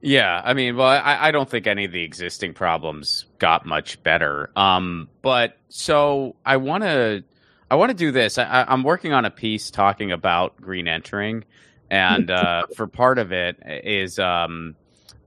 Yeah, 0.00 0.40
I 0.44 0.54
mean, 0.54 0.76
well, 0.76 0.86
I, 0.86 1.28
I 1.28 1.30
don't 1.30 1.48
think 1.48 1.66
any 1.66 1.84
of 1.84 1.92
the 1.92 2.02
existing 2.02 2.54
problems 2.54 3.26
got 3.38 3.66
much 3.66 4.02
better. 4.02 4.50
Um, 4.54 5.08
but 5.22 5.56
so 5.68 6.36
I 6.46 6.56
want 6.58 6.84
to, 6.84 7.24
I 7.70 7.76
want 7.76 7.90
to 7.90 7.96
do 7.96 8.12
this. 8.12 8.38
I, 8.38 8.64
I'm 8.68 8.84
working 8.84 9.12
on 9.12 9.24
a 9.24 9.30
piece 9.30 9.70
talking 9.70 10.12
about 10.12 10.60
green 10.60 10.86
entering, 10.86 11.44
and 11.90 12.30
uh, 12.30 12.66
for 12.76 12.86
part 12.86 13.18
of 13.18 13.32
it 13.32 13.56
is 13.64 14.18
um, 14.20 14.76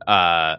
uh, 0.08 0.58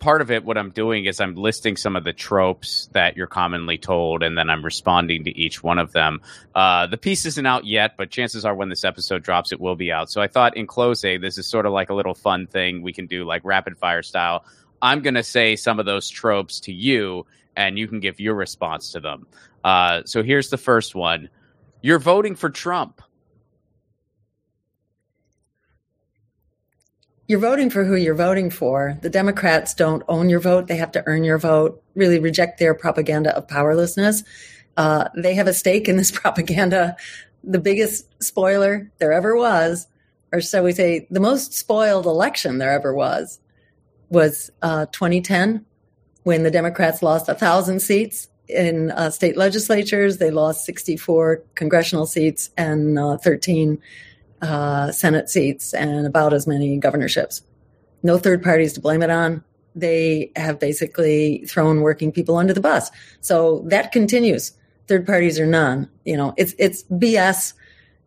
part 0.00 0.22
of 0.22 0.30
it, 0.30 0.44
what 0.44 0.58
I'm 0.58 0.70
doing 0.70 1.04
is 1.04 1.20
I'm 1.20 1.36
listing 1.36 1.76
some 1.76 1.94
of 1.94 2.02
the 2.02 2.12
tropes 2.12 2.88
that 2.92 3.16
you're 3.16 3.26
commonly 3.26 3.78
told, 3.78 4.22
and 4.22 4.36
then 4.36 4.50
I'm 4.50 4.64
responding 4.64 5.24
to 5.24 5.38
each 5.38 5.62
one 5.62 5.78
of 5.78 5.92
them. 5.92 6.20
Uh, 6.54 6.86
the 6.86 6.96
piece 6.96 7.26
isn't 7.26 7.46
out 7.46 7.66
yet, 7.66 7.96
but 7.96 8.10
chances 8.10 8.44
are 8.44 8.54
when 8.54 8.70
this 8.70 8.84
episode 8.84 9.22
drops, 9.22 9.52
it 9.52 9.60
will 9.60 9.76
be 9.76 9.92
out. 9.92 10.10
So 10.10 10.20
I 10.20 10.26
thought 10.26 10.56
in 10.56 10.66
closing, 10.66 11.20
this 11.20 11.38
is 11.38 11.46
sort 11.46 11.66
of 11.66 11.72
like 11.72 11.90
a 11.90 11.94
little 11.94 12.14
fun 12.14 12.46
thing 12.46 12.82
we 12.82 12.92
can 12.92 13.06
do, 13.06 13.24
like 13.24 13.42
rapid 13.44 13.78
fire 13.78 14.02
style. 14.02 14.44
I'm 14.82 15.02
going 15.02 15.14
to 15.14 15.22
say 15.22 15.54
some 15.54 15.78
of 15.78 15.86
those 15.86 16.08
tropes 16.08 16.60
to 16.60 16.72
you, 16.72 17.26
and 17.54 17.78
you 17.78 17.86
can 17.86 18.00
give 18.00 18.18
your 18.18 18.34
response 18.34 18.92
to 18.92 19.00
them. 19.00 19.26
Uh, 19.62 20.02
so 20.06 20.22
here's 20.22 20.48
the 20.50 20.58
first 20.58 20.94
one 20.94 21.28
You're 21.82 21.98
voting 21.98 22.34
for 22.34 22.50
Trump. 22.50 23.02
You're 27.30 27.38
voting 27.38 27.70
for 27.70 27.84
who 27.84 27.94
you're 27.94 28.12
voting 28.16 28.50
for. 28.50 28.98
The 29.02 29.08
Democrats 29.08 29.72
don't 29.72 30.02
own 30.08 30.28
your 30.28 30.40
vote. 30.40 30.66
They 30.66 30.78
have 30.78 30.90
to 30.90 31.04
earn 31.06 31.22
your 31.22 31.38
vote, 31.38 31.80
really 31.94 32.18
reject 32.18 32.58
their 32.58 32.74
propaganda 32.74 33.36
of 33.36 33.46
powerlessness. 33.46 34.24
Uh, 34.76 35.08
they 35.14 35.34
have 35.34 35.46
a 35.46 35.54
stake 35.54 35.88
in 35.88 35.96
this 35.96 36.10
propaganda. 36.20 36.96
The 37.44 37.60
biggest 37.60 38.20
spoiler 38.20 38.90
there 38.98 39.12
ever 39.12 39.36
was, 39.36 39.86
or 40.32 40.40
shall 40.40 40.64
we 40.64 40.72
say, 40.72 41.06
the 41.08 41.20
most 41.20 41.54
spoiled 41.54 42.04
election 42.04 42.58
there 42.58 42.72
ever 42.72 42.92
was, 42.92 43.38
was 44.08 44.50
uh, 44.62 44.86
2010 44.86 45.64
when 46.24 46.42
the 46.42 46.50
Democrats 46.50 47.00
lost 47.00 47.28
a 47.28 47.34
thousand 47.36 47.78
seats 47.78 48.28
in 48.48 48.90
uh, 48.90 49.08
state 49.08 49.36
legislatures. 49.36 50.18
They 50.18 50.32
lost 50.32 50.64
64 50.64 51.44
congressional 51.54 52.06
seats 52.06 52.50
and 52.56 52.98
uh, 52.98 53.18
13 53.18 53.80
uh, 54.42 54.92
Senate 54.92 55.28
seats 55.28 55.74
and 55.74 56.06
about 56.06 56.32
as 56.32 56.46
many 56.46 56.78
governorships. 56.78 57.42
No 58.02 58.18
third 58.18 58.42
parties 58.42 58.72
to 58.74 58.80
blame 58.80 59.02
it 59.02 59.10
on. 59.10 59.44
They 59.74 60.32
have 60.36 60.58
basically 60.58 61.44
thrown 61.46 61.80
working 61.80 62.12
people 62.12 62.36
under 62.36 62.52
the 62.52 62.60
bus. 62.60 62.90
So 63.20 63.64
that 63.66 63.92
continues. 63.92 64.52
Third 64.88 65.06
parties 65.06 65.38
are 65.38 65.46
none. 65.46 65.88
You 66.04 66.16
know, 66.16 66.34
it's 66.36 66.54
it's 66.58 66.82
BS 66.84 67.54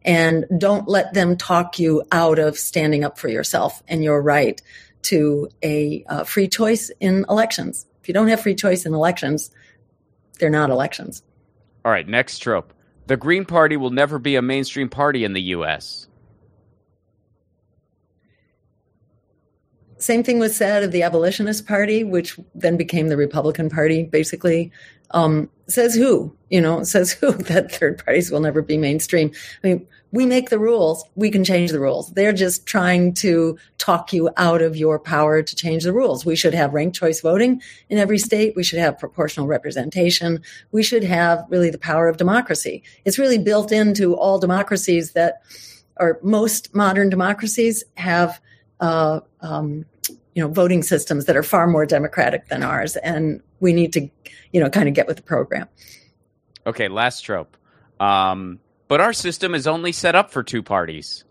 and 0.03 0.45
don't 0.57 0.87
let 0.87 1.13
them 1.13 1.37
talk 1.37 1.79
you 1.79 2.03
out 2.11 2.39
of 2.39 2.57
standing 2.57 3.03
up 3.03 3.17
for 3.17 3.29
yourself 3.29 3.81
and 3.87 4.03
your 4.03 4.21
right 4.21 4.61
to 5.03 5.49
a 5.63 6.03
uh, 6.09 6.23
free 6.23 6.47
choice 6.47 6.91
in 6.99 7.25
elections. 7.29 7.85
If 8.01 8.07
you 8.07 8.13
don't 8.13 8.27
have 8.27 8.41
free 8.41 8.55
choice 8.55 8.85
in 8.85 8.93
elections, 8.93 9.51
they're 10.39 10.49
not 10.49 10.69
elections. 10.69 11.23
All 11.85 11.91
right, 11.91 12.07
next 12.07 12.39
trope. 12.39 12.73
The 13.07 13.17
Green 13.17 13.45
Party 13.45 13.77
will 13.77 13.89
never 13.89 14.19
be 14.19 14.35
a 14.35 14.41
mainstream 14.41 14.89
party 14.89 15.25
in 15.25 15.33
the 15.33 15.41
U.S. 15.41 16.07
Same 20.03 20.21
thing 20.21 20.37
was 20.37 20.53
said 20.53 20.83
of 20.83 20.91
the 20.91 21.01
Abolitionist 21.01 21.65
Party, 21.65 22.03
which 22.03 22.37
then 22.53 22.75
became 22.75 23.07
the 23.07 23.15
Republican 23.15 23.69
Party, 23.69 24.03
basically. 24.03 24.69
Um, 25.11 25.49
says 25.67 25.95
who? 25.95 26.35
You 26.49 26.59
know, 26.59 26.83
says 26.83 27.13
who 27.13 27.31
that 27.31 27.71
third 27.71 28.03
parties 28.03 28.29
will 28.29 28.41
never 28.41 28.61
be 28.61 28.77
mainstream. 28.77 29.31
I 29.63 29.67
mean, 29.67 29.87
we 30.11 30.25
make 30.25 30.49
the 30.49 30.59
rules. 30.59 31.05
We 31.15 31.31
can 31.31 31.45
change 31.45 31.71
the 31.71 31.79
rules. 31.79 32.11
They're 32.11 32.33
just 32.33 32.65
trying 32.65 33.13
to 33.15 33.57
talk 33.77 34.11
you 34.11 34.29
out 34.35 34.61
of 34.61 34.75
your 34.75 34.99
power 34.99 35.41
to 35.41 35.55
change 35.55 35.85
the 35.85 35.93
rules. 35.93 36.25
We 36.25 36.35
should 36.35 36.53
have 36.53 36.73
ranked 36.73 36.97
choice 36.97 37.21
voting 37.21 37.61
in 37.87 37.97
every 37.97 38.19
state. 38.19 38.57
We 38.57 38.63
should 38.63 38.79
have 38.79 38.99
proportional 38.99 39.47
representation. 39.47 40.41
We 40.73 40.83
should 40.83 41.05
have 41.05 41.45
really 41.47 41.69
the 41.69 41.77
power 41.77 42.09
of 42.09 42.17
democracy. 42.17 42.83
It's 43.05 43.17
really 43.17 43.37
built 43.37 43.71
into 43.71 44.17
all 44.17 44.37
democracies 44.37 45.13
that, 45.13 45.43
or 45.95 46.19
most 46.21 46.75
modern 46.75 47.09
democracies 47.09 47.85
have, 47.95 48.41
uh, 48.81 49.21
um, 49.39 49.85
you 50.33 50.43
know 50.43 50.49
voting 50.49 50.83
systems 50.83 51.25
that 51.25 51.35
are 51.37 51.43
far 51.43 51.67
more 51.67 51.85
democratic 51.85 52.47
than 52.47 52.63
ours 52.63 52.95
and 52.97 53.41
we 53.59 53.73
need 53.73 53.93
to 53.93 54.09
you 54.51 54.59
know 54.59 54.69
kind 54.69 54.87
of 54.87 54.93
get 54.93 55.07
with 55.07 55.17
the 55.17 55.23
program. 55.23 55.67
Okay 56.65 56.87
last 56.87 57.21
trope. 57.21 57.57
Um, 57.99 58.59
but 58.87 59.01
our 59.01 59.13
system 59.13 59.55
is 59.55 59.67
only 59.67 59.91
set 59.91 60.15
up 60.15 60.31
for 60.31 60.43
two 60.43 60.63
parties. 60.63 61.23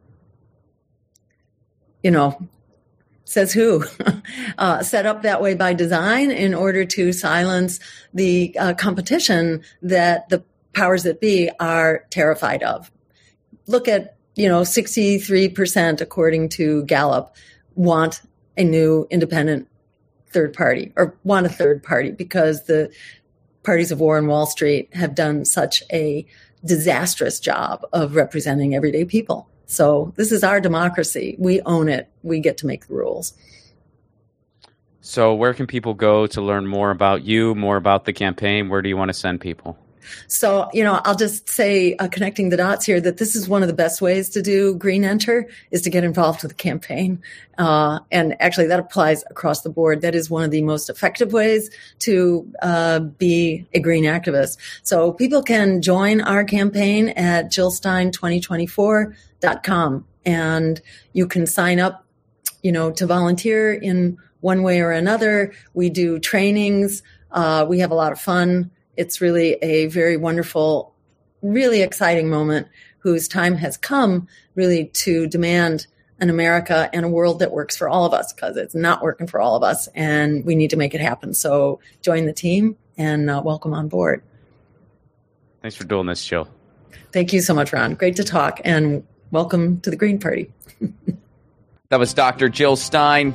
You 2.03 2.11
know 2.11 2.49
says 3.33 3.53
who? 3.53 3.85
Uh, 4.59 4.83
set 4.83 5.07
up 5.07 5.23
that 5.23 5.41
way 5.41 5.55
by 5.55 5.73
design 5.73 6.31
in 6.31 6.55
order 6.55 6.85
to 6.85 7.13
silence 7.13 7.81
the 8.13 8.55
uh, 8.59 8.75
competition 8.75 9.63
that 9.81 10.29
the 10.29 10.45
powers 10.75 11.03
that 11.05 11.21
be 11.21 11.51
are 11.59 12.05
terrified 12.11 12.63
of. 12.63 12.91
Look 13.67 13.89
at 13.89 14.17
you 14.37 14.49
know 14.49 14.61
63% 14.61 16.01
according 16.01 16.51
to 16.51 16.85
gallup 16.85 17.35
want 17.75 18.23
a 18.57 18.65
new 18.65 19.07
independent 19.11 19.69
third 20.29 20.55
party 20.55 20.93
or 20.97 21.15
want 21.25 21.47
a 21.47 21.49
third 21.49 21.83
party 21.83 22.11
because 22.11 22.65
the 22.65 22.91
parties 23.63 23.93
of 23.93 24.01
war 24.01 24.17
on 24.17 24.27
Wall 24.27 24.47
Street 24.47 24.95
have 24.95 25.15
done 25.15 25.45
such 25.45 25.83
a 25.93 26.27
disastrous 26.65 27.41
job 27.41 27.85
of 27.93 28.15
representing 28.15 28.75
everyday 28.75 29.05
people. 29.05 29.49
So 29.67 30.13
this 30.17 30.33
is 30.33 30.45
our 30.45 30.61
democracy. 30.61 31.37
We 31.39 31.61
own 31.63 31.89
it. 31.89 32.09
We 32.23 32.41
get 32.41 32.59
to 32.59 32.67
make 32.67 32.87
the 32.87 32.95
rules. 32.95 33.35
So 35.01 35.35
where 35.35 35.55
can 35.55 35.67
people 35.67 35.95
go 35.95 36.27
to 36.29 36.41
learn 36.41 36.67
more 36.67 36.91
about 36.91 37.25
you, 37.25 37.55
more 37.55 37.77
about 37.77 38.05
the 38.05 38.13
campaign? 38.13 38.69
Where 38.69 38.83
do 38.83 38.89
you 38.89 38.97
want 38.97 39.09
to 39.09 39.15
send 39.15 39.41
people? 39.41 39.77
So, 40.29 40.69
you 40.73 40.85
know, 40.85 41.01
I'll 41.05 41.17
just 41.17 41.49
say, 41.49 41.95
uh, 41.97 42.09
connecting 42.09 42.49
the 42.49 42.57
dots 42.57 42.87
here, 42.87 43.01
that 43.01 43.19
this 43.19 43.35
is 43.35 43.49
one 43.49 43.63
of 43.63 43.69
the 43.69 43.75
best 43.75 44.01
ways 44.01 44.29
to 44.31 44.43
do 44.43 44.75
Green 44.75 45.05
Enter 45.05 45.49
is 45.71 45.83
to 45.83 45.91
get 45.91 46.05
involved 46.05 46.43
with 46.43 46.51
the 46.51 46.57
campaign. 46.57 47.23
Uh, 47.59 47.99
and 48.11 48.35
actually, 48.41 48.67
that 48.67 48.81
applies 48.81 49.25
across 49.31 49.63
the 49.63 49.71
board. 49.71 50.01
That 50.01 50.15
is 50.15 50.31
one 50.31 50.45
of 50.45 50.51
the 50.51 50.63
most 50.63 50.89
effective 50.89 51.33
ways 51.33 51.71
to 52.01 52.51
uh, 52.63 53.01
be 53.01 53.67
a 53.75 53.81
green 53.81 54.05
activist. 54.05 54.57
So, 54.83 55.13
people 55.13 55.43
can 55.43 55.83
join 55.83 56.21
our 56.21 56.45
campaign 56.45 57.11
at 57.11 57.53
jillstein2024.com 57.53 60.05
and 60.25 60.81
you 61.13 61.27
can 61.27 61.47
sign 61.47 61.81
up, 61.81 62.05
you 62.63 62.73
know, 62.73 62.91
to 62.93 63.07
volunteer 63.07 63.73
in 63.73 64.19
one 64.41 64.63
way 64.63 64.81
or 64.81 64.91
another. 64.91 65.53
We 65.75 65.91
do 65.91 66.19
trainings. 66.19 67.03
Uh, 67.31 67.67
we 67.69 67.79
have 67.79 67.91
a 67.91 67.95
lot 67.95 68.13
of 68.13 68.21
fun 68.21 68.71
it's 68.97 69.21
really 69.21 69.55
a 69.55 69.87
very 69.87 70.17
wonderful, 70.17 70.95
really 71.41 71.83
exciting 71.83 72.29
moment 72.29 72.69
whose 72.99 73.27
time 73.29 73.57
has 73.57 73.77
come 73.77 74.29
really 74.55 74.87
to 74.87 75.27
demand 75.27 75.87
an 76.21 76.31
America 76.31 76.89
and 76.93 77.05
a 77.05 77.09
world 77.09 77.41
that 77.41 77.51
works 77.51 77.77
for 77.77 77.89
all 77.89 78.05
of 78.05 78.13
us 78.13 78.33
because 78.33 78.57
it's 78.57 78.77
not 78.77 79.03
working 79.03 79.27
for 79.27 79.41
all 79.41 79.57
of 79.57 79.63
us 79.63 79.89
and 79.89 80.45
we 80.45 80.55
need 80.55 80.71
to 80.71 80.77
make 80.77 80.95
it 80.95 81.01
happen. 81.01 81.35
So 81.35 81.81
join 82.01 82.27
the 82.27 82.33
team 82.33 82.77
and 82.97 83.29
uh, 83.29 83.43
welcome 83.45 83.75
on 83.75 83.89
board. 83.89 84.23
Thanks 85.63 85.77
for 85.77 85.85
doing 85.85 86.07
this, 86.07 86.25
Jill. 86.25 86.49
Thank 87.13 87.33
you 87.33 87.41
so 87.41 87.55
much, 87.55 87.73
Ron. 87.73 87.95
Great 87.95 88.17
to 88.17 88.25
talk 88.25 88.61
and 88.65 89.05
welcome 89.33 89.81
to 89.81 89.91
the 89.91 89.97
Green 89.97 90.21
Party. 90.21 90.53
that 91.89 91.99
was 91.99 92.15
Dr. 92.15 92.49
Jill 92.49 92.77
Stein. 92.77 93.35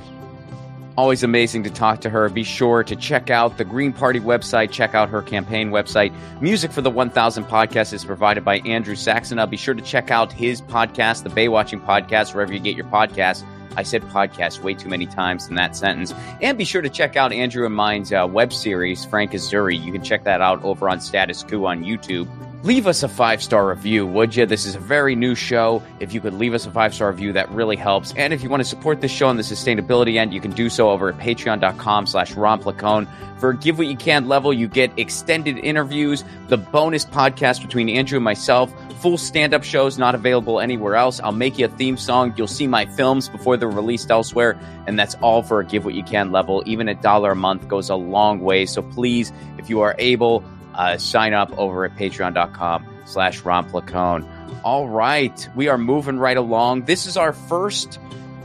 Always 0.97 1.21
amazing 1.21 1.61
to 1.63 1.69
talk 1.69 2.01
to 2.01 2.09
her. 2.09 2.27
Be 2.27 2.43
sure 2.43 2.83
to 2.83 2.95
check 2.95 3.29
out 3.29 3.59
the 3.59 3.63
Green 3.63 3.93
Party 3.93 4.19
website, 4.19 4.71
check 4.71 4.95
out 4.95 5.09
her 5.09 5.21
campaign 5.21 5.69
website. 5.69 6.11
Music 6.41 6.71
for 6.71 6.81
the 6.81 6.89
1000 6.89 7.43
podcast 7.43 7.93
is 7.93 8.03
provided 8.03 8.43
by 8.43 8.57
Andrew 8.61 8.95
Saxena. 8.95 9.47
Be 9.47 9.57
sure 9.57 9.75
to 9.75 9.81
check 9.83 10.09
out 10.09 10.33
his 10.33 10.59
podcast, 10.59 11.21
the 11.21 11.29
Baywatching 11.29 11.85
Podcast, 11.85 12.33
wherever 12.33 12.51
you 12.51 12.59
get 12.59 12.75
your 12.75 12.87
podcasts. 12.87 13.45
I 13.75 13.83
said 13.83 14.01
podcast 14.05 14.63
way 14.63 14.73
too 14.73 14.89
many 14.89 15.05
times 15.05 15.47
in 15.47 15.53
that 15.53 15.75
sentence. 15.75 16.15
And 16.41 16.57
be 16.57 16.65
sure 16.65 16.81
to 16.81 16.89
check 16.89 17.15
out 17.15 17.31
Andrew 17.31 17.67
and 17.67 17.75
mine's 17.75 18.11
uh, 18.11 18.27
web 18.27 18.51
series, 18.51 19.05
Frank 19.05 19.33
Azuri. 19.33 19.79
You 19.79 19.91
can 19.91 20.03
check 20.03 20.23
that 20.23 20.41
out 20.41 20.63
over 20.63 20.89
on 20.89 20.99
Status 20.99 21.43
Quo 21.43 21.65
on 21.65 21.83
YouTube 21.83 22.27
leave 22.63 22.87
us 22.87 23.03
a 23.03 23.07
five 23.07 23.41
star 23.41 23.67
review, 23.67 24.05
would 24.05 24.35
you? 24.35 24.45
This 24.45 24.65
is 24.65 24.75
a 24.75 24.79
very 24.79 25.15
new 25.15 25.35
show. 25.35 25.81
If 25.99 26.13
you 26.13 26.21
could 26.21 26.33
leave 26.33 26.53
us 26.53 26.65
a 26.65 26.71
five 26.71 26.93
star 26.93 27.09
review, 27.11 27.33
that 27.33 27.49
really 27.51 27.75
helps. 27.75 28.13
And 28.15 28.33
if 28.33 28.43
you 28.43 28.49
want 28.49 28.61
to 28.61 28.67
support 28.67 29.01
this 29.01 29.11
show 29.11 29.27
on 29.27 29.37
the 29.37 29.43
sustainability 29.43 30.17
end, 30.17 30.33
you 30.33 30.41
can 30.41 30.51
do 30.51 30.69
so 30.69 30.89
over 30.89 31.09
at 31.09 31.17
patreon.com 31.17 32.07
slash 32.07 32.33
ronplacone. 32.33 33.07
For 33.39 33.53
Give 33.53 33.77
What 33.77 33.85
You 33.85 33.95
Can 33.95 34.27
level, 34.27 34.51
you 34.51 34.67
get 34.67 34.91
extended 34.97 35.59
interviews, 35.59 36.23
the 36.47 36.57
bonus 36.57 37.05
podcast 37.05 37.61
between 37.61 37.87
Andrew 37.87 38.17
and 38.17 38.23
myself, 38.23 38.73
full 38.99 39.17
stand 39.19 39.53
up 39.53 39.63
shows 39.63 39.99
not 39.99 40.15
available 40.15 40.59
anywhere 40.59 40.95
else. 40.95 41.19
I'll 41.19 41.31
make 41.31 41.59
you 41.59 41.65
a 41.65 41.69
theme 41.69 41.97
song. 41.97 42.33
You'll 42.35 42.47
see 42.47 42.65
my 42.65 42.87
films 42.87 43.29
before 43.29 43.55
they're 43.55 43.69
released 43.69 44.09
elsewhere. 44.09 44.59
And 44.87 44.97
that's 44.97 45.13
all 45.15 45.43
for 45.43 45.59
a 45.59 45.65
Give 45.65 45.85
What 45.85 45.93
You 45.93 46.03
Can 46.03 46.31
level. 46.31 46.63
Even 46.65 46.89
a 46.89 46.95
dollar 46.95 47.33
a 47.33 47.35
month 47.35 47.67
goes 47.67 47.91
a 47.91 47.95
long 47.95 48.39
way. 48.39 48.65
So 48.65 48.81
please, 48.81 49.31
if 49.59 49.69
you 49.69 49.81
are 49.81 49.95
able, 49.99 50.43
uh, 50.77 50.97
sign 50.97 51.33
up 51.33 51.51
over 51.57 51.85
at 51.85 51.95
patreon.com 51.95 52.85
slash 53.05 53.41
ronplacone. 53.41 54.27
All 54.63 54.87
right, 54.87 55.49
we 55.55 55.67
are 55.67 55.77
moving 55.77 56.17
right 56.17 56.37
along. 56.37 56.83
This 56.85 57.05
is 57.05 57.17
our 57.17 57.33
first 57.33 57.99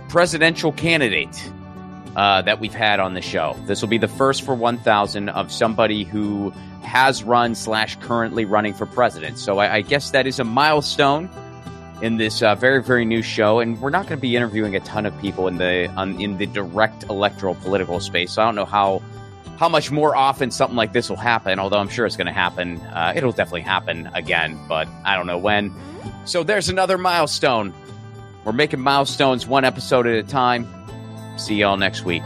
presidential 0.09 0.73
candidate 0.73 1.51
uh, 2.17 2.43
that 2.43 2.61
we've 2.61 2.75
had 2.75 3.01
on 3.01 3.15
the 3.15 3.23
show. 3.23 3.57
This 3.67 3.81
will 3.81 3.89
be 3.89 3.99
the 3.99 4.09
first 4.09 4.43
for 4.43 4.55
1,000 4.55 5.29
of 5.31 5.51
somebody 5.51 6.05
who 6.05 6.51
has 6.83 7.23
run 7.23 7.55
slash 7.55 7.97
currently 7.97 8.45
running 8.45 8.75
for 8.75 8.87
president. 8.87 9.39
So 9.39 9.59
I, 9.59 9.77
I 9.77 9.81
guess 9.83 10.11
that 10.11 10.27
is 10.27 10.39
a 10.39 10.45
milestone 10.45 11.31
in 12.03 12.17
this 12.17 12.43
uh, 12.43 12.55
very 12.57 12.83
very 12.83 13.05
new 13.05 13.23
show, 13.23 13.61
and 13.61 13.81
we're 13.81 13.91
not 13.91 14.09
going 14.09 14.19
to 14.19 14.21
be 14.21 14.35
interviewing 14.35 14.75
a 14.75 14.81
ton 14.81 15.07
of 15.07 15.19
people 15.21 15.47
in 15.47 15.57
the 15.57 15.91
um, 15.97 16.19
in 16.21 16.37
the 16.37 16.47
direct 16.47 17.05
electoral 17.05 17.55
political 17.55 18.01
space. 18.01 18.33
So 18.33 18.43
I 18.43 18.45
don't 18.45 18.57
know 18.57 18.65
how 18.65 19.01
how 19.63 19.69
much 19.69 19.93
more 19.93 20.17
often 20.17 20.51
something 20.51 20.75
like 20.75 20.93
this 20.93 21.09
will 21.09 21.17
happen, 21.17 21.61
although 21.61 21.79
I'm 21.79 21.89
sure 21.89 22.05
it's 22.05 22.17
going 22.17 22.27
to 22.27 22.33
happen. 22.33 22.81
Uh, 22.81 23.13
it'll 23.15 23.31
definitely 23.31 23.61
happen 23.61 24.11
again, 24.13 24.59
but 24.67 24.89
I 25.05 25.15
don't 25.15 25.29
know 25.29 25.39
when. 25.39 25.73
So 26.25 26.43
there's 26.43 26.69
another 26.69 26.99
milestone. 26.99 27.73
We're 28.43 28.55
making 28.55 28.81
milestones 28.81 29.47
one 29.47 29.65
episode 29.65 30.09
at 30.09 30.17
a 30.17 30.25
time. 30.25 30.67
See 31.39 31.55
y'all 31.55 31.77
next 31.77 32.05
week. 32.05 32.25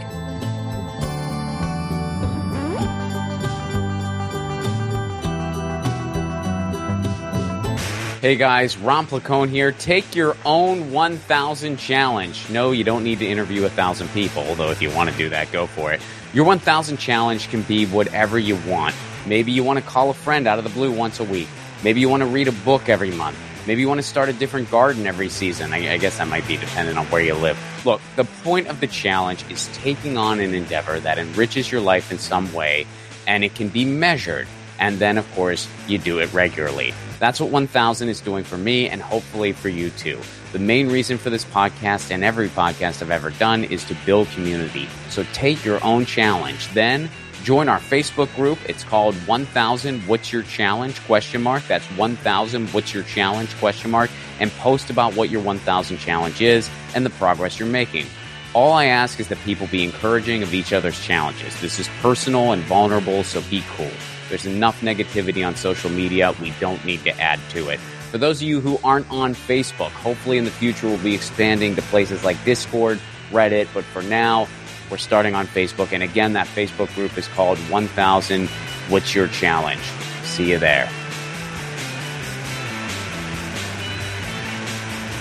Hey 8.22 8.36
guys, 8.36 8.78
Ron 8.78 9.06
Placone 9.06 9.50
here. 9.50 9.72
Take 9.72 10.16
your 10.16 10.38
own 10.46 10.90
1,000 10.90 11.76
challenge. 11.76 12.48
No, 12.48 12.70
you 12.70 12.82
don't 12.82 13.04
need 13.04 13.18
to 13.18 13.26
interview 13.26 13.60
a 13.60 13.68
1,000 13.68 14.08
people, 14.08 14.42
although 14.44 14.70
if 14.70 14.80
you 14.80 14.90
want 14.90 15.10
to 15.10 15.16
do 15.18 15.28
that, 15.28 15.52
go 15.52 15.66
for 15.66 15.92
it. 15.92 16.00
Your 16.36 16.44
1000 16.44 16.98
challenge 16.98 17.48
can 17.48 17.62
be 17.62 17.86
whatever 17.86 18.38
you 18.38 18.56
want. 18.68 18.94
Maybe 19.24 19.52
you 19.52 19.64
want 19.64 19.78
to 19.78 19.82
call 19.82 20.10
a 20.10 20.12
friend 20.12 20.46
out 20.46 20.58
of 20.58 20.64
the 20.64 20.70
blue 20.70 20.92
once 20.92 21.18
a 21.18 21.24
week. 21.24 21.48
Maybe 21.82 22.00
you 22.00 22.10
want 22.10 22.20
to 22.20 22.26
read 22.26 22.46
a 22.46 22.52
book 22.52 22.90
every 22.90 23.10
month. 23.10 23.38
Maybe 23.66 23.80
you 23.80 23.88
want 23.88 24.00
to 24.00 24.06
start 24.06 24.28
a 24.28 24.34
different 24.34 24.70
garden 24.70 25.06
every 25.06 25.30
season. 25.30 25.72
I, 25.72 25.94
I, 25.94 25.96
guess 25.96 26.18
that 26.18 26.28
might 26.28 26.46
be 26.46 26.58
dependent 26.58 26.98
on 26.98 27.06
where 27.06 27.22
you 27.22 27.32
live. 27.32 27.58
Look, 27.86 28.02
the 28.16 28.24
point 28.24 28.66
of 28.66 28.80
the 28.80 28.86
challenge 28.86 29.50
is 29.50 29.68
taking 29.68 30.18
on 30.18 30.38
an 30.40 30.52
endeavor 30.52 31.00
that 31.00 31.16
enriches 31.16 31.72
your 31.72 31.80
life 31.80 32.12
in 32.12 32.18
some 32.18 32.52
way, 32.52 32.86
and 33.26 33.42
it 33.42 33.54
can 33.54 33.70
be 33.70 33.86
measured. 33.86 34.46
And 34.78 34.98
then, 34.98 35.18
of 35.18 35.30
course, 35.34 35.68
you 35.88 35.98
do 35.98 36.18
it 36.18 36.32
regularly. 36.32 36.92
That's 37.18 37.40
what 37.40 37.50
1000 37.50 38.08
is 38.08 38.20
doing 38.20 38.44
for 38.44 38.58
me, 38.58 38.88
and 38.88 39.00
hopefully 39.00 39.52
for 39.52 39.68
you 39.68 39.90
too. 39.90 40.20
The 40.52 40.58
main 40.58 40.88
reason 40.88 41.18
for 41.18 41.30
this 41.30 41.44
podcast 41.44 42.10
and 42.10 42.22
every 42.22 42.48
podcast 42.48 43.02
I've 43.02 43.10
ever 43.10 43.30
done 43.30 43.64
is 43.64 43.84
to 43.84 43.96
build 44.06 44.28
community. 44.28 44.88
So 45.08 45.24
take 45.32 45.64
your 45.64 45.82
own 45.84 46.04
challenge. 46.04 46.72
Then 46.72 47.10
join 47.42 47.68
our 47.68 47.78
Facebook 47.78 48.34
group. 48.36 48.58
It's 48.68 48.84
called 48.84 49.14
1000 49.26 50.00
What's 50.02 50.32
Your 50.32 50.42
Challenge 50.42 51.00
question 51.04 51.42
mark. 51.42 51.62
That's 51.68 51.86
1000 51.92 52.68
What's 52.70 52.92
Your 52.92 53.04
Challenge 53.04 53.54
question 53.56 53.90
mark 53.90 54.10
and 54.40 54.50
post 54.52 54.90
about 54.90 55.14
what 55.16 55.30
your 55.30 55.42
1000 55.42 55.98
challenge 55.98 56.42
is 56.42 56.68
and 56.94 57.04
the 57.06 57.10
progress 57.10 57.58
you're 57.58 57.68
making. 57.68 58.06
All 58.52 58.72
I 58.72 58.86
ask 58.86 59.20
is 59.20 59.28
that 59.28 59.38
people 59.44 59.66
be 59.66 59.84
encouraging 59.84 60.42
of 60.42 60.54
each 60.54 60.72
other's 60.72 60.98
challenges. 61.00 61.60
This 61.60 61.78
is 61.78 61.88
personal 62.00 62.52
and 62.52 62.62
vulnerable, 62.62 63.22
so 63.22 63.42
be 63.50 63.62
cool. 63.76 63.90
There's 64.28 64.46
enough 64.46 64.80
negativity 64.80 65.46
on 65.46 65.56
social 65.56 65.90
media. 65.90 66.34
We 66.40 66.52
don't 66.60 66.84
need 66.84 67.04
to 67.04 67.20
add 67.20 67.40
to 67.50 67.68
it. 67.68 67.78
For 68.10 68.18
those 68.18 68.40
of 68.40 68.48
you 68.48 68.60
who 68.60 68.78
aren't 68.82 69.10
on 69.10 69.34
Facebook, 69.34 69.90
hopefully 69.90 70.38
in 70.38 70.44
the 70.44 70.50
future 70.50 70.86
we'll 70.86 70.98
be 70.98 71.14
expanding 71.14 71.74
to 71.76 71.82
places 71.82 72.24
like 72.24 72.42
Discord, 72.44 73.00
Reddit, 73.30 73.68
but 73.74 73.84
for 73.84 74.02
now, 74.02 74.48
we're 74.90 74.98
starting 74.98 75.34
on 75.34 75.46
Facebook. 75.46 75.92
And 75.92 76.02
again, 76.02 76.32
that 76.34 76.46
Facebook 76.46 76.94
group 76.94 77.16
is 77.18 77.28
called 77.28 77.58
1000 77.58 78.48
What's 78.88 79.14
Your 79.14 79.28
Challenge? 79.28 79.82
See 80.22 80.50
you 80.50 80.58
there. 80.58 80.88